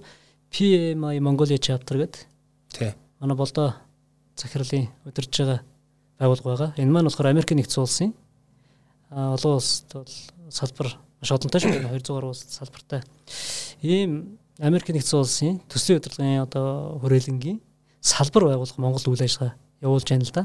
PMI 0.49 1.19
Mongolia 1.19 1.59
chapter 1.59 1.99
гэдэг. 2.01 2.23
Тий. 2.71 2.91
Манай 3.19 3.35
болдоо 3.37 3.75
захирлын 4.41 4.89
удирж 5.05 5.29
байгаа 5.37 5.61
байгууллага 6.19 6.49
байгаа. 6.49 6.69
Энэ 6.81 6.91
маань 6.91 7.07
болохоор 7.09 7.29
Америк 7.29 7.51
нэгдсэн 7.53 7.81
улсын 7.81 8.11
олон 9.11 9.57
улсад 9.57 9.93
бол 9.93 10.13
салбар 10.49 10.87
маш 11.21 11.31
олонтой 11.31 11.61
шүү 11.61 11.71
дээ 11.71 11.89
200 12.01 12.15
гаруй 12.15 12.29
улс 12.33 12.45
салбартай. 12.49 13.01
Ийм 13.81 14.37
Америк 14.59 14.89
нэгдсэн 14.89 15.19
улсын 15.19 15.59
төслийн 15.69 15.99
удирдлагын 15.99 16.45
одоо 16.45 16.97
хүрээлэнгийн 17.01 17.59
салбар 18.01 18.49
байгуулах 18.49 18.77
Монгол 18.77 19.13
үйл 19.13 19.25
ажиллагаа 19.25 19.55
явуулж 19.81 20.07
байна 20.09 20.25
л 20.25 20.33
да. 20.33 20.43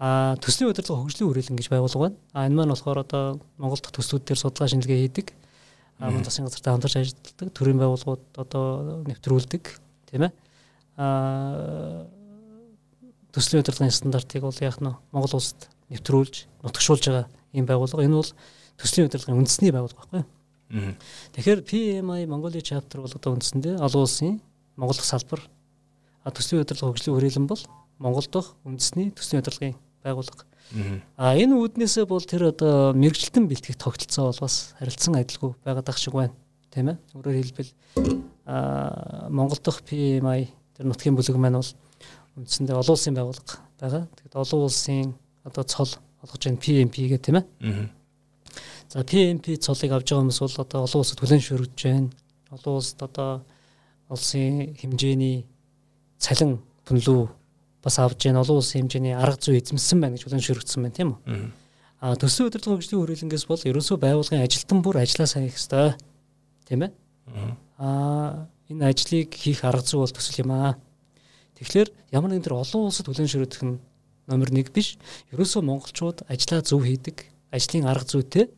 Аа 0.00 0.36
төслийн 0.40 0.70
удирдлага 0.70 1.02
хөгжлийн 1.04 1.28
хүрээлэн 1.28 1.58
гэж 1.58 1.68
байгуулга 1.68 2.00
байна. 2.00 2.16
Аа 2.32 2.46
энэ 2.46 2.56
маань 2.56 2.72
болохоор 2.72 2.98
одоо 3.04 3.40
Монгол 3.58 3.80
дахь 3.82 3.92
төслүүд 3.92 4.24
дээр 4.24 4.38
судалгаа 4.38 4.70
шинжилгээ 4.72 5.00
хийдэг. 5.04 5.26
Аа 5.98 6.10
мөн 6.10 6.24
засгийн 6.24 6.48
газартай 6.48 6.72
хамтарч 6.72 6.96
ажилладаг 6.96 7.48
төрийн 7.52 7.78
байгууллагууд 7.78 8.24
одоо 8.40 8.64
нэвтрүүлдэг 9.04 9.64
тийм 10.08 10.22
ээ. 10.24 10.32
Аа 10.96 12.06
төслийн 13.34 13.62
удирдлагын 13.62 13.94
стандартыг 13.94 14.42
бол 14.42 14.58
яах 14.60 14.80
нь 14.80 14.94
Монгол 15.12 15.34
улсад 15.38 15.70
нэвтрүүлж 15.90 16.34
нутагшуулж 16.62 17.04
байгаа 17.06 17.26
ийм 17.54 17.66
байгууллага. 17.66 18.04
Энэ 18.04 18.18
бол 18.18 18.32
төслийн 18.78 19.06
удирдлагын 19.06 19.40
үндэсний 19.42 19.70
байгууллага 19.70 20.06
байхгүй 20.10 20.22
юу? 20.70 20.94
Тэгэхээр 21.34 21.60
PMI 21.66 22.26
Mongolia 22.30 22.62
chapter 22.62 23.02
бол 23.02 23.10
одоо 23.10 23.34
үндсэндээ 23.34 23.82
олон 23.82 24.06
улсын 24.06 24.38
Монгол 24.78 24.98
салбар 24.98 25.42
А 26.24 26.30
төслийн 26.30 26.60
удирдлага 26.60 26.92
хөгжлийн 26.92 27.16
хүрээлэн 27.16 27.46
бол 27.48 27.62
Монгол 27.96 28.26
дахь 28.28 28.52
үндэсний 28.68 29.08
төслийн 29.16 29.40
удирдлагын 29.40 29.76
байгууллага. 30.04 30.44
А 31.16 31.32
энэ 31.32 31.56
үүднээсээ 31.56 32.04
бол 32.04 32.20
тэр 32.20 32.52
одоо 32.52 32.92
мэрэгчлэлтэн 32.92 33.48
бэлтгэх 33.48 33.80
тогтолцоо 33.80 34.28
бол 34.28 34.40
бас 34.44 34.76
харилцан 34.76 35.16
адилгүй 35.16 35.56
байгаад 35.64 35.88
ах 35.88 35.96
шиг 35.96 36.12
байна. 36.12 36.36
Тийм 36.68 36.92
ээ. 36.92 36.96
Өөрөөр 37.16 37.36
хэлбэл 37.40 37.72
а 38.44 39.28
Монгол 39.32 39.56
дахь 39.64 39.80
PMI 39.88 40.52
тэр 40.76 40.84
нутгийн 40.92 41.16
бүлэг 41.16 41.40
маань 41.40 41.56
бол 41.56 41.72
үндсэндээ 42.36 42.76
олон 42.76 42.94
улсын 42.94 43.14
байгууллага 43.14 43.54
байгаа. 43.80 44.04
Тэгэд 44.18 44.34
олон 44.36 44.60
улсын 44.66 45.14
одоо 45.44 45.64
цол 45.64 45.90
олгож 46.22 46.42
байна 46.44 46.60
PMP 46.60 46.94
гэх 47.08 47.22
тийм 47.22 47.36
ээ. 47.40 47.46
За 48.90 49.04
PMP 49.04 49.56
цолыг 49.58 49.90
авж 49.92 50.06
байгаа 50.10 50.22
хүмүүс 50.22 50.40
бол 50.40 50.56
одоо 50.64 50.80
олон 50.86 51.00
улсад 51.00 51.18
хүлээн 51.20 51.42
шүргэж 51.42 51.80
байна. 51.84 52.10
Олон 52.50 52.74
улсад 52.76 53.02
одоо 53.02 53.30
улсын 54.10 54.74
хэмжээний 54.78 55.46
цалин 56.18 56.58
пүнлүү 56.86 57.22
бас 57.82 57.98
авж 57.98 58.26
яа 58.26 58.40
олон 58.42 58.60
улсын 58.60 58.84
хэмжээний 58.84 59.14
арга 59.14 59.40
зүй 59.40 59.58
эзэмсэн 59.62 60.00
байна 60.00 60.14
гэж 60.18 60.24
бүлэн 60.26 60.44
шүргдсэн 60.44 60.82
байна 60.82 60.94
тийм 60.94 61.10
үү. 61.14 61.50
А 62.00 62.16
төслийн 62.16 62.48
удирдлага 62.48 62.80
хөгжлийн 62.80 63.00
хүрээлэнгээс 63.00 63.44
бол 63.44 63.60
ерөнхий 63.60 63.96
байгууллагын 64.00 64.44
ажилтан 64.44 64.80
бүр 64.82 64.96
ажиллаа 65.04 65.28
сайн 65.28 65.44
хийх 65.48 65.60
ёстой. 65.60 65.94
Тийм 66.66 66.82
ээ. 66.88 66.92
А 67.76 68.48
энэ 68.68 68.88
ажлыг 68.88 69.36
хийх 69.36 69.64
арга 69.64 69.84
зүй 69.84 70.00
бол 70.00 70.12
төсөл 70.12 70.40
юм 70.40 70.50
аа. 70.56 70.76
Тэгэхээр 71.60 71.88
ямар 72.16 72.32
нэгэн 72.32 72.44
төр 72.48 72.56
олон 72.64 72.88
улсад 72.88 73.04
бүлэн 73.04 73.28
шүргдэх 73.28 73.62
нь 73.68 73.76
номер 74.24 74.48
1 74.48 74.72
биш. 74.72 74.96
Ерөөсөө 75.28 75.60
монголчууд 75.60 76.24
ажиллаа 76.24 76.64
зөв 76.64 76.88
хийдэг, 76.88 77.28
ажлын 77.52 77.84
арга 77.84 78.08
зүйтэй 78.08 78.48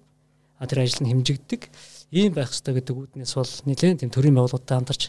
а 0.62 0.66
тэр 0.70 0.86
ажил 0.86 1.02
нь 1.02 1.10
хэмжигддэг. 1.10 1.66
Ийм 2.14 2.38
байх 2.38 2.54
ёстой 2.54 2.78
гэдэг 2.78 2.94
үүднээс 2.94 3.34
бол 3.34 3.52
нэлээд 3.66 4.06
тийм 4.06 4.14
төрийн 4.14 4.38
байгууллагатай 4.38 4.78
хамтарч 4.78 5.02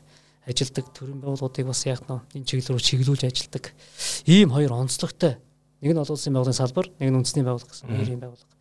ажилдаг 0.50 0.86
төрийн 0.98 1.22
байгууллагуудыг 1.22 1.68
бас 1.70 1.86
яг 1.86 2.02
энэ 2.10 2.48
чиглэл 2.50 2.74
рүү 2.74 2.82
чиглүүлж 2.82 3.24
ажилдаг 3.30 3.78
ийм 4.26 4.50
хоёр 4.50 4.74
онцлогтой. 4.74 5.38
Нэг 5.86 5.94
нь 5.94 6.02
олон 6.02 6.18
улсын 6.18 6.34
байгууллагын 6.34 6.58
салбар 6.58 6.90
нэг 6.98 7.10
нь 7.14 7.18
үндэсний 7.22 7.46
байгууллага 7.46 7.70
гэсэн 7.70 7.94
хоёрын 7.94 8.22
байгууллага. 8.26 8.54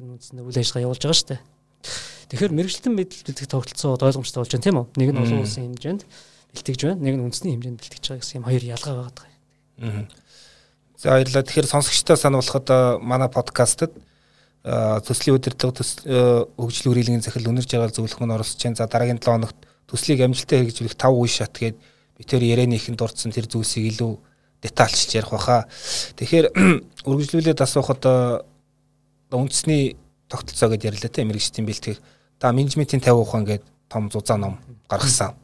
Ер 0.00 0.04
нь 0.08 0.12
үндэсний 0.16 0.42
үйл 0.46 0.56
ажиллагаа 0.56 0.86
явуулж 0.88 1.02
байгаа 1.04 1.18
шүү 1.20 1.28
дээ. 1.28 1.40
Тэгэхээр 2.32 2.52
мэрэгчлэн 2.56 2.94
мэдээлэлт 2.96 3.50
тогтолцоо 3.52 3.98
ойлгомжтой 4.00 4.40
болж 4.40 4.52
байна 4.56 4.64
тийм 4.64 4.78
үү? 4.80 4.86
Нэг 4.96 5.08
нь 5.12 5.20
олон 5.20 5.42
улсын 5.44 5.64
хэмжээнд 5.68 6.02
бэлтгэж 6.54 6.80
байна, 6.86 7.02
нэг 7.02 7.14
нь 7.16 7.24
үндэсний 7.24 7.52
хэмжээнд 7.54 7.80
бэлтгэж 7.80 8.04
байгаа 8.08 8.22
гэсэн 8.22 8.38
юм 8.40 8.48
хоёр 8.48 8.64
ялгаа 8.64 8.94
байгаа 8.96 9.14
даа. 9.16 10.06
За 10.98 11.14
баярлалаа. 11.14 11.46
Тэгэхээр 11.46 11.70
сонсогчдоо 11.70 12.16
сануулхад 12.18 12.68
манай 13.00 13.30
подкастт 13.30 13.92
төслийн 14.64 15.38
удирдлага 15.38 15.86
хөгжил 16.58 16.90
үрэлгийн 16.90 17.22
захирал 17.22 17.54
өнөр 17.54 17.66
жаргал 17.68 17.94
зөвлөх 17.94 18.18
мөн 18.18 18.34
оролцож 18.34 18.58
байна. 18.58 18.76
За 18.76 18.90
дараагийн 18.90 19.22
7 19.22 19.30
хоногт 19.30 19.58
төслийг 19.86 20.20
амжилттай 20.26 20.66
хэрэгжүүлэх 20.66 20.98
5 20.98 21.14
үе 21.14 21.30
шат 21.30 21.54
гээд 21.54 21.76
би 21.78 22.22
тэр 22.26 22.42
ярианы 22.42 22.76
ихэнд 22.76 22.98
дурдсан 22.98 23.30
тэр 23.30 23.46
зүйлсийг 23.46 23.94
илүү 23.94 24.12
детальчилж 24.60 25.14
ярих 25.14 25.30
баха. 25.30 25.70
Тэгэхээр 26.18 26.50
үргэлжлүүлээд 27.08 27.62
асуухад 27.62 28.02
үндэсний 29.30 29.94
тогтолцоо 30.26 30.68
гэдээ 30.74 30.90
ярьлаа 30.90 31.10
те 31.14 31.22
мэрэгчдийн 31.24 31.66
бэлтгэх. 31.66 32.02
Та 32.42 32.50
менежментийн 32.50 33.00
50 33.00 33.22
ухаан 33.22 33.46
гээд 33.46 33.62
том 33.88 34.10
зузаан 34.10 34.40
ном 34.42 34.54
гаргасан. 34.90 35.38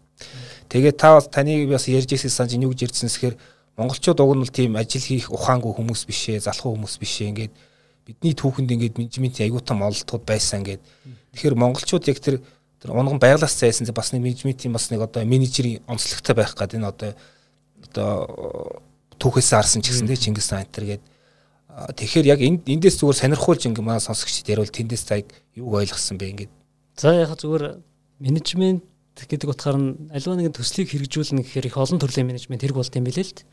Тэгээд 0.75 0.99
та 0.99 1.15
бас 1.15 1.31
таныг 1.31 1.71
бас 1.71 1.87
ярьж 1.87 2.11
ирсэн 2.11 2.51
санаж 2.51 2.59
юу 2.59 2.75
гэж 2.75 2.91
ярьсан 2.91 3.07
гэхээр 3.07 3.39
монголчууд 3.79 4.19
уг 4.19 4.35
нь 4.35 4.43
бол 4.43 4.51
тийм 4.51 4.75
ажил 4.75 5.07
хийх 5.07 5.31
ухаангүй 5.31 5.71
хүмүүс 5.71 6.03
бишээ, 6.03 6.43
залхуу 6.43 6.75
хүмүүс 6.75 6.99
бишээ 6.99 7.31
ингээд 7.31 7.55
бидний 8.03 8.35
түүхэнд 8.35 8.75
ингээд 8.75 8.99
менежментийн 8.99 9.55
аюутан 9.55 9.87
ололтууд 9.87 10.27
байсан 10.27 10.67
ингээд. 10.67 10.83
Тэгэхээр 11.31 11.55
монголчууд 11.55 12.11
яг 12.11 12.19
тэр 12.19 12.43
тэр 12.83 12.91
унган 12.91 13.23
байглаас 13.23 13.55
зайсан 13.55 13.87
бас 13.95 14.11
нэг 14.11 14.27
менежментийн 14.27 14.75
бас 14.75 14.91
нэг 14.91 15.07
одоо 15.07 15.23
менежерийн 15.23 15.79
онцлогтой 15.87 16.35
байх 16.35 16.59
гэдэг 16.59 16.83
энэ 16.83 16.91
одоо 16.91 17.11
одоо 17.87 18.11
түүхээс 19.23 19.55
арсан 19.55 19.79
ч 19.79 19.95
гэсэн 19.95 20.11
тийм 20.11 20.35
Чингис 20.35 20.51
хаан 20.51 20.67
энэ 20.67 20.99
гээд 20.99 21.03
тэгэхээр 21.95 22.27
яг 22.35 22.41
эндээс 22.43 22.99
зүгээр 22.99 23.21
сонирхуулж 23.23 23.63
ингээ 23.67 23.83
манай 23.83 24.03
сонсогчдод 24.03 24.51
ярил 24.51 24.75
тэндээс 24.75 25.05
та 25.07 25.23
юуг 25.55 25.87
ойлгосон 25.87 26.19
бэ 26.19 26.35
ингээд? 26.35 26.53
За 26.99 27.15
яг 27.15 27.35
зүгээр 27.39 27.79
менежмент 28.19 28.83
гэдэг 29.15 29.49
утгаар 29.55 29.79
нь 29.79 30.11
аливаа 30.11 30.37
нэгэн 30.37 30.57
төслийг 30.59 30.91
хэрэгжүүлнэ 30.91 31.47
гэхээр 31.47 31.71
их 31.71 31.79
олон 31.79 32.03
төрлийн 32.03 32.27
менежмент 32.27 32.63
хэрэг 32.67 32.75
болт 32.75 32.95
юм 32.99 33.07
билээ 33.07 33.25
л 33.25 33.35
дээ. 33.39 33.47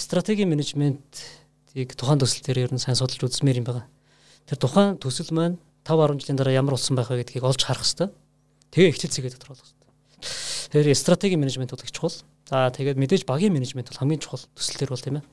Стратегийн 0.00 0.48
менежментийг 0.48 1.88
тухайн 1.92 2.20
төсөл 2.20 2.40
дээр 2.40 2.68
ер 2.68 2.72
нь 2.72 2.80
сайн 2.80 2.96
судалж 2.96 3.20
үзмээр 3.20 3.60
юм 3.60 3.68
байна. 3.68 3.84
Тэр 4.48 4.58
тухайн 4.58 4.96
төсөл 4.96 5.28
маань 5.36 5.60
5 5.84 6.16
10 6.16 6.24
жилийн 6.24 6.38
дараа 6.40 6.56
ямар 6.56 6.80
болсон 6.80 6.96
байх 6.96 7.12
вэ 7.12 7.20
гэдгийг 7.20 7.44
олж 7.44 7.60
харах 7.60 7.84
хэрэгтэй. 7.84 8.08
Тэгээ 8.72 8.90
ихтэй 8.96 9.10
цэгээ 9.12 9.32
тодорхойлох 9.36 9.68
хэрэгтэй. 9.68 10.72
Тэгэхээр 10.72 10.96
стратегийн 10.96 11.40
менежмент 11.40 11.70
бол 11.70 11.84
их 11.84 11.92
чухал. 11.92 12.16
За 12.48 12.72
тэгээд 12.72 12.96
мэдээж 12.96 13.22
багийн 13.28 13.52
менежмент 13.52 13.92
бол 13.92 14.00
хамгийн 14.00 14.24
чухал 14.24 14.40
төслөл 14.56 14.88
бол 14.88 15.04
тийм 15.04 15.16
ээ. 15.20 15.24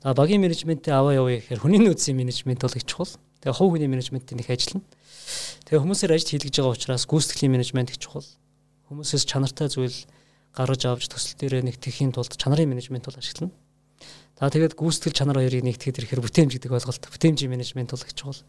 За 0.00 0.16
багийн 0.16 0.40
менежментээ 0.40 0.92
аваа 0.96 1.14
явъя 1.20 1.40
гэхээр 1.40 1.60
хүний 1.60 1.80
нөөцийн 1.80 2.16
менежмент 2.16 2.64
бол 2.64 2.72
их 2.72 2.84
чухал. 2.88 3.12
Тэгээ 3.44 3.56
хувь 3.56 3.72
хүний 3.76 3.88
менежментийн 3.88 4.40
их 4.40 4.48
ажиллана. 4.48 4.84
Тэгээ 5.64 5.80
хүмүүсээр 5.80 6.12
ажил 6.16 6.32
хийлгэж 6.36 6.54
байгаа 6.60 6.76
учраас 6.76 7.04
гүйцэтгэлийн 7.08 7.52
менежмент 7.56 7.88
их 7.92 8.00
чухал. 8.00 8.28
Хүмүүсээс 8.90 9.22
чанартай 9.22 9.70
зүйл 9.70 9.94
гаргаж 10.50 10.82
авч 10.90 11.06
төсөл 11.06 11.38
дээр 11.38 11.62
нэгтгэхийн 11.62 12.10
тулд 12.10 12.34
чанарын 12.34 12.74
менежмент 12.74 13.06
бол 13.06 13.14
ашиглана. 13.14 13.54
За 14.34 14.50
тэгээд 14.50 14.74
гүйцэтгэл 14.74 15.14
чанар 15.14 15.38
хоёрыг 15.38 15.62
нэгтгэхэд 15.62 16.10
ирэхээр 16.10 16.24
бүтээмж 16.26 16.52
гэдэг 16.58 16.74
ойлголт 16.74 17.06
бүтээмжийн 17.06 17.54
менежмент 17.54 17.94
бол 17.94 18.02
их 18.02 18.14
чухал. 18.18 18.42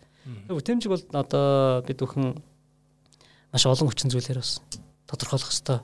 Бүтээмжиг 0.50 0.90
бол 0.90 1.04
одоо 1.14 1.86
бид 1.86 2.02
бүхэн 2.02 2.42
маш 3.54 3.64
олон 3.70 3.86
хүчин 3.86 4.10
зүйлээр 4.10 4.42
бас 4.42 4.66
тодорхойлох 5.06 5.52
хэрэгтэй 5.54 5.80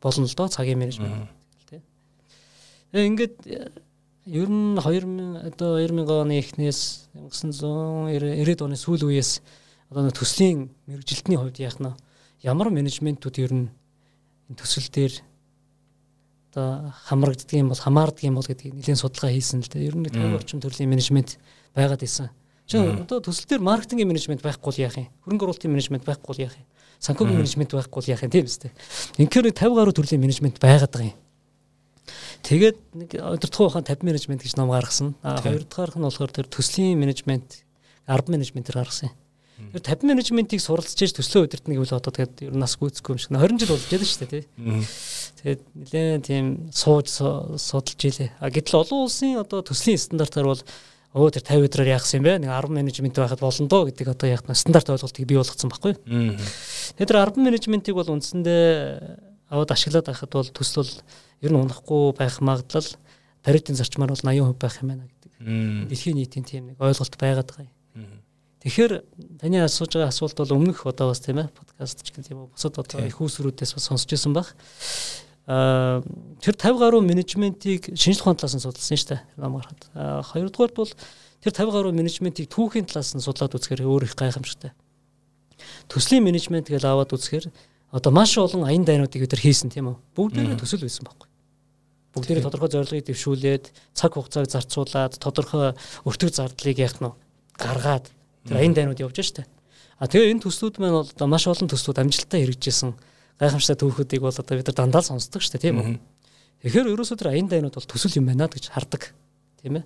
болно 0.00 0.24
л 0.24 0.38
доо 0.40 0.48
цагийн 0.48 0.80
менежмент 0.80 1.28
тий. 1.68 1.82
Ингээд 2.96 3.44
ер 4.24 4.48
нь 4.48 4.78
2000 4.80 5.52
одоо 5.52 5.84
2000 5.84 6.24
оны 6.24 6.38
эхнээс 6.40 7.12
1990-ад 7.12 8.60
оны 8.64 8.76
сүүл 8.78 9.10
үеэс 9.10 9.44
одоо 9.90 10.12
төслийн 10.12 10.72
мэрэгжилтний 10.86 11.36
хувьд 11.36 11.58
яах 11.58 11.76
нь 11.82 11.92
ямар 12.46 12.70
менежментүүд 12.70 13.36
ер 13.42 13.52
нь 13.52 13.66
төсөл 14.56 14.88
дээр 14.88 15.14
одоо 16.52 16.94
хамрагддаг 17.10 17.52
юм 17.52 17.68
бол 17.68 17.82
хамаардаг 17.82 18.24
юм 18.24 18.40
бол 18.40 18.48
гэдгийг 18.48 18.78
нэлээд 18.78 19.02
судалгаа 19.02 19.32
хийсэн 19.34 19.60
л 19.60 19.68
дээ. 19.68 19.92
Ер 19.92 19.96
нь 19.96 20.08
50 20.08 20.38
орчим 20.38 20.60
төрлийн 20.64 20.88
менежмент 20.88 21.36
байгаад 21.76 22.06
исэн. 22.06 22.32
Чи 22.64 22.80
одоо 22.80 23.20
төсөл 23.20 23.48
дээр 23.48 23.60
маркетингийн 23.60 24.08
менежмент 24.08 24.40
байхгүй 24.40 24.72
л 24.72 24.82
яах 24.88 24.96
юм? 24.96 25.12
Хөрөнгө 25.24 25.44
оруулалтын 25.44 25.72
менежмент 25.72 26.04
байхгүй 26.08 26.32
л 26.36 26.44
яах 26.48 26.56
юм? 26.56 26.66
санхүүгийн 26.98 27.38
менежмент 27.38 27.74
байхгүй 27.74 28.00
бол 28.02 28.10
яах 28.10 28.24
юм 28.26 28.32
тийм 28.32 28.48
үстэй. 28.48 28.72
Инхээр 29.22 29.50
50 29.54 29.78
гаруй 29.78 29.94
төрлийн 29.94 30.22
менежмент 30.22 30.58
байгаад 30.58 30.90
байгаа 30.90 31.10
юм. 31.14 31.18
Тэгээд 32.42 32.78
нэг 32.94 33.10
удирдах 33.18 33.62
ухаан 33.62 33.86
50 33.86 34.06
менежмент 34.06 34.42
гэж 34.42 34.58
ном 34.58 34.72
гаргасан. 34.74 35.14
А 35.22 35.38
хоёр 35.38 35.62
дахь 35.62 35.94
нь 35.94 36.02
болохоор 36.02 36.32
тэр 36.34 36.50
төслийн 36.50 36.98
менежмент, 36.98 37.62
арб 38.06 38.26
менежментээр 38.30 38.82
гаргасан 38.82 39.10
юм. 39.10 39.16
Тэр 39.58 39.82
50 39.82 40.06
менежментийг 40.06 40.62
суралцж 40.62 40.94
ээж 41.02 41.18
төслөө 41.18 41.50
удирдна 41.50 41.74
гэвэл 41.74 41.98
одоо 41.98 42.12
тэгээд 42.14 42.46
ер 42.46 42.54
нь 42.54 42.62
нас 42.62 42.78
гүйцэхгүй 42.78 43.12
юм 43.14 43.18
шиг 43.18 43.34
20 43.34 43.58
жил 43.58 43.72
болж 43.74 43.86
байгаа 43.90 44.06
шүү 44.06 44.20
дээ 44.22 44.30
тий. 44.30 44.44
Тэгээд 45.42 45.62
нэлээд 45.74 46.22
тийм 46.22 46.46
сууж 46.70 47.06
судалж 47.10 48.00
илээ. 48.06 48.30
А 48.38 48.48
гэтэл 48.54 48.80
олон 48.86 49.10
улсын 49.10 49.42
одоо 49.42 49.66
төслийн 49.66 49.98
стандартаар 49.98 50.46
бол 50.46 50.62
өө 51.18 51.30
тэр 51.34 51.42
50 51.42 51.66
өдрөөр 51.66 51.90
яахсан 51.90 52.22
юм 52.22 52.26
бэ? 52.30 52.38
Нэг 52.46 52.50
10 52.54 52.70
менежмент 52.70 53.18
байхад 53.18 53.42
болно 53.42 53.66
доо 53.66 53.82
гэдэг 53.90 54.06
одоо 54.14 54.28
яг 54.30 54.46
стандарт 54.46 54.94
ойлголтыг 54.94 55.26
бий 55.26 55.38
болгоцсон 55.40 55.70
байхгүй. 55.74 55.92
Тэр 56.94 57.16
10 57.18 57.42
менежментийг 57.42 57.98
бол 57.98 58.14
үндсэндээ 58.14 59.50
аваад 59.50 59.70
ашиглаад 59.74 60.06
байхад 60.06 60.30
бол 60.30 60.48
төсөл 60.54 60.84
бол 60.86 60.92
ер 61.42 61.50
нь 61.50 61.58
унахгүй 61.58 62.12
байх 62.14 62.38
магадлал 62.44 62.88
Паритын 63.42 63.78
зарчмаар 63.78 64.12
бол 64.12 64.20
80% 64.20 64.58
байх 64.60 64.76
юм 64.82 64.88
байна 64.92 65.04
гэдэг. 65.08 65.32
Дэлхийн 65.88 66.16
нийтийн 66.18 66.44
тийм 66.44 66.62
нэг 66.74 66.76
ойлголт 66.82 67.14
байгаад 67.16 67.48
байгаа 67.48 67.64
юм. 67.64 67.77
Тэгэхээр 68.58 68.92
таны 69.38 69.62
асууж 69.62 69.94
байгаа 69.94 70.10
асуулт 70.10 70.34
бол 70.34 70.56
өмнөх 70.58 70.82
одоо 70.82 71.14
бас 71.14 71.22
тийм 71.22 71.38
ээ 71.38 71.54
подкаст 71.54 72.02
ч 72.02 72.10
гэх 72.10 72.34
юм 72.34 72.46
уу 72.46 72.50
бусад 72.50 72.74
одоо 72.74 73.06
их 73.06 73.22
усрүүдээс 73.22 73.78
бас 73.78 73.86
сонсч 73.86 74.10
байсан 74.10 74.34
баг 74.34 74.50
тэр 75.48 76.54
50 76.58 76.76
гаруй 76.76 77.00
менежментийг 77.00 77.94
шинжлэх 77.96 78.28
ухааны 78.28 78.36
талаас 78.36 78.58
нь 78.58 78.64
судалсан 78.66 78.98
шүү 79.00 79.08
дээ. 79.16 79.22
Ном 79.40 79.56
гарахад. 79.56 79.80
Хоёрдугаар 80.28 80.72
бол 80.76 80.92
тэр 81.40 81.52
50 81.56 81.72
гаруй 81.72 81.92
менежментийг 81.96 82.52
түүхийн 82.52 82.84
талаас 82.84 83.16
нь 83.16 83.24
судлаад 83.24 83.56
үзэхээр 83.56 83.88
өөр 83.88 84.04
их 84.04 84.12
гайхамшигтай. 84.12 84.76
Төслийн 85.88 86.20
менежмент 86.20 86.68
гэж 86.68 86.84
аваад 86.84 87.16
үзэхээр 87.16 87.48
одоо 87.96 88.12
маш 88.12 88.36
олон 88.36 88.68
аян 88.68 88.84
дайнуудыг 88.84 89.24
өдөр 89.24 89.40
хийсэн 89.40 89.72
тийм 89.72 89.88
үү? 89.88 89.96
Бүгдээрээ 90.12 90.60
төсөл 90.60 90.84
байсан 90.84 91.08
байхгүй. 91.08 91.28
Бүгдээрээ 92.12 92.44
тодорхой 92.44 92.68
зорилгыг 92.68 93.08
дэвшүүлээд 93.08 93.64
цаг 93.96 94.12
хугацааг 94.12 94.52
зарцуулаад 94.52 95.16
тодорхой 95.16 95.72
өртөг 96.04 96.36
зардлыг 96.36 96.76
яах 96.76 97.00
нь 97.00 97.08
гаргаад 97.56 98.12
тэр 98.48 98.56
аян 98.58 98.74
дайнууд 98.74 98.98
явж 99.04 99.20
штэ. 99.20 99.44
А 100.00 100.08
тэгээ 100.08 100.32
энэ 100.32 100.42
төслүүд 100.42 100.80
маань 100.80 101.04
бол 101.04 101.28
маш 101.28 101.44
олон 101.46 101.68
төслүүд 101.68 102.00
амжилттай 102.00 102.42
хэрэгжижсэн 102.42 102.96
гайхамшигтай 103.38 103.78
түүхүүдийг 103.78 104.22
бол 104.24 104.34
одоо 104.34 104.54
бид 104.56 104.68
нар 104.70 104.78
дандаа 104.78 105.02
л 105.04 105.10
сонсдог 105.12 105.42
дээ 105.44 105.62
тийм 105.62 105.78
үү. 105.78 105.98
Тэгэхээр 106.64 106.90
ерөөсөө 106.90 107.18
тэр 107.18 107.30
аян 107.34 107.46
дайнууд 107.46 107.74
бол 107.76 107.86
төсөл 107.86 108.18
юм 108.18 108.26
байна 108.26 108.50
гэж 108.50 108.74
хардаг 108.74 109.14
тийм 109.62 109.78
ээ. 109.78 109.84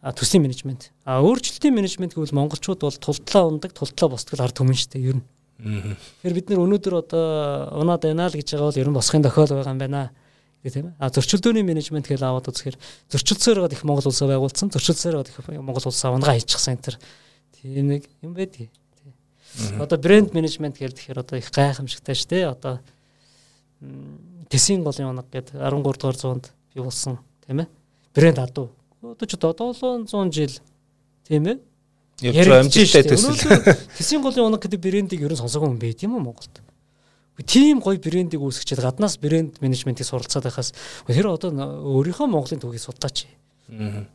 А 0.00 0.12
төслийн 0.14 0.44
менежмент. 0.46 0.92
А 1.04 1.20
өөрчлөлтийн 1.20 1.74
менежмент 1.74 2.14
гэвэл 2.14 2.32
монголчууд 2.32 2.80
бол 2.80 2.96
тултлаа 2.96 3.44
ундаг, 3.50 3.74
тултлаа 3.74 4.08
босдог 4.14 4.38
ард 4.40 4.56
түмэн 4.56 4.78
дээ 4.78 5.04
ер 5.04 5.18
нь. 5.18 5.24
Тэгэхээр 5.58 6.36
бид 6.38 6.48
нэр 6.54 6.62
өнөөдөр 6.62 6.94
одоо 7.02 7.24
унаад 7.82 8.06
байна 8.06 8.30
л 8.30 8.38
гэж 8.38 8.54
байгаа 8.54 8.70
бол 8.70 8.78
ер 8.78 8.88
нь 8.88 8.94
босхын 8.94 9.26
тохиол 9.26 9.58
байгаа 9.58 9.74
юм 9.74 9.82
байна 9.82 10.14
тийм 10.62 10.86
ээ. 10.92 10.94
А 11.02 11.10
зөрчилдөөний 11.10 11.66
менежмент 11.66 12.06
гэж 12.06 12.22
аваад 12.22 12.46
үзэхээр 12.46 12.78
зөрчилдсөөр 13.10 13.58
гад 13.66 13.74
их 13.74 13.82
Монгол 13.82 14.06
улсаа 14.06 14.30
байгуулсан, 14.30 14.70
зөрчилдсөөр 14.70 15.16
гад 15.18 15.30
их 15.34 15.38
Монгол 15.50 15.82
улсаа 15.82 16.14
унгаа 16.14 16.38
хийчихсэн 16.38 16.78
энэ 16.78 16.98
тийм 17.62 17.88
нэг 17.88 18.08
юм 18.22 18.34
байдгийг. 18.34 18.70
Одоо 19.80 19.98
брэнд 19.98 20.34
менежмент 20.34 20.78
гэдэг 20.78 20.96
тэгэхээр 20.96 21.22
одоо 21.22 21.36
их 21.38 21.50
гайхамшигтай 21.50 22.14
шүү 22.14 22.30
дээ. 22.30 22.52
Одоо 22.52 22.80
Тэсийн 24.48 24.82
голын 24.82 25.12
унаг 25.12 25.26
гэдэг 25.32 25.56
13 25.56 25.82
дугаар 25.82 26.16
зуунд 26.16 26.52
бий 26.74 26.82
болсон 26.82 27.18
тийм 27.46 27.64
ээ. 27.64 27.68
Брэнд 28.14 28.38
адуу. 28.38 28.70
Одоо 29.02 29.26
ч 29.26 29.34
одоо 29.34 29.72
700 29.74 30.32
жил 30.32 30.54
тийм 31.26 31.46
ээ. 31.46 31.58
Явж 32.22 32.48
амжилттай 32.66 33.04
төсөл. 33.04 33.36
Тэсийн 33.96 34.22
голын 34.22 34.50
унаг 34.50 34.62
гэдэг 34.62 34.80
брэндийг 34.80 35.22
ерөн 35.22 35.38
сонсоогүй 35.38 35.70
юм 35.70 35.78
байт 35.78 36.02
юм 36.02 36.18
уу 36.18 36.26
Монголд? 36.32 36.62
тийм 37.46 37.78
гоё 37.80 37.98
брендийг 37.98 38.42
үүсгэчихэд 38.42 38.82
гаднаас 38.82 39.18
брэнд 39.22 39.62
менежментийг 39.62 40.06
суралцаад 40.06 40.50
байхаас 40.50 40.74
тэр 41.06 41.30
одоо 41.30 41.54
өөрийнхөө 41.54 42.26
Монголын 42.26 42.58
төвийг 42.58 42.82
судлаач. 42.82 43.30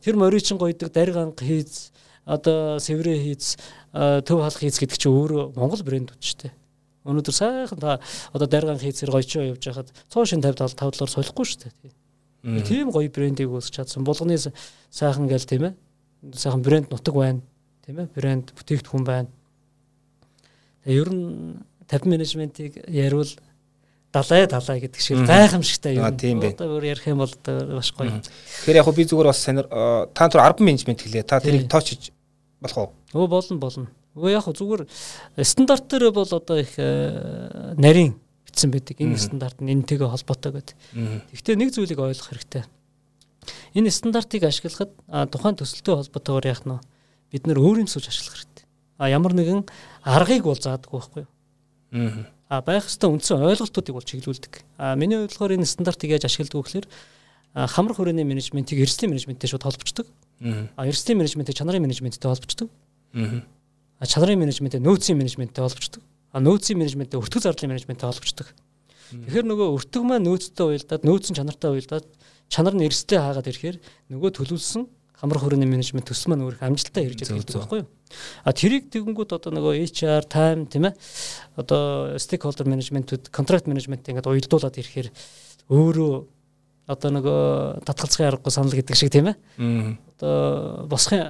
Тэр 0.04 0.16
моричин 0.20 0.58
гоёдаг 0.60 0.92
дарганг 0.92 1.40
хийц 1.40 1.88
одоо 2.24 2.80
сэврэ 2.80 3.14
хийц 3.20 3.56
төв 3.92 4.38
халах 4.40 4.60
хийц 4.60 4.80
гэдэг 4.80 4.98
чинь 4.98 5.12
өөрөө 5.12 5.44
Монгол 5.56 5.84
брэндүүд 5.84 6.20
шүү 6.20 6.38
дээ. 6.48 6.52
Өнөөдөр 7.04 7.36
сайхан 7.36 7.78
та 7.78 8.00
одоо 8.32 8.48
дарганг 8.48 8.80
хийцээр 8.80 9.12
гоёчоо 9.12 9.44
явж 9.44 9.64
хахад 9.68 9.92
150 10.08 10.40
5 10.40 10.74
талаар 10.80 11.12
солихгүй 11.12 11.44
шүү 11.44 11.68
дээ. 11.68 12.64
Тийм 12.64 12.88
гоё 12.92 13.12
брендийг 13.12 13.52
үүсгэж 13.52 13.84
чадсан. 13.84 14.04
Булганы 14.04 14.40
сайхан 14.40 15.28
гэл 15.28 15.44
тийм 15.44 15.68
ээ. 15.68 15.74
Сайхан 16.32 16.64
брэнд 16.64 16.88
нутаг 16.92 17.14
байна. 17.14 17.40
Тийм 17.84 18.00
ээ. 18.00 18.08
Брэнд 18.16 18.56
бүтээгдэхүүн 18.56 19.04
байна. 19.04 19.28
Тэгээ 20.84 21.00
ер 21.00 21.10
нь 21.12 21.60
50 21.88 22.08
менежментийг 22.08 22.80
яривал 22.88 23.28
далай 24.12 24.46
далай 24.46 24.80
гэдэг 24.80 25.00
шиг 25.00 25.24
гайхамшигтай 25.28 25.96
юм. 25.96 26.04
Одоо 26.08 26.76
өөр 26.76 26.84
ярих 26.88 27.04
юм 27.08 27.20
бол 27.20 27.32
маш 27.68 27.92
гоё. 27.92 28.20
Тэгэхээр 28.24 28.80
яг 28.80 28.88
би 28.92 29.04
зүгээр 29.04 29.28
бас 29.28 29.40
санаар 29.44 29.68
та 30.12 30.28
түр 30.28 30.40
10 30.40 30.64
менежмент 30.64 31.00
хэлээ. 31.04 31.24
Та 31.28 31.40
тэрийг 31.40 31.68
тоочж 31.68 32.13
болох 32.64 32.78
уу? 32.80 32.88
Өө 33.12 33.28
болно 33.28 33.60
болно. 33.60 33.88
Өө 34.16 34.32
яг 34.32 34.48
зүгээр 34.48 34.88
стандарт 35.44 35.84
дээр 35.92 36.10
бол 36.16 36.24
одоо 36.24 36.56
их 36.56 36.72
нарийн 36.80 38.16
бичсэн 38.48 38.72
байдаг. 38.72 38.96
Энэ 38.96 39.20
стандарт 39.20 39.60
нь 39.60 39.68
энэтэйгээ 39.68 40.08
холбоотой 40.08 40.52
гэдэг. 40.56 40.76
Гэхдээ 41.34 41.56
нэг 41.60 41.70
зүйлийг 41.76 42.00
ойлгох 42.00 42.32
хэрэгтэй. 42.32 42.64
Энэ 43.76 43.90
стандартыг 43.92 44.48
ашиглахад 44.48 44.94
тухайн 45.28 45.58
төсөлтөй 45.58 45.94
холбоотойгоор 45.98 46.46
яах 46.48 46.64
нь 46.64 46.80
бид 47.34 47.44
нөр 47.44 47.60
өөр 47.60 47.84
юм 47.84 47.88
сууж 47.90 48.08
ашиглах 48.08 48.40
хэрэгтэй. 48.40 48.64
А 48.96 49.10
ямар 49.10 49.34
нэгэн 49.34 49.66
аргыг 50.06 50.46
бол 50.46 50.56
заадаггүй 50.56 51.00
байхгүй 51.00 51.22
юу? 51.26 52.24
А 52.48 52.62
байх 52.62 52.86
ёстой 52.86 53.10
үндсэн 53.10 53.42
ойлголтуудыг 53.42 53.94
бол 53.94 54.06
чиглүүлдэг. 54.06 54.62
А 54.78 54.94
миний 54.94 55.18
бодлохоор 55.18 55.58
энэ 55.58 55.66
стандартыг 55.66 56.14
яаж 56.14 56.30
ашигладаг 56.30 56.54
вэ 56.54 56.62
гэхээр 56.62 56.86
хамрах 57.54 57.96
хүрээний 57.96 58.26
менежментийг 58.26 58.82
эрсдлийн 58.82 59.14
менежменттэй 59.14 59.48
шууд 59.48 59.62
холбочдөг. 59.62 60.06
А 60.76 60.86
эрсдлийн 60.86 61.18
менежментийг 61.22 61.56
чанарын 61.56 61.86
менежменттэй 61.86 62.26
холбочдөг. 62.26 62.68
А 63.14 64.06
чанарын 64.06 64.42
менежменттэй 64.42 64.82
нөөцийн 64.82 65.18
менежменттэй 65.18 65.62
холбочдөг. 65.62 66.02
А 66.34 66.42
нөөцийн 66.42 66.78
менежменттэй 66.82 67.20
өртөг 67.20 67.46
зардлын 67.46 67.70
менежменттэй 67.78 68.10
холбочдөг. 68.10 68.50
Тэгэхээр 69.14 69.46
нөгөө 69.46 69.68
өртөг 69.78 70.02
маань 70.02 70.26
нөөцтэй 70.26 70.66
уялдаад 70.66 71.06
нөөц 71.06 71.30
нь 71.30 71.38
чанартай 71.38 71.70
уялдаад 71.70 72.06
чанар 72.50 72.74
нь 72.74 72.86
эрсдэлээ 72.90 73.22
хаагаад 73.22 73.50
ирэхээр 73.54 73.76
нөгөө 74.10 74.30
төлөвлөсөн 74.34 74.82
хамрах 75.14 75.46
хүрээний 75.46 75.70
менежмент 75.70 76.10
төсөл 76.10 76.34
маань 76.34 76.42
өөрөөх 76.42 76.66
амжилттай 76.66 77.06
хэрэгжиж 77.06 77.30
байгаа 77.30 77.62
байхгүй 77.62 77.80
юу? 77.80 77.88
А 78.42 78.50
тэрийг 78.50 78.90
тэгэнгүүт 78.90 79.30
одоо 79.38 79.50
нөгөө 79.54 79.78
HR, 79.86 80.26
time 80.26 80.66
тийм 80.66 80.90
ээ. 80.90 80.94
Одоо 81.56 82.18
stakeholder 82.18 82.66
management-үүд, 82.66 83.30
contract 83.30 83.70
management 83.70 84.04
ингээд 84.10 84.26
уялдуулаад 84.26 84.74
ирэхээр 84.74 85.08
өөрөө 85.70 86.12
одоо 86.90 87.10
нөгөө 87.10 87.40
татгалзахын 87.88 88.28
аргагүй 88.28 88.52
санал 88.52 88.76
гэдэг 88.76 88.96
шиг 88.96 89.12
тийм 89.12 89.32
ээ. 89.32 89.36
Одоо 90.16 90.86
босхын 90.90 91.22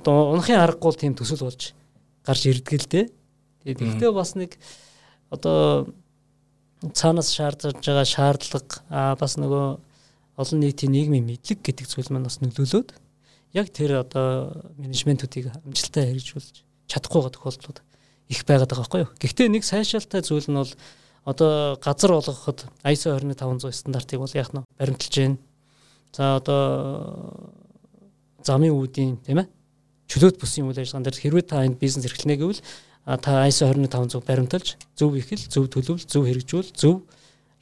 одоо 0.00 0.32
унахын 0.32 0.60
аргагүй 0.60 0.96
тийм 0.96 1.16
төсөл 1.18 1.44
болж 1.44 1.72
гарч 2.24 2.42
ирдэг 2.48 2.80
л 2.80 2.88
дээ. 2.88 3.06
Тэгээд 3.62 3.82
ихтэй 3.92 4.10
бас 4.12 4.32
нэг 4.34 4.56
одоо 5.28 5.92
цаанаас 6.90 7.30
шаардж 7.30 7.76
байгаа 7.78 8.06
шаардлага 8.08 8.82
а 8.90 9.14
бас 9.20 9.36
нөгөө 9.36 9.66
олон 10.40 10.58
нийтийн 10.64 10.92
нийгмийн 10.92 11.28
мэдлэг 11.28 11.60
гэдэг 11.60 11.86
зүйл 11.86 12.10
маань 12.10 12.26
бас 12.26 12.40
нөлөөлөд 12.40 12.96
яг 13.54 13.68
тэр 13.70 14.00
одоо 14.00 14.64
менежментүүдийг 14.80 15.52
амжилттай 15.62 16.08
хэрэгжүүлж 16.08 16.64
чадахгүй 16.88 17.20
байгаа 17.20 17.36
тохиолдлууд 17.36 17.78
их 18.32 18.40
байгаад 18.48 18.70
байгаа 18.72 18.82
байхгүй 18.82 19.00
юу. 19.04 19.12
Гэхдээ 19.20 19.48
нэг 19.52 19.62
сайшаалтай 19.68 20.24
зүйл 20.24 20.48
нь 20.48 20.56
бол 20.56 20.72
одоо 21.24 21.78
газар 21.78 22.12
олгоход 22.12 22.66
ISO 22.84 23.14
21500 23.14 23.72
стандартыг 23.72 24.18
бол 24.18 24.34
яах 24.34 24.52
нь 24.52 24.64
баримталж 24.78 25.14
байна. 25.16 25.38
За 26.12 26.36
одоо 26.36 27.52
замын 28.42 28.74
үүдийн 28.74 29.22
тийм 29.22 29.38
ээ 29.42 29.48
чөлөөт 30.10 30.36
бүсийн 30.42 30.66
үйл 30.66 30.76
ажиллагаан 30.82 31.06
дээр 31.06 31.20
хэрвээ 31.22 31.46
та 31.46 31.64
энэ 31.64 31.78
бизнес 31.78 32.06
эрхлэнэ 32.10 32.36
гэвэл 32.36 32.60
та 33.22 33.46
ISO 33.46 33.70
21500 33.70 34.22
баримталж 34.26 34.76
зөв 34.98 35.14
ихэл, 35.16 35.46
зөв 35.46 35.70
төлөвлөл, 35.70 36.06
зөв 36.06 36.22
хэрэгжүүл, 36.26 36.70
зөв 36.74 37.06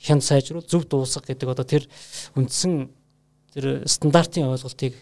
хянд 0.00 0.24
сайжруул, 0.24 0.64
зөв 0.64 0.88
дуусгах 0.88 1.28
гэдэг 1.28 1.48
одоо 1.48 1.64
тэр 1.68 1.84
үндсэн 2.36 2.88
тэр 3.52 3.84
стандартын 3.84 4.48
ойлголтыг 4.48 4.96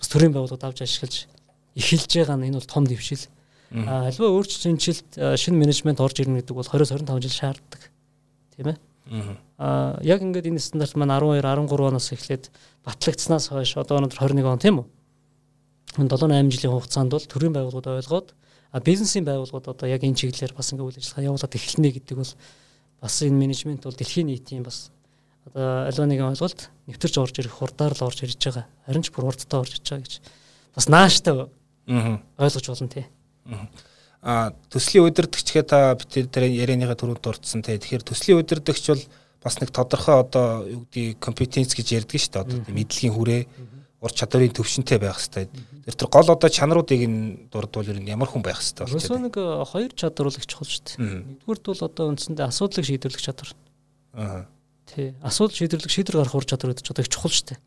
бас 0.00 0.08
төрийн 0.08 0.32
байгууллагууд 0.32 0.64
авч 0.64 0.80
ашиглаж 0.84 1.28
эхэлж 1.76 2.10
байгаа 2.16 2.36
нь 2.40 2.48
энэ 2.48 2.58
бол 2.58 2.72
том 2.72 2.84
дэвшил. 2.88 3.28
А 3.70 4.08
альва 4.08 4.26
өөрчлөлт 4.32 5.14
шинэ 5.38 5.56
менежмент 5.60 6.00
орж 6.00 6.24
ирнэ 6.24 6.40
гэдэг 6.40 6.56
бол 6.56 6.66
20-25 6.66 7.22
жил 7.22 7.30
шаарддаг. 7.30 7.89
Тийм 8.60 8.76
ээ. 8.76 8.78
А 9.56 9.96
яг 10.04 10.20
ингээд 10.20 10.52
энэ 10.52 10.60
стандарт 10.60 10.92
маань 11.00 11.16
12 11.16 11.40
13 11.40 11.80
оноос 11.80 12.12
эхлээд 12.12 12.52
батлагдсанаас 12.84 13.48
хойш 13.48 13.80
одоо 13.80 14.04
өнөөдөр 14.04 14.20
21 14.20 14.44
он 14.44 14.60
тийм 14.60 14.76
үү? 14.84 14.86
7 15.96 16.12
8 16.12 16.52
жилийн 16.52 16.76
хугацаанд 16.76 17.10
бол 17.16 17.24
төрийн 17.24 17.56
байгууллагууд 17.56 17.88
ойлгоод 18.04 18.28
а 18.70 18.78
бизнесийн 18.84 19.24
байгууллагууд 19.24 19.72
одоо 19.72 19.88
яг 19.88 20.04
энэ 20.04 20.14
чиглэлээр 20.20 20.52
бас 20.52 20.70
ингээд 20.76 20.88
үйл 20.92 21.00
ажиллагаа 21.00 21.28
явуулаад 21.32 21.56
эхэлнэ 21.56 21.88
гэдэг 21.96 22.16
бол 22.20 22.32
бас 23.00 23.14
энэ 23.24 23.40
менежмент 23.40 23.82
бол 23.88 23.96
дэлхийн 23.96 24.28
нийтийн 24.28 24.62
бас 24.62 24.92
одоо 25.48 25.88
аливаа 25.88 26.06
нэгэн 26.06 26.30
ойлголт 26.36 26.68
нэвтэрч 26.84 27.14
орж 27.16 27.34
ирэх 27.40 27.56
хурдаар 27.56 27.96
л 27.96 28.04
орж 28.04 28.28
ирж 28.28 28.36
байгаа. 28.36 28.68
Харин 28.84 29.02
ч 29.02 29.08
бүр 29.10 29.32
хурдтай 29.32 29.58
орж 29.58 29.72
ирж 29.80 29.88
байгаа 29.88 30.04
гэж 30.04 30.14
бас 30.76 30.86
нааштай 30.92 31.34
ойлгож 32.36 32.66
болно 32.68 32.92
тий. 32.92 33.08
Аа 33.48 33.64
төслийн 34.20 35.06
удирдахчгээ 35.08 35.64
та 35.64 35.94
бид 35.96 36.12
тэр 36.28 36.44
ярианыхаа 36.44 36.96
төрөнд 36.96 37.24
дурдсан 37.24 37.64
тий. 37.64 37.80
Тэгэхээр 37.80 38.04
төслийн 38.04 38.40
удирдахч 38.40 38.84
бол 38.92 39.04
бас 39.40 39.56
нэг 39.60 39.70
тодорхой 39.72 40.20
одоо 40.20 40.68
юу 40.68 40.84
гэдэг 40.92 41.16
компетенц 41.20 41.72
гэж 41.72 42.04
ярьдаг 42.04 42.20
шүү 42.20 42.32
дээ. 42.36 42.44
Одоо 42.44 42.58
мэдлэгийн 42.68 43.14
хүрээ 43.16 43.42
ур 44.00 44.12
чадварын 44.12 44.52
төвшөнтэй 44.52 44.98
байх 45.00 45.16
хэрэгтэй. 45.16 45.48
Тэр 45.88 45.94
тэр 45.96 46.08
гол 46.12 46.28
одоо 46.28 46.48
чанаруудыг 46.52 47.00
нь 47.04 47.48
дурдвал 47.48 47.88
ер 47.88 48.00
нь 48.00 48.12
ямар 48.12 48.28
хүн 48.28 48.44
байх 48.44 48.60
хэрэгтэй 48.60 48.84
болчих. 48.84 49.08
Өөрөсөө 49.08 49.20
нэг 49.24 49.36
э, 49.40 49.64
хоёр 49.64 49.92
чадвар 49.96 50.28
л 50.28 50.36
их 50.36 50.48
чухал 50.48 50.68
шүү 50.68 50.84
дээ. 50.84 50.96
Нэгдүгürt 51.40 51.64
бол 51.68 51.84
одоо 51.88 52.04
үндсэндээ 52.12 52.48
асуудлыг 52.48 52.84
шийдвэрлэх 52.84 53.24
чадвар. 53.24 53.50
Аа 54.16 54.44
Тий. 54.94 55.14
Асуудал 55.22 55.54
шийдвэрлэх 55.54 55.90
шийдвэр 55.90 56.18
гаргах 56.18 56.34
ур 56.34 56.46
чадвар 56.46 56.74
гэдэг 56.74 56.86
ч 56.86 56.90
одоо 56.90 57.02
их 57.06 57.12
чухал 57.12 57.30
шүү 57.30 57.54
дээ. 57.54 57.58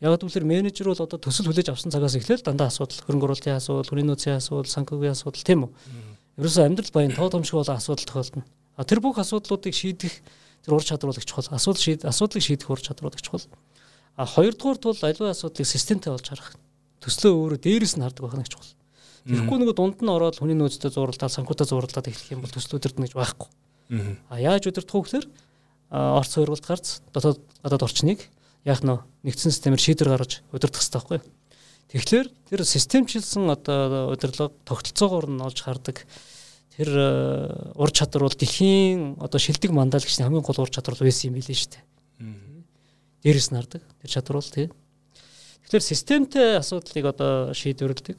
Яг 0.00 0.20
гэвэл 0.20 0.44
менежер 0.44 0.92
бол 0.92 1.00
одоо 1.00 1.16
төсөл 1.16 1.48
хүлээж 1.48 1.72
авсан 1.72 1.88
цагаас 1.88 2.16
эхлээл 2.20 2.44
дандаа 2.44 2.68
асуудал, 2.68 3.00
хөрөнгө 3.00 3.26
оруулалтын 3.32 3.56
асуудал, 3.56 3.88
хүний 3.88 4.04
нөөцийн 4.04 4.36
асуудал, 4.36 4.68
санхүүгийн 4.68 5.16
асуудал 5.16 5.40
тийм 5.40 5.64
үү? 5.64 5.70
Ерөөсөө 6.36 6.64
амьдрал 6.68 6.92
баян 6.92 7.16
тоо 7.16 7.32
томшиг 7.32 7.56
бол 7.56 7.72
асуудал 7.72 8.04
тохиолдно. 8.04 8.44
А 8.76 8.84
тэр 8.84 9.00
бүх 9.00 9.16
асуудлуудыг 9.16 9.72
шийдэх 9.72 10.20
тэр 10.68 10.76
ур 10.76 10.84
чадвар 10.84 11.16
их 11.16 11.24
чухал. 11.24 11.48
Асуудал 11.48 11.80
шийд 11.80 12.04
асуудлыг 12.04 12.44
шийдэх 12.44 12.68
ур 12.68 12.76
чадвар 12.76 13.16
их 13.16 13.24
чухал. 13.24 13.48
А 14.20 14.28
хоёрдугаар 14.28 14.76
бол 14.84 15.00
аливаа 15.00 15.32
асуудлыг 15.32 15.64
системтэй 15.64 16.12
болж 16.12 16.28
харах. 16.28 16.60
Төслөө 17.00 17.32
өөрөө 17.32 17.60
дээрээс 17.64 17.96
нь 17.96 18.04
хардаг 18.04 18.20
байх 18.20 18.36
нь 18.36 18.52
чухал. 18.52 18.76
Тэгэхгүй 19.24 19.58
нөгөө 19.64 19.76
дунд 19.80 19.98
нь 20.04 20.12
ороод 20.12 20.36
хүний 20.36 20.54
нөөцтэй 20.60 20.92
зууралдаад 20.92 21.32
санхүүтэй 21.32 21.66
зууралдаад 21.72 22.06
эхлэх 22.12 22.36
юм 22.36 22.44
бол 22.44 22.52
төсөл 22.52 22.76
өдөрдөн 22.76 23.08
гэж 23.08 23.14
байхгүй. 23.16 23.48
А 24.28 24.36
яаж 24.38 24.68
өдөртөх 24.68 24.92
вэ 24.92 25.02
гэхээр 25.02 25.26
орц 25.90 26.30
суурилт 26.36 26.62
гарц 26.62 27.00
дотоод 27.10 27.40
гадаад 27.64 27.86
орчныг 27.86 28.20
яах 28.66 28.82
нь 28.82 28.90
нэгдсэн 29.22 29.54
системээр 29.54 29.80
шийдвэр 29.80 30.10
гаргаж 30.10 30.42
удирдах 30.50 30.82
хэрэгтэй 30.82 30.98
байхгүй. 30.98 31.20
Тэгэхээр 31.86 32.28
тэр 32.50 32.60
системчилсэн 32.66 33.46
одоо 33.46 34.10
удирдлага 34.10 34.52
тогтолцоогоор 34.66 35.30
нь 35.30 35.38
олж 35.38 35.58
хардаг 35.62 36.02
тэр 36.74 36.90
ур 37.78 37.90
чадвар 37.94 38.26
бол 38.26 38.34
дэлхийн 38.34 39.22
одоо 39.22 39.38
шилдэг 39.38 39.70
мандаалагчны 39.70 40.26
хамгийн 40.26 40.42
гол 40.42 40.66
ур 40.66 40.70
чадвар 40.70 40.98
байсан 40.98 41.30
юм 41.30 41.38
билээ 41.38 41.54
шүү 41.54 41.70
дээ. 41.78 41.84
Дээрээс 43.22 43.48
нь 43.54 43.56
хардаг 43.56 43.82
тэр 44.02 44.10
чадвар 44.10 44.42
бол 44.42 44.50
тий. 44.50 44.66
Тэгэхээр 45.70 45.84
системтэй 45.86 46.58
асуудлыг 46.58 47.06
одоо 47.06 47.54
шийдвэрлэдэг. 47.54 48.18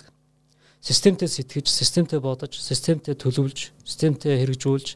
Системтэй 0.80 1.28
сэтгэж, 1.28 1.68
системтэй 1.68 2.24
бодож, 2.24 2.56
системтэй 2.56 3.20
төлөвлөж, 3.20 3.76
системтэй 3.84 4.40
хэрэгжүүлж 4.40 4.96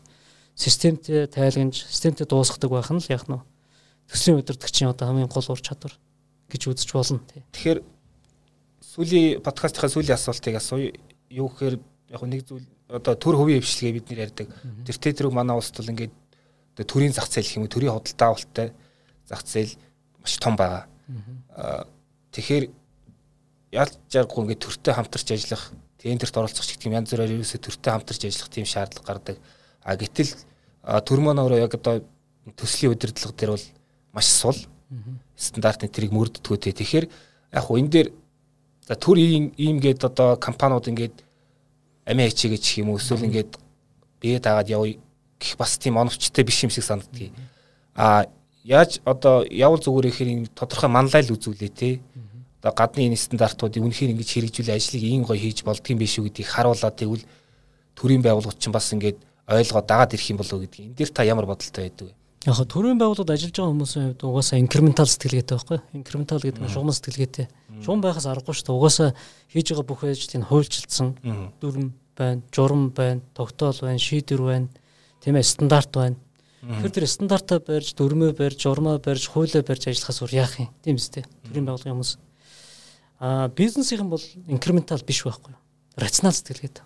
системтэй 0.56 1.28
тайлгнаж, 1.28 1.86
системтэй 1.90 2.28
дуусгадаг 2.28 2.70
байх 2.70 2.90
нь 2.92 3.02
л 3.02 3.10
яг 3.10 3.26
нь 3.28 3.40
төслийн 4.12 4.44
удирдагчийн 4.44 4.92
одоо 4.92 5.08
хамгийн 5.08 5.32
гол 5.32 5.48
ур 5.48 5.62
чадвар 5.64 5.96
гэж 6.52 6.62
үзэж 6.68 6.90
болно 6.92 7.24
тий. 7.32 7.44
Тэгэхээр 7.56 7.80
сүүлийн 8.84 9.40
подкастынхаа 9.40 9.88
сүүлийн 9.88 10.20
асуултыг 10.20 10.60
асууя. 10.60 10.92
Юу 11.32 11.48
гэхээр 11.48 11.76
яг 11.80 12.22
нэг 12.28 12.44
зүйл 12.44 12.68
одоо 12.92 13.16
төр 13.16 13.40
хувийн 13.40 13.64
хвшлэгээ 13.64 13.96
бид 13.96 14.08
нэр 14.12 14.24
ярьдаг. 14.28 14.52
Тэр 14.84 14.98
тэрэг 15.00 15.32
манай 15.32 15.56
улсд 15.56 15.80
бол 15.80 15.92
ингээд 15.96 16.12
төрийн 16.84 17.16
зах 17.16 17.32
зээл 17.32 17.48
гэх 17.48 17.56
юм 17.56 17.64
уу 17.64 17.72
төрийн 17.72 17.96
худалдаа 17.96 18.28
авалттай 18.36 18.68
зах 19.32 19.48
зээл 19.48 19.80
маш 20.20 20.36
том 20.44 20.60
байгаа. 20.60 20.92
Тэгэхээр 22.36 22.66
ялж 23.72 23.96
жаргахгүй 24.12 24.44
ингээд 24.44 24.64
төртөө 24.68 24.94
хамтарч 25.00 25.28
ажиллах, 25.32 25.72
тендерт 25.96 26.36
оролцох 26.36 26.68
ч 26.68 26.76
гэдэг 26.76 26.88
юм 26.92 26.98
янз 27.00 27.16
бүрээр 27.16 27.36
ерөөсөө 27.40 27.60
төртөө 27.64 27.92
хамтарч 27.96 28.22
ажиллах 28.28 28.52
тийм 28.52 28.68
шаардлага 28.68 29.08
гардаг. 29.08 29.38
А 29.88 29.96
гэтэл 29.96 30.32
төрмөн 30.84 31.40
өөрөө 31.40 31.64
яг 31.64 31.74
одоо 31.80 32.04
төслийн 32.60 32.92
удирдлага 32.92 33.36
дээр 33.40 33.56
бол 33.56 33.68
маш 34.14 34.28
сул. 34.28 34.58
Стандартны 35.36 35.88
тэрийг 35.88 36.12
мөрддгөө 36.12 36.58
те. 36.58 36.72
Тэгэхээр 36.72 37.06
яг 37.54 37.64
хуу 37.64 37.78
энэ 37.80 37.90
дээр 37.90 38.08
за 38.88 38.96
төр 38.96 39.18
ийм 39.18 39.54
ийм 39.58 39.80
гээд 39.80 40.04
одоо 40.04 40.36
компаниуд 40.36 40.88
ингээд 40.88 41.24
амиа 42.06 42.30
хичээгээ 42.30 42.62
чих 42.62 42.78
юм 42.84 42.92
уу 42.92 43.00
эсвэл 43.00 43.26
ингээд 43.26 43.58
бие 44.20 44.40
даагаад 44.40 44.70
явъя 44.70 45.00
гэх 45.40 45.58
бас 45.58 45.78
тийм 45.78 45.98
оновчтой 45.98 46.44
биш 46.44 46.64
юм 46.64 46.70
шиг 46.70 46.84
санагдгийг. 46.84 47.34
А 47.96 48.26
яаж 48.64 49.02
одоо 49.06 49.44
явал 49.50 49.80
зүгээр 49.80 50.10
ихээр 50.12 50.30
тодорхой 50.54 50.90
манлайл 50.90 51.34
үзүүлээ 51.34 51.72
те. 51.72 52.00
Одоо 52.62 52.74
гадны 52.78 53.10
энэ 53.10 53.18
стандартуудыг 53.18 53.82
үнэхээр 53.82 54.14
ингэж 54.14 54.30
хэрэгжүүлээ 54.38 54.78
ажлыг 54.78 55.02
ийн 55.02 55.26
гоё 55.26 55.40
хийж 55.40 55.66
болдгийм 55.66 55.98
биш 55.98 56.22
үү 56.22 56.30
гэдгийг 56.30 56.50
харуулаад 56.52 56.96
тэгвэл 57.00 57.26
төрийн 57.98 58.22
байгууллагууд 58.22 58.62
чинь 58.62 58.76
бас 58.76 58.94
ингээд 58.94 59.18
ойлгоод 59.50 59.88
дагаад 59.90 60.14
ирэх 60.14 60.30
юм 60.30 60.38
болов 60.38 60.54
уу 60.54 60.64
гэдгийг. 60.68 60.94
Энд 60.94 60.98
дээр 60.98 61.10
та 61.10 61.26
ямар 61.26 61.50
бодолтой 61.50 61.90
байдаг 61.90 62.08
вэ? 62.08 62.21
Яг 62.42 62.58
төрийн 62.66 62.98
байгууллагууд 62.98 63.30
ажиллаж 63.30 63.54
байгаа 63.54 63.70
хүмүүсийн 63.70 64.06
хувьд 64.18 64.24
угаасаа 64.26 64.58
инкрементал 64.58 65.06
сэтгэлгээтэй 65.06 65.56
байхгүй 65.62 65.80
инкрементал 65.94 66.42
гэдэг 66.42 66.64
нь 66.66 66.74
шугам 66.74 66.90
сэтгэлгээтэй. 66.90 67.48
Шугам 67.86 68.02
байхаас 68.02 68.26
аргагүй 68.26 68.58
шүү 68.58 68.66
дээ. 68.66 68.78
Угаасаа 68.82 69.10
хийж 69.54 69.68
байгаа 69.70 69.86
бүх 69.86 70.02
ажлыг 70.02 70.50
хуульчилсан 70.50 71.08
дүрм 71.62 71.94
байна, 72.18 72.42
журам 72.50 72.90
байна, 72.98 73.22
тогтоол 73.38 73.78
байна, 73.86 74.02
шийдвэр 74.02 74.42
байна, 74.42 74.68
тийм 75.22 75.38
ээ 75.38 75.46
стандарт 75.46 75.94
байна. 75.94 76.18
Тэгэхээр 76.62 76.94
тэр 76.94 77.08
стандартаа 77.10 77.60
барьж, 77.62 77.94
дүрмөө 77.98 78.34
барьж, 78.38 78.58
журмаа 78.62 78.98
барьж, 79.02 79.30
хуулиа 79.34 79.66
барьж 79.66 79.90
ажиллахаас 79.90 80.22
өөр 80.22 80.34
яах 80.34 80.54
юм? 80.62 80.70
Тийм 80.86 81.02
үстэй. 81.02 81.26
Төрийн 81.46 81.66
байгууллагын 81.66 81.94
хүмүүс. 81.98 82.12
Аа 83.18 83.50
бизнесийн 83.50 84.10
бол 84.10 84.22
инкрементал 84.46 85.02
биш 85.02 85.26
байхгүй. 85.26 85.58
Рационал 85.98 86.38
сэтгэлгээтэй. 86.38 86.86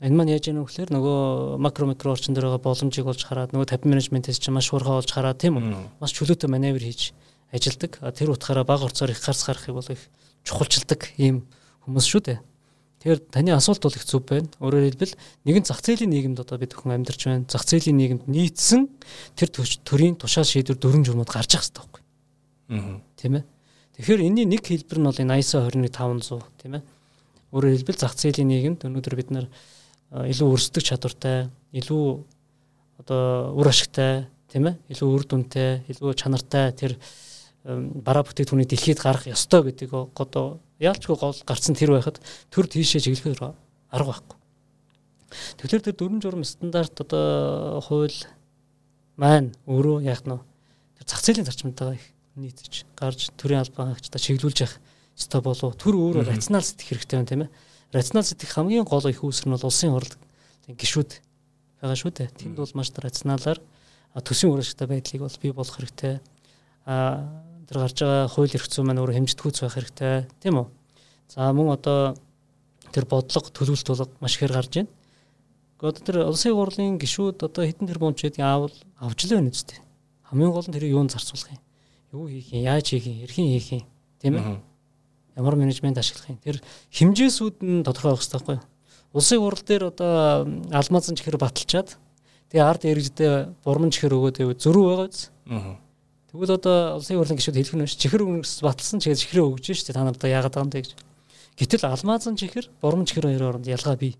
Энэ 0.00 0.16
маань 0.16 0.32
яаж 0.32 0.48
вэ 0.48 0.64
гэхээр 0.64 0.96
нөгөө 0.96 1.60
макро 1.60 1.84
микро 1.84 2.16
орчин 2.16 2.32
дээр 2.32 2.48
байгаа 2.48 2.64
боломжийг 2.64 3.04
олж 3.04 3.20
хараад 3.20 3.52
нөгөө 3.52 3.84
50 3.84 3.92
менежментээс 3.92 4.40
чинь 4.40 4.56
маш 4.56 4.72
хурхаа 4.72 5.04
олж 5.04 5.12
хараад 5.12 5.36
тийм 5.36 5.60
үү? 5.60 6.00
Маш 6.00 6.16
чөлөөтэй 6.16 6.48
маневр 6.48 6.80
хийж 6.80 7.12
ажилдаг. 7.52 8.00
Тэр 8.16 8.32
утгаараа 8.32 8.64
бага 8.64 8.88
орцоор 8.88 9.12
их 9.12 9.20
гарц 9.20 9.44
гарахыг 9.44 9.76
бол 9.76 9.84
их 9.92 10.00
чухалчилдаг 10.48 11.04
ийм 11.20 11.44
хүмүүс 11.84 12.06
шүү 12.08 12.22
дээ. 12.32 12.40
Тэгэхээр 13.04 13.20
таны 13.28 13.52
асуулт 13.52 13.84
бол 13.84 13.96
их 13.96 14.04
зөв 14.08 14.24
байна. 14.24 14.48
Өөрөөр 14.60 14.88
хэлбэл 14.88 15.14
нэгэн 15.44 15.64
зах 15.68 15.84
зээлийн 15.84 16.12
нийгэмд 16.16 16.40
одоо 16.44 16.56
бид 16.56 16.76
бүхэн 16.76 17.00
амьдарч 17.00 17.20
байна. 17.28 17.48
Зах 17.48 17.64
зээлийн 17.64 17.96
нийгэмд 17.96 18.24
нийцсэн 18.28 18.88
тэр 19.36 19.48
төрийн 19.84 20.16
тушаал 20.20 20.44
шийдвэр 20.44 20.76
дөрвөн 20.76 21.04
журмууд 21.08 21.28
гарч 21.32 21.56
ах 21.56 21.64
хэрэгтэй 21.64 21.80
байхгүй. 21.80 22.02
Аа. 22.76 23.00
Тийм 23.16 23.32
ээ. 23.40 23.44
Тэгэхээр 23.96 24.20
энэний 24.20 24.46
нэг 24.48 24.68
хэлбэр 24.68 25.00
нь 25.00 25.08
бол 25.08 25.16
энэ 25.16 25.36
ISO 25.40 25.64
21500 25.64 26.44
тийм 26.60 26.72
ээ. 26.76 26.84
Өөрөөр 27.56 27.74
хэлбэл 27.80 28.00
зах 28.04 28.16
зээлийн 28.20 28.48
нийгэмд 28.52 28.84
өнөөдөр 28.84 29.16
бид 29.16 29.32
нар 29.32 29.48
илүү 30.10 30.48
өрсөлдөх 30.56 30.84
чадвартай, 30.86 31.48
илүү 31.72 32.04
одоо 33.02 33.54
үр 33.54 33.70
ашигтай, 33.70 34.26
тийм 34.50 34.70
ээ. 34.70 34.76
Илүү 34.90 35.08
үр 35.14 35.24
дүнтэй, 35.30 35.86
илүү 35.90 36.14
чанартай 36.18 36.74
тэр 36.74 36.98
бараа 37.64 38.24
бүтээгдэхүүний 38.24 38.66
дэлхийд 38.66 39.00
гарах 39.00 39.28
ёстой 39.28 39.68
гэдгийг 39.68 39.92
одоо 39.94 40.58
яалчгүй 40.80 41.16
гол 41.16 41.36
гарцсан 41.44 41.76
тэр 41.76 41.92
байхад 41.92 42.18
төр 42.48 42.66
тийшээ 42.66 43.04
чиглэхээр 43.04 43.52
арга 43.92 44.10
байхгүй. 44.16 44.36
Тэгэхээр 45.60 45.84
тэр 45.84 45.94
дөрвөн 45.94 46.22
журам 46.24 46.44
стандарт 46.44 46.96
одоо 47.04 47.84
хууль 47.84 48.16
маань 49.20 49.52
өөрөө 49.68 50.08
яах 50.08 50.24
нь 50.24 50.40
тэр 50.96 51.04
зах 51.06 51.20
зээлийн 51.20 51.46
зарчмынтайгаа 51.46 52.00
их 52.00 52.06
нийцэж 52.40 52.88
гарч 52.96 53.28
төрийн 53.36 53.60
албан 53.60 53.92
хаагчдаа 53.92 54.18
чиглүүлж 54.18 54.58
явах 54.64 54.80
ёстой 55.20 55.40
болов 55.44 55.76
төр 55.76 55.94
өөрөө 56.00 56.24
рационал 56.32 56.64
сэтгэх 56.64 57.04
хэрэгтэй 57.04 57.16
байна 57.20 57.28
тийм 57.28 57.42
ээ. 57.44 57.50
Рационал 57.92 58.26
сэтгэх 58.26 58.52
хамгийн 58.54 58.86
гол 58.86 59.04
их 59.06 59.22
үүсгэр 59.22 59.50
нь 59.50 59.54
бол 59.58 59.68
улсын 59.68 59.90
хурал 59.90 60.14
гişүүд 60.66 61.10
байгаа 61.82 61.96
шүү 61.98 62.12
дээ. 62.14 62.28
Тэнд 62.38 62.56
бол 62.58 62.74
маш 62.74 62.90
рационалаар 62.94 63.58
төсвийн 64.22 64.54
урагштай 64.54 64.86
байдлыг 64.86 65.22
бол 65.26 65.38
бий 65.42 65.52
болгох 65.52 65.76
хэрэгтэй. 65.76 66.20
А 66.86 67.26
тэр 67.66 67.76
гарч 67.82 67.98
байгаа 67.98 68.30
хууль 68.30 68.54
эрх 68.54 68.66
зүйн 68.70 68.86
маань 68.86 69.02
өөрөө 69.02 69.16
хэмжигдэхүйц 69.18 69.58
байх 69.66 69.74
хэрэгтэй. 69.74 70.30
Тийм 70.38 70.62
үү? 70.62 70.66
За 71.34 71.50
мөн 71.50 71.74
одоо 71.74 72.14
тэр 72.94 73.10
бодлого 73.10 73.50
төлөвлөлт 73.50 73.90
бол 73.90 74.06
маш 74.22 74.38
ихээр 74.38 74.54
гарч 74.54 74.72
байна 74.78 74.90
одоо 75.80 76.02
тэр 76.04 76.28
улсын 76.28 76.52
хурлын 76.52 77.00
гишүүд 77.00 77.40
одоо 77.40 77.64
хэдэн 77.64 77.88
тэрбум 77.88 78.12
ч 78.12 78.28
гэдэг 78.28 78.44
аавал 78.44 78.74
авч 79.00 79.24
л 79.24 79.32
байна 79.40 79.48
үстэй 79.48 79.80
хамгийн 80.28 80.52
гол 80.52 80.68
нь 80.68 80.74
тэр 80.76 80.84
юунд 80.92 81.10
зарцуулах 81.16 81.56
юм? 81.56 81.60
Юу 82.12 82.28
хийх 82.28 82.52
юм? 82.52 82.62
Яаж 82.68 82.86
хийх 82.92 83.06
юм? 83.08 83.24
Эрхийн 83.24 83.48
хийх 83.48 83.68
юм? 83.72 83.84
Тийм 84.20 84.36
ээ 84.36 84.60
ямар 85.40 85.56
менежмент 85.56 85.96
ашиглах 85.96 86.28
юм 86.28 86.38
тэр 86.44 86.60
хэмжээсүүд 86.92 87.56
нь 87.64 87.82
тодорхой 87.82 88.12
байх 88.12 88.20
хэрэгтэй 88.20 88.36
байхгүй 88.36 88.58
улсын 89.16 89.40
хурал 89.40 89.64
дээр 89.64 89.84
одоо 89.88 90.12
алмазан 90.68 91.16
чихэр 91.16 91.40
баталчаад 91.40 91.96
тэгээ 92.52 92.68
ард 92.68 92.84
иргэдэд 92.84 93.64
бурман 93.64 93.90
чихэр 93.90 94.14
өгөөд 94.14 94.60
зөрүү 94.60 94.84
байгаа 94.84 95.08
биз 95.08 95.32
аа 95.48 95.80
Тэгвэл 96.30 96.62
одоо 96.62 97.02
улсын 97.02 97.18
хурлын 97.18 97.38
гишүүд 97.42 97.58
хэлэх 97.58 97.74
нь 97.74 97.90
чихэр 97.90 98.22
өнгөс 98.22 98.62
баталсан 98.62 99.02
чигээр 99.02 99.18
чихрээ 99.18 99.44
өгж 99.50 99.66
штэ 99.74 99.90
та 99.90 100.06
нарт 100.06 100.22
яагаад 100.22 100.54
байгаа 100.54 100.62
юм 100.62 100.70
бэ 100.70 100.78
гэж. 100.86 100.90
Гэтэл 101.58 101.90
алмаазан 101.90 102.38
чихэр, 102.38 102.70
бурман 102.78 103.02
чихэр 103.02 103.26
хоёрын 103.34 103.42
хооронд 103.58 103.66
ялгаа 103.66 103.98
бий. 103.98 104.14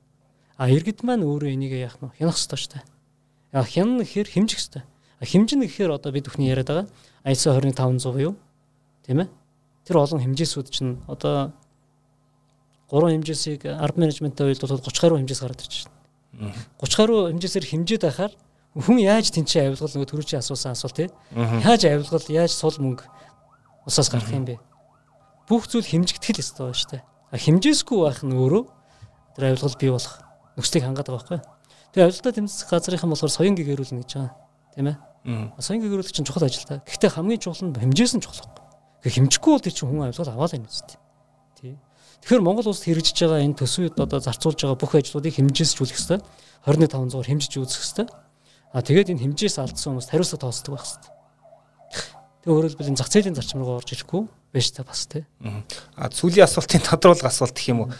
А 0.58 0.66
иргэд 0.66 1.06
маань 1.06 1.22
өөрөө 1.22 1.54
энийг 1.54 1.70
яах 1.70 2.02
нь 2.02 2.10
хянах 2.18 2.34
ёстой 2.34 2.58
штэ. 2.58 2.82
Яа 3.54 3.62
хян 3.62 4.02
гэхээр 4.02 4.26
хэмжих 4.26 4.58
ёстой. 4.58 4.82
А 4.82 5.24
хэмжин 5.24 5.62
гэхээр 5.62 5.94
одоо 5.94 6.10
бид 6.10 6.26
бүхний 6.26 6.50
яриад 6.50 6.66
байгаа 6.66 6.86
ISO 7.30 7.54
20500 7.54 8.26
юу? 8.26 8.34
Тийм 9.06 9.22
ээ? 9.22 9.28
Тэр 9.90 9.98
олон 9.98 10.22
хэмжээсүүд 10.22 10.68
чинь 10.70 11.02
одоо 11.10 11.50
гурван 12.86 13.18
хэмжээсийг 13.18 13.66
ард 13.66 13.98
менежменттэй 13.98 14.54
уялдуулахад 14.54 14.86
30 14.86 15.02
гаруй 15.02 15.18
хэмжээс 15.18 15.42
гараад 15.42 15.62
ирж 15.66 15.74
байна. 16.38 16.54
30 16.78 16.94
гаруй 16.94 17.18
хэмжээсээр 17.34 17.66
хэмжээд 17.66 18.02
байхаар 18.06 18.32
хүн 18.78 18.98
яаж 19.02 19.34
тэнцээ 19.34 19.66
авилгал 19.66 19.90
нөгөө 19.90 20.10
төрүүчийн 20.14 20.38
асуусан 20.38 20.78
асуулт 20.78 20.94
тий. 20.94 21.08
Яаж 21.34 21.82
авилгал, 21.90 22.22
яаж 22.30 22.54
сул 22.54 22.78
мөнгө 22.78 23.02
усаас 23.82 24.06
гарах 24.14 24.30
юм 24.30 24.46
бэ? 24.46 24.62
Бүх 25.50 25.66
зүйл 25.66 25.82
хэмжигдэх 25.82 26.38
л 26.38 26.42
ёстой 26.42 26.70
байна 26.70 26.78
шүү 26.78 26.90
дээ. 26.94 27.02
Хэмжээсгүй 27.34 27.98
байх 27.98 28.22
нь 28.22 28.30
өөрөө 28.30 28.64
тэр 29.34 29.44
авилгал 29.50 29.74
бий 29.74 29.90
болох 29.90 30.14
нөхцөлийг 30.54 30.86
хангаад 30.86 31.08
байгаа 31.10 31.18
байхгүй. 31.18 31.40
Тэгээ 31.90 32.06
авилгалаа 32.06 32.34
тэмцэх 32.38 32.70
газрынхан 32.70 33.10
болохоор 33.10 33.34
соён 33.34 33.58
гэгэрүүлнэ 33.58 34.06
гэж 34.06 34.10
байгаа. 34.14 34.34
Тийм 34.78 34.86
ээ. 34.86 34.96
Соён 35.58 35.82
гэгэрүүлэх 35.82 36.14
чинь 36.14 36.26
чухал 36.30 36.46
ажил 36.46 36.62
та. 36.62 36.78
Гэхдээ 36.86 37.10
хамгийн 37.10 37.42
чухал 37.42 37.66
нь 37.66 37.74
хэмжээс 37.74 38.14
нь 38.14 38.22
чухал. 38.22 38.46
Гэхдээ 39.00 39.16
хэмжихгүй 39.16 39.52
бол 39.56 39.64
тэр 39.64 39.74
чинь 39.74 39.88
хүн 39.88 40.04
авилгал 40.08 40.32
аваад 40.36 40.52
байна 40.52 40.68
үстэй. 40.68 40.98
Тий. 41.56 41.74
Тэгэхээр 42.20 42.44
Монгол 42.44 42.68
улсад 42.68 42.84
хэрэгжиж 42.84 43.16
байгаа 43.24 43.40
энэ 43.40 43.56
төсвүүд 43.56 43.96
одоо 43.96 44.20
зарцуулж 44.20 44.60
байгаа 44.60 44.76
бүх 44.76 44.92
ажлуудыг 44.92 45.34
хэмжээсжүүлэх 45.40 45.96
хэрэгтэй. 45.96 46.20
25 46.68 47.08
зуур 47.16 47.24
хэмжиж 47.24 47.52
үзэх 47.56 47.80
хэрэгтэй. 47.80 48.06
А 48.76 48.84
тэгээд 48.84 49.16
энэ 49.16 49.22
хэмжээс 49.24 49.56
алдсан 49.56 49.96
хүмүүс 49.96 50.12
хариуцлага 50.12 50.44
тооцдог 50.44 50.72
байх 50.76 50.84
хэрэгтэй. 50.84 51.12
Тэгээ 52.44 52.52
өөрөөр 52.52 52.72
хэлбэл 52.76 52.90
энэ 52.92 53.00
зах 53.00 53.08
зээлийн 53.08 53.36
зарчим 53.40 53.64
руу 53.64 53.80
орж 53.80 53.90
ирэхгүй 53.96 54.22
байж 54.52 54.68
та 54.72 54.84
бас 54.84 55.08
тий. 55.08 55.24
А 55.96 56.12
сүүлийн 56.12 56.44
асуултын 56.44 56.84
тодруулах 56.84 57.28
асуулт 57.28 57.56
гэх 57.56 57.72
юм 57.72 57.88
уу? 57.88 57.92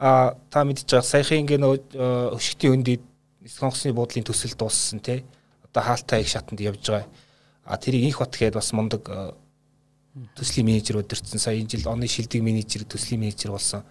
А 0.00 0.36
та 0.48 0.64
мэдж 0.64 0.88
байгаа 0.88 1.04
саяхан 1.04 1.44
ингээ 1.44 1.60
нөө 1.60 2.36
өшигтийн 2.36 2.80
өндөд 2.80 3.02
Сонгосны 3.46 3.94
буудлын 3.94 4.26
төсөл 4.26 4.56
дууссан 4.58 5.00
тий. 5.00 5.24
Одоо 5.64 5.82
хаалтай 5.82 6.24
их 6.24 6.28
шатанд 6.28 6.60
явж 6.60 6.82
байгаа. 6.84 7.08
А 7.64 7.76
тэрийг 7.78 8.10
инх 8.10 8.18
бат 8.20 8.34
гээд 8.36 8.58
бас 8.58 8.72
мундаг 8.74 9.06
төслийн 10.36 10.66
менежер 10.66 11.00
өдөрцөн 11.02 11.40
сая 11.40 11.60
энэ 11.60 11.76
жил 11.76 11.88
оны 11.92 12.08
шилдэг 12.08 12.40
менежер 12.40 12.84
төслийн 12.88 13.20
менежер 13.20 13.52
болсон. 13.52 13.84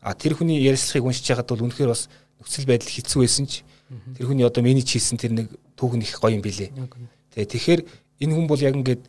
А 0.00 0.14
тэр 0.14 0.34
хүний 0.34 0.62
ярилцлагыг 0.64 1.04
уншиж 1.04 1.28
байхад 1.28 1.48
бол 1.52 1.68
үнэхээр 1.68 1.92
бас 1.92 2.08
нөхцөл 2.40 2.64
байдал 2.64 2.88
хэцүү 2.88 3.20
байсан 3.20 3.44
ч 3.44 3.64
тэр 4.16 4.32
хүний 4.32 4.46
одоо 4.48 4.64
менеж 4.64 4.88
хийсэн 4.88 5.20
тэр 5.20 5.32
нэг 5.36 5.52
түүх 5.76 6.00
нь 6.00 6.04
их 6.08 6.16
гоё 6.16 6.40
юм 6.40 6.42
билэ. 6.42 6.72
Тэгээ 7.36 7.52
тэгэхээр 7.52 7.80
энэ 8.24 8.32
хүн 8.32 8.46
бол 8.48 8.60
яг 8.64 8.74
ингээд 8.80 9.02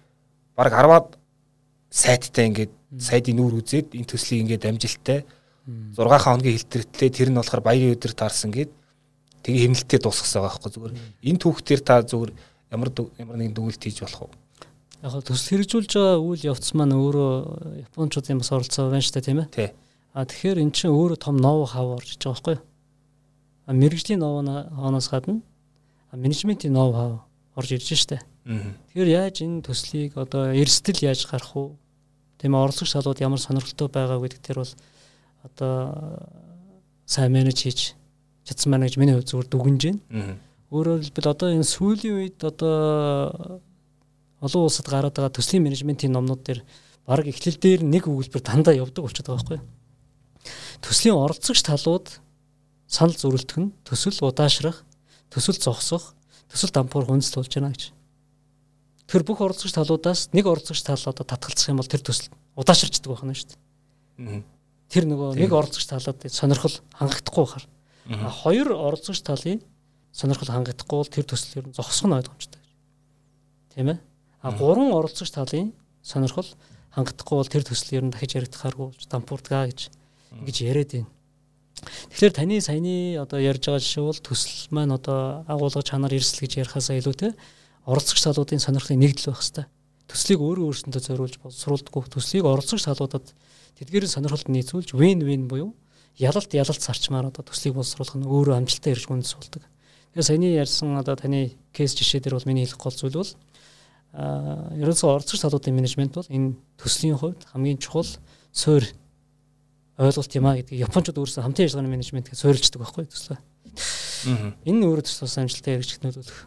баг 0.55 0.73
10-аад 0.75 1.07
сайттай 1.87 2.51
ингээд 2.51 2.73
сайдын 2.99 3.39
нүүр 3.39 3.63
үзээд 3.63 3.95
энэ 3.95 4.09
төслийг 4.09 4.43
ингээд 4.43 4.67
амжилттай 4.67 5.23
6 5.95 5.95
хоногийн 5.95 6.57
хилтэртлээ 6.59 7.09
тэр 7.13 7.29
нь 7.31 7.39
болохоор 7.39 7.63
баярын 7.63 7.95
өдөр 7.95 8.13
таарсан 8.17 8.51
гээд 8.51 8.71
тэгээ 9.47 9.63
хэмнэлтээ 9.63 9.99
дуусгасан 10.03 10.43
байгаа 10.43 10.59
байхгүй 10.59 10.71
зүгээр. 10.75 10.93
Энэ 11.23 11.39
түүхтэр 11.39 11.81
та 11.85 12.01
зүгээр 12.03 12.31
ямар 12.73 12.89
ямар 13.15 13.37
нэгэн 13.37 13.55
дүгнэлт 13.55 13.83
хийж 13.83 14.03
болох 14.03 14.27
уу 14.27 14.31
яг 15.03 15.13
төсөл 15.23 15.49
хэрэгжүүлж 15.59 15.91
байгаа 15.95 16.17
үйл 16.19 16.43
явц 16.51 16.73
маань 16.75 16.95
өөрөө 16.95 17.31
японочдын 17.87 18.41
бас 18.41 18.51
оролцоо 18.51 18.89
байна 18.89 19.03
шүү 19.03 19.15
дээ 19.15 19.27
тийм 19.27 19.39
ээ 19.43 19.49
тий 19.55 19.69
а 20.13 20.25
тэгэхээр 20.25 20.63
эн 20.63 20.71
чинь 20.75 20.91
өөрөө 20.91 21.19
том 21.23 21.37
ноу 21.37 21.63
хав 21.63 21.87
орж 21.99 22.15
иж 22.15 22.21
байгаа 22.23 22.35
байхгүй 22.35 22.57
а 23.69 23.71
мэрэгжлийн 23.73 24.19
ноуноос 24.19 25.07
гадна 25.07 25.41
менежментийн 26.13 26.73
ноу 26.73 26.93
хав 26.93 27.11
орж 27.55 27.71
ирж 27.75 27.93
штэ. 27.93 28.19
Тэгэхээр 28.45 29.09
яаж 29.13 29.35
энэ 29.45 29.61
төслийг 29.61 30.17
одоо 30.17 30.49
эрсдэл 30.55 31.05
яаж 31.05 31.27
гарах 31.29 31.53
уу? 31.55 31.77
Тийм 32.39 32.55
ээ 32.55 32.63
орлогч 32.65 32.89
салууд 32.89 33.19
ямар 33.21 33.39
сонирхолтой 33.39 33.89
байгаа 33.91 34.17
гэдэг 34.17 34.41
тэр 34.41 34.63
бол 34.63 34.73
одоо 35.43 35.73
сайн 37.05 37.31
менеж 37.31 37.61
хийж 37.61 37.93
чадсан 38.47 38.71
байна 38.73 38.87
гэж 38.87 38.97
миний 38.97 39.13
хувьд 39.13 39.29
зүгээр 39.29 39.49
дүгнэж 39.53 39.81
байна. 39.85 40.39
Өөрөөр 40.71 41.01
хэлбэл 41.03 41.29
одоо 41.29 41.49
энэ 41.53 41.67
сүүлийн 41.67 42.15
үед 42.15 42.39
одоо 42.41 43.61
олон 44.39 44.67
улсад 44.67 44.87
гараад 44.87 45.15
байгаа 45.15 45.35
төслийн 45.35 45.63
менежментийн 45.63 46.13
номнууд 46.15 46.43
дээр 46.43 46.63
баг 47.05 47.27
эхлэл 47.27 47.59
дээр 47.59 47.81
нэг 47.83 48.07
өгүүлбэр 48.07 48.43
дандаа 48.43 48.75
явдаг 48.75 49.03
болчиход 49.03 49.27
байгаа 49.27 49.43
байхгүй? 49.43 49.59
Төслийн 50.79 51.17
оролцогч 51.19 51.59
талууд 51.65 52.07
санал 52.87 53.15
зүрэлтэх 53.15 53.57
нь 53.59 53.73
төсөл 53.83 54.15
удаашрах, 54.23 54.85
төсөл 55.27 55.59
зогсох, 55.59 56.15
төсөл 56.47 56.71
дампуур 56.71 57.05
хүндэс 57.05 57.35
болж 57.35 57.51
байна 57.53 57.73
гэж. 57.75 57.91
Тэр 59.09 59.25
бүх 59.27 59.41
оролцогч 59.43 59.73
талуудаас 59.75 60.29
нэг 60.31 60.45
оролцогч 60.47 60.81
тал 60.85 61.01
одоо 61.01 61.25
татгалзах 61.25 61.69
юм 61.69 61.81
бол 61.81 61.89
тэр 61.89 62.01
төсөл 62.01 62.31
удаашрчдаг 62.55 63.09
байна 63.13 63.35
шүү 63.35 63.53
дээ. 63.53 64.43
Тэр 64.89 65.05
нөгөө 65.05 65.37
нэг 65.37 65.51
оролцогч 65.53 65.85
талууд 65.85 66.29
сонирхол 66.29 66.77
хангагдахгүй 66.97 67.43
байхаар. 67.45 67.65
Хоёр 68.41 68.73
оролцогч 68.73 69.21
талын 69.21 69.61
сонирхол 70.13 70.49
хангагдахгүй 70.49 70.97
бол 70.97 71.13
тэр 71.13 71.25
төслөөр 71.29 71.69
нь 71.69 71.77
зогсох 71.77 72.09
нь 72.09 72.17
ойлгомжтой 72.17 72.57
гэж. 72.57 72.71
Тийм 73.77 73.89
ээ? 73.93 73.97
А 74.41 74.51
гурван 74.51 74.91
оролцогч 74.95 75.31
талын 75.35 75.73
сонирхол 76.03 76.47
хангагдахгүй 76.95 77.37
бол 77.37 77.51
тэр 77.51 77.63
төслөөр 77.67 78.05
нь 78.07 78.13
дахиж 78.13 78.39
яригдахааргүй 78.39 78.95
дампуурдгаа 79.11 79.67
гэж 79.67 79.91
ингэж 80.39 80.57
яриад 80.63 80.91
байна. 80.95 81.09
Тэгэхээр 82.11 82.33
таны 82.35 82.59
саяны 82.59 83.19
одоо 83.19 83.39
ярьж 83.39 83.67
байгаа 83.67 83.83
жишээ 83.83 84.03
бол 84.03 84.19
төсөл 84.19 84.71
маань 84.71 84.95
одоо 84.95 85.43
агуулга 85.47 85.83
чанар 85.83 86.11
эрсэл 86.15 86.43
гэж 86.43 86.63
ярихаасаа 86.63 86.99
илүүтэй 86.99 87.31
оролцогч 87.87 88.19
талуудын 88.23 88.59
сонирхлыг 88.59 88.99
нэгдэл 88.99 89.31
байх 89.31 89.43
хэвээр. 89.43 89.67
Төслийг 90.09 90.39
өөрөө 90.41 90.65
өөрсөндөө 90.67 91.01
зориулж 91.05 91.35
боловсруулдаггүй 91.39 92.03
төслийг 92.09 92.45
оролцогч 92.49 92.83
талуудад 92.83 93.25
тэдгээрийн 93.79 94.11
сонирхолд 94.11 94.49
нийцүүлж 94.49 94.97
win 94.97 95.23
win 95.23 95.47
буюу 95.47 95.71
ялалт 96.17 96.51
ялалт 96.51 96.81
зарчмаар 96.81 97.29
одоо 97.31 97.45
төслийг 97.45 97.77
боловсруулах 97.77 98.17
нь 98.17 98.27
өөрөө 98.27 98.57
амжилттай 98.59 98.91
ирж 98.97 99.07
хүндэс 99.07 99.37
болдог. 99.37 99.63
Тэгээ 100.17 100.27
саяны 100.27 100.49
ярьсан 100.51 100.97
одоо 100.97 101.15
таны 101.15 101.55
кейс 101.71 101.93
жишээ 101.95 102.25
дээр 102.25 102.35
бол 102.35 102.49
миний 102.49 102.65
хэлэх 102.65 102.81
гол 102.81 102.97
зүйл 102.97 103.21
бол 103.21 103.31
ерөнхийдөө 104.13 105.13
оролцогч 105.13 105.41
талуудын 105.41 105.75
менежмент 105.77 106.17
бол 106.17 106.29
энэ 106.29 106.57
төслийн 106.81 107.17
хувьд 107.17 107.45
хамгийн 107.53 107.77
чухал 107.77 108.09
суурь 108.51 108.89
ойлголт 109.99 110.33
юм 110.33 110.47
а 110.49 110.57
гэдгийг 110.57 110.87
японочууд 110.87 111.19
өөрсдөө 111.19 111.43
хамтын 111.45 111.67
ажиллагааны 111.69 111.93
менежмент 111.93 112.29
гэж 112.31 112.39
суурилждаг 112.41 112.81
байхгүй 112.81 113.05
төслөө. 113.05 113.37
Энэ 114.65 114.81
өөрөө 114.87 115.05
төслөөс 115.05 115.35
амжилттай 115.43 115.77
хэрэгжих 115.77 116.01
нөлөөлөх 116.01 116.39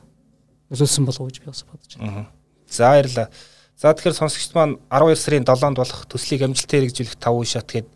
нөлөөлсөн 0.72 1.04
болов 1.06 1.20
уу 1.22 1.28
гэж 1.30 1.38
би 1.38 1.46
бас 1.52 1.62
бодож 1.68 1.92
байна. 2.00 2.26
За 2.66 2.90
баярлалаа. 2.90 3.28
За 3.76 3.92
тэгэхээр 3.92 4.16
сонсогчд 4.16 4.52
маань 4.56 4.80
12 4.88 5.20
сарын 5.20 5.44
7-нд 5.44 5.78
болох 5.78 6.00
төслийг 6.08 6.42
амжилттай 6.48 6.80
хэрэгжүүлэх 6.80 7.16
5 7.20 7.38
үе 7.38 7.46
шат 7.46 7.68
гээд 7.68 7.88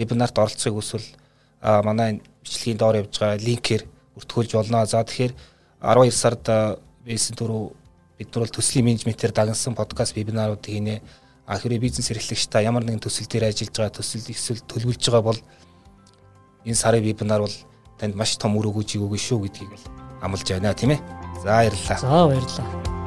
вебинарт 0.00 0.36
оролцохыг 0.40 0.76
хүсвэл 0.80 1.08
манай 1.60 2.24
бичлэгийн 2.42 2.80
доор 2.80 2.96
явж 3.04 3.12
байгаа 3.20 3.36
линкээр 3.36 3.84
бүртгүүлж 4.16 4.50
болно. 4.56 4.86
За 4.88 5.04
тэгэхээр 5.04 5.32
12 5.84 6.10
сард 6.16 6.44
бейсэн 7.04 7.36
дөрөв 7.36 7.76
бид 8.18 8.28
нар 8.34 8.44
бол 8.44 8.54
төслийн 8.56 8.84
менежментээр 8.86 9.32
дагнсан 9.32 9.74
подкаст 9.74 10.16
вебинаруудыг 10.16 10.72
хийнэ 10.72 11.02
а 11.46 11.58
хэрэг 11.58 11.80
бизнес 11.80 12.10
эрхлэгч 12.10 12.46
та 12.48 12.60
ямар 12.60 12.84
нэгэн 12.84 13.02
төсөл 13.02 13.26
дээр 13.26 13.50
ажиллаж 13.50 13.74
байгаа 13.76 13.96
төсөл 13.98 14.30
эсвэл 14.30 14.62
төлөвлөж 14.68 15.02
байгаа 15.10 15.26
бол 15.26 15.40
энэ 16.64 16.78
сарын 16.78 17.02
вебинар 17.02 17.40
бол 17.42 17.56
танд 17.98 18.14
маш 18.14 18.36
том 18.38 18.56
үр 18.56 18.70
өгөөж 18.70 18.98
өгнө 18.98 19.18
шүү 19.18 19.46
гэдгийг 19.46 19.72
амлаж 20.22 20.46
байна 20.46 20.74
тийм 20.74 20.94
ээ. 20.94 21.00
За 21.42 21.58
баярлалаа. 21.58 21.98
За 21.98 22.26
баярлалаа. 22.30 23.01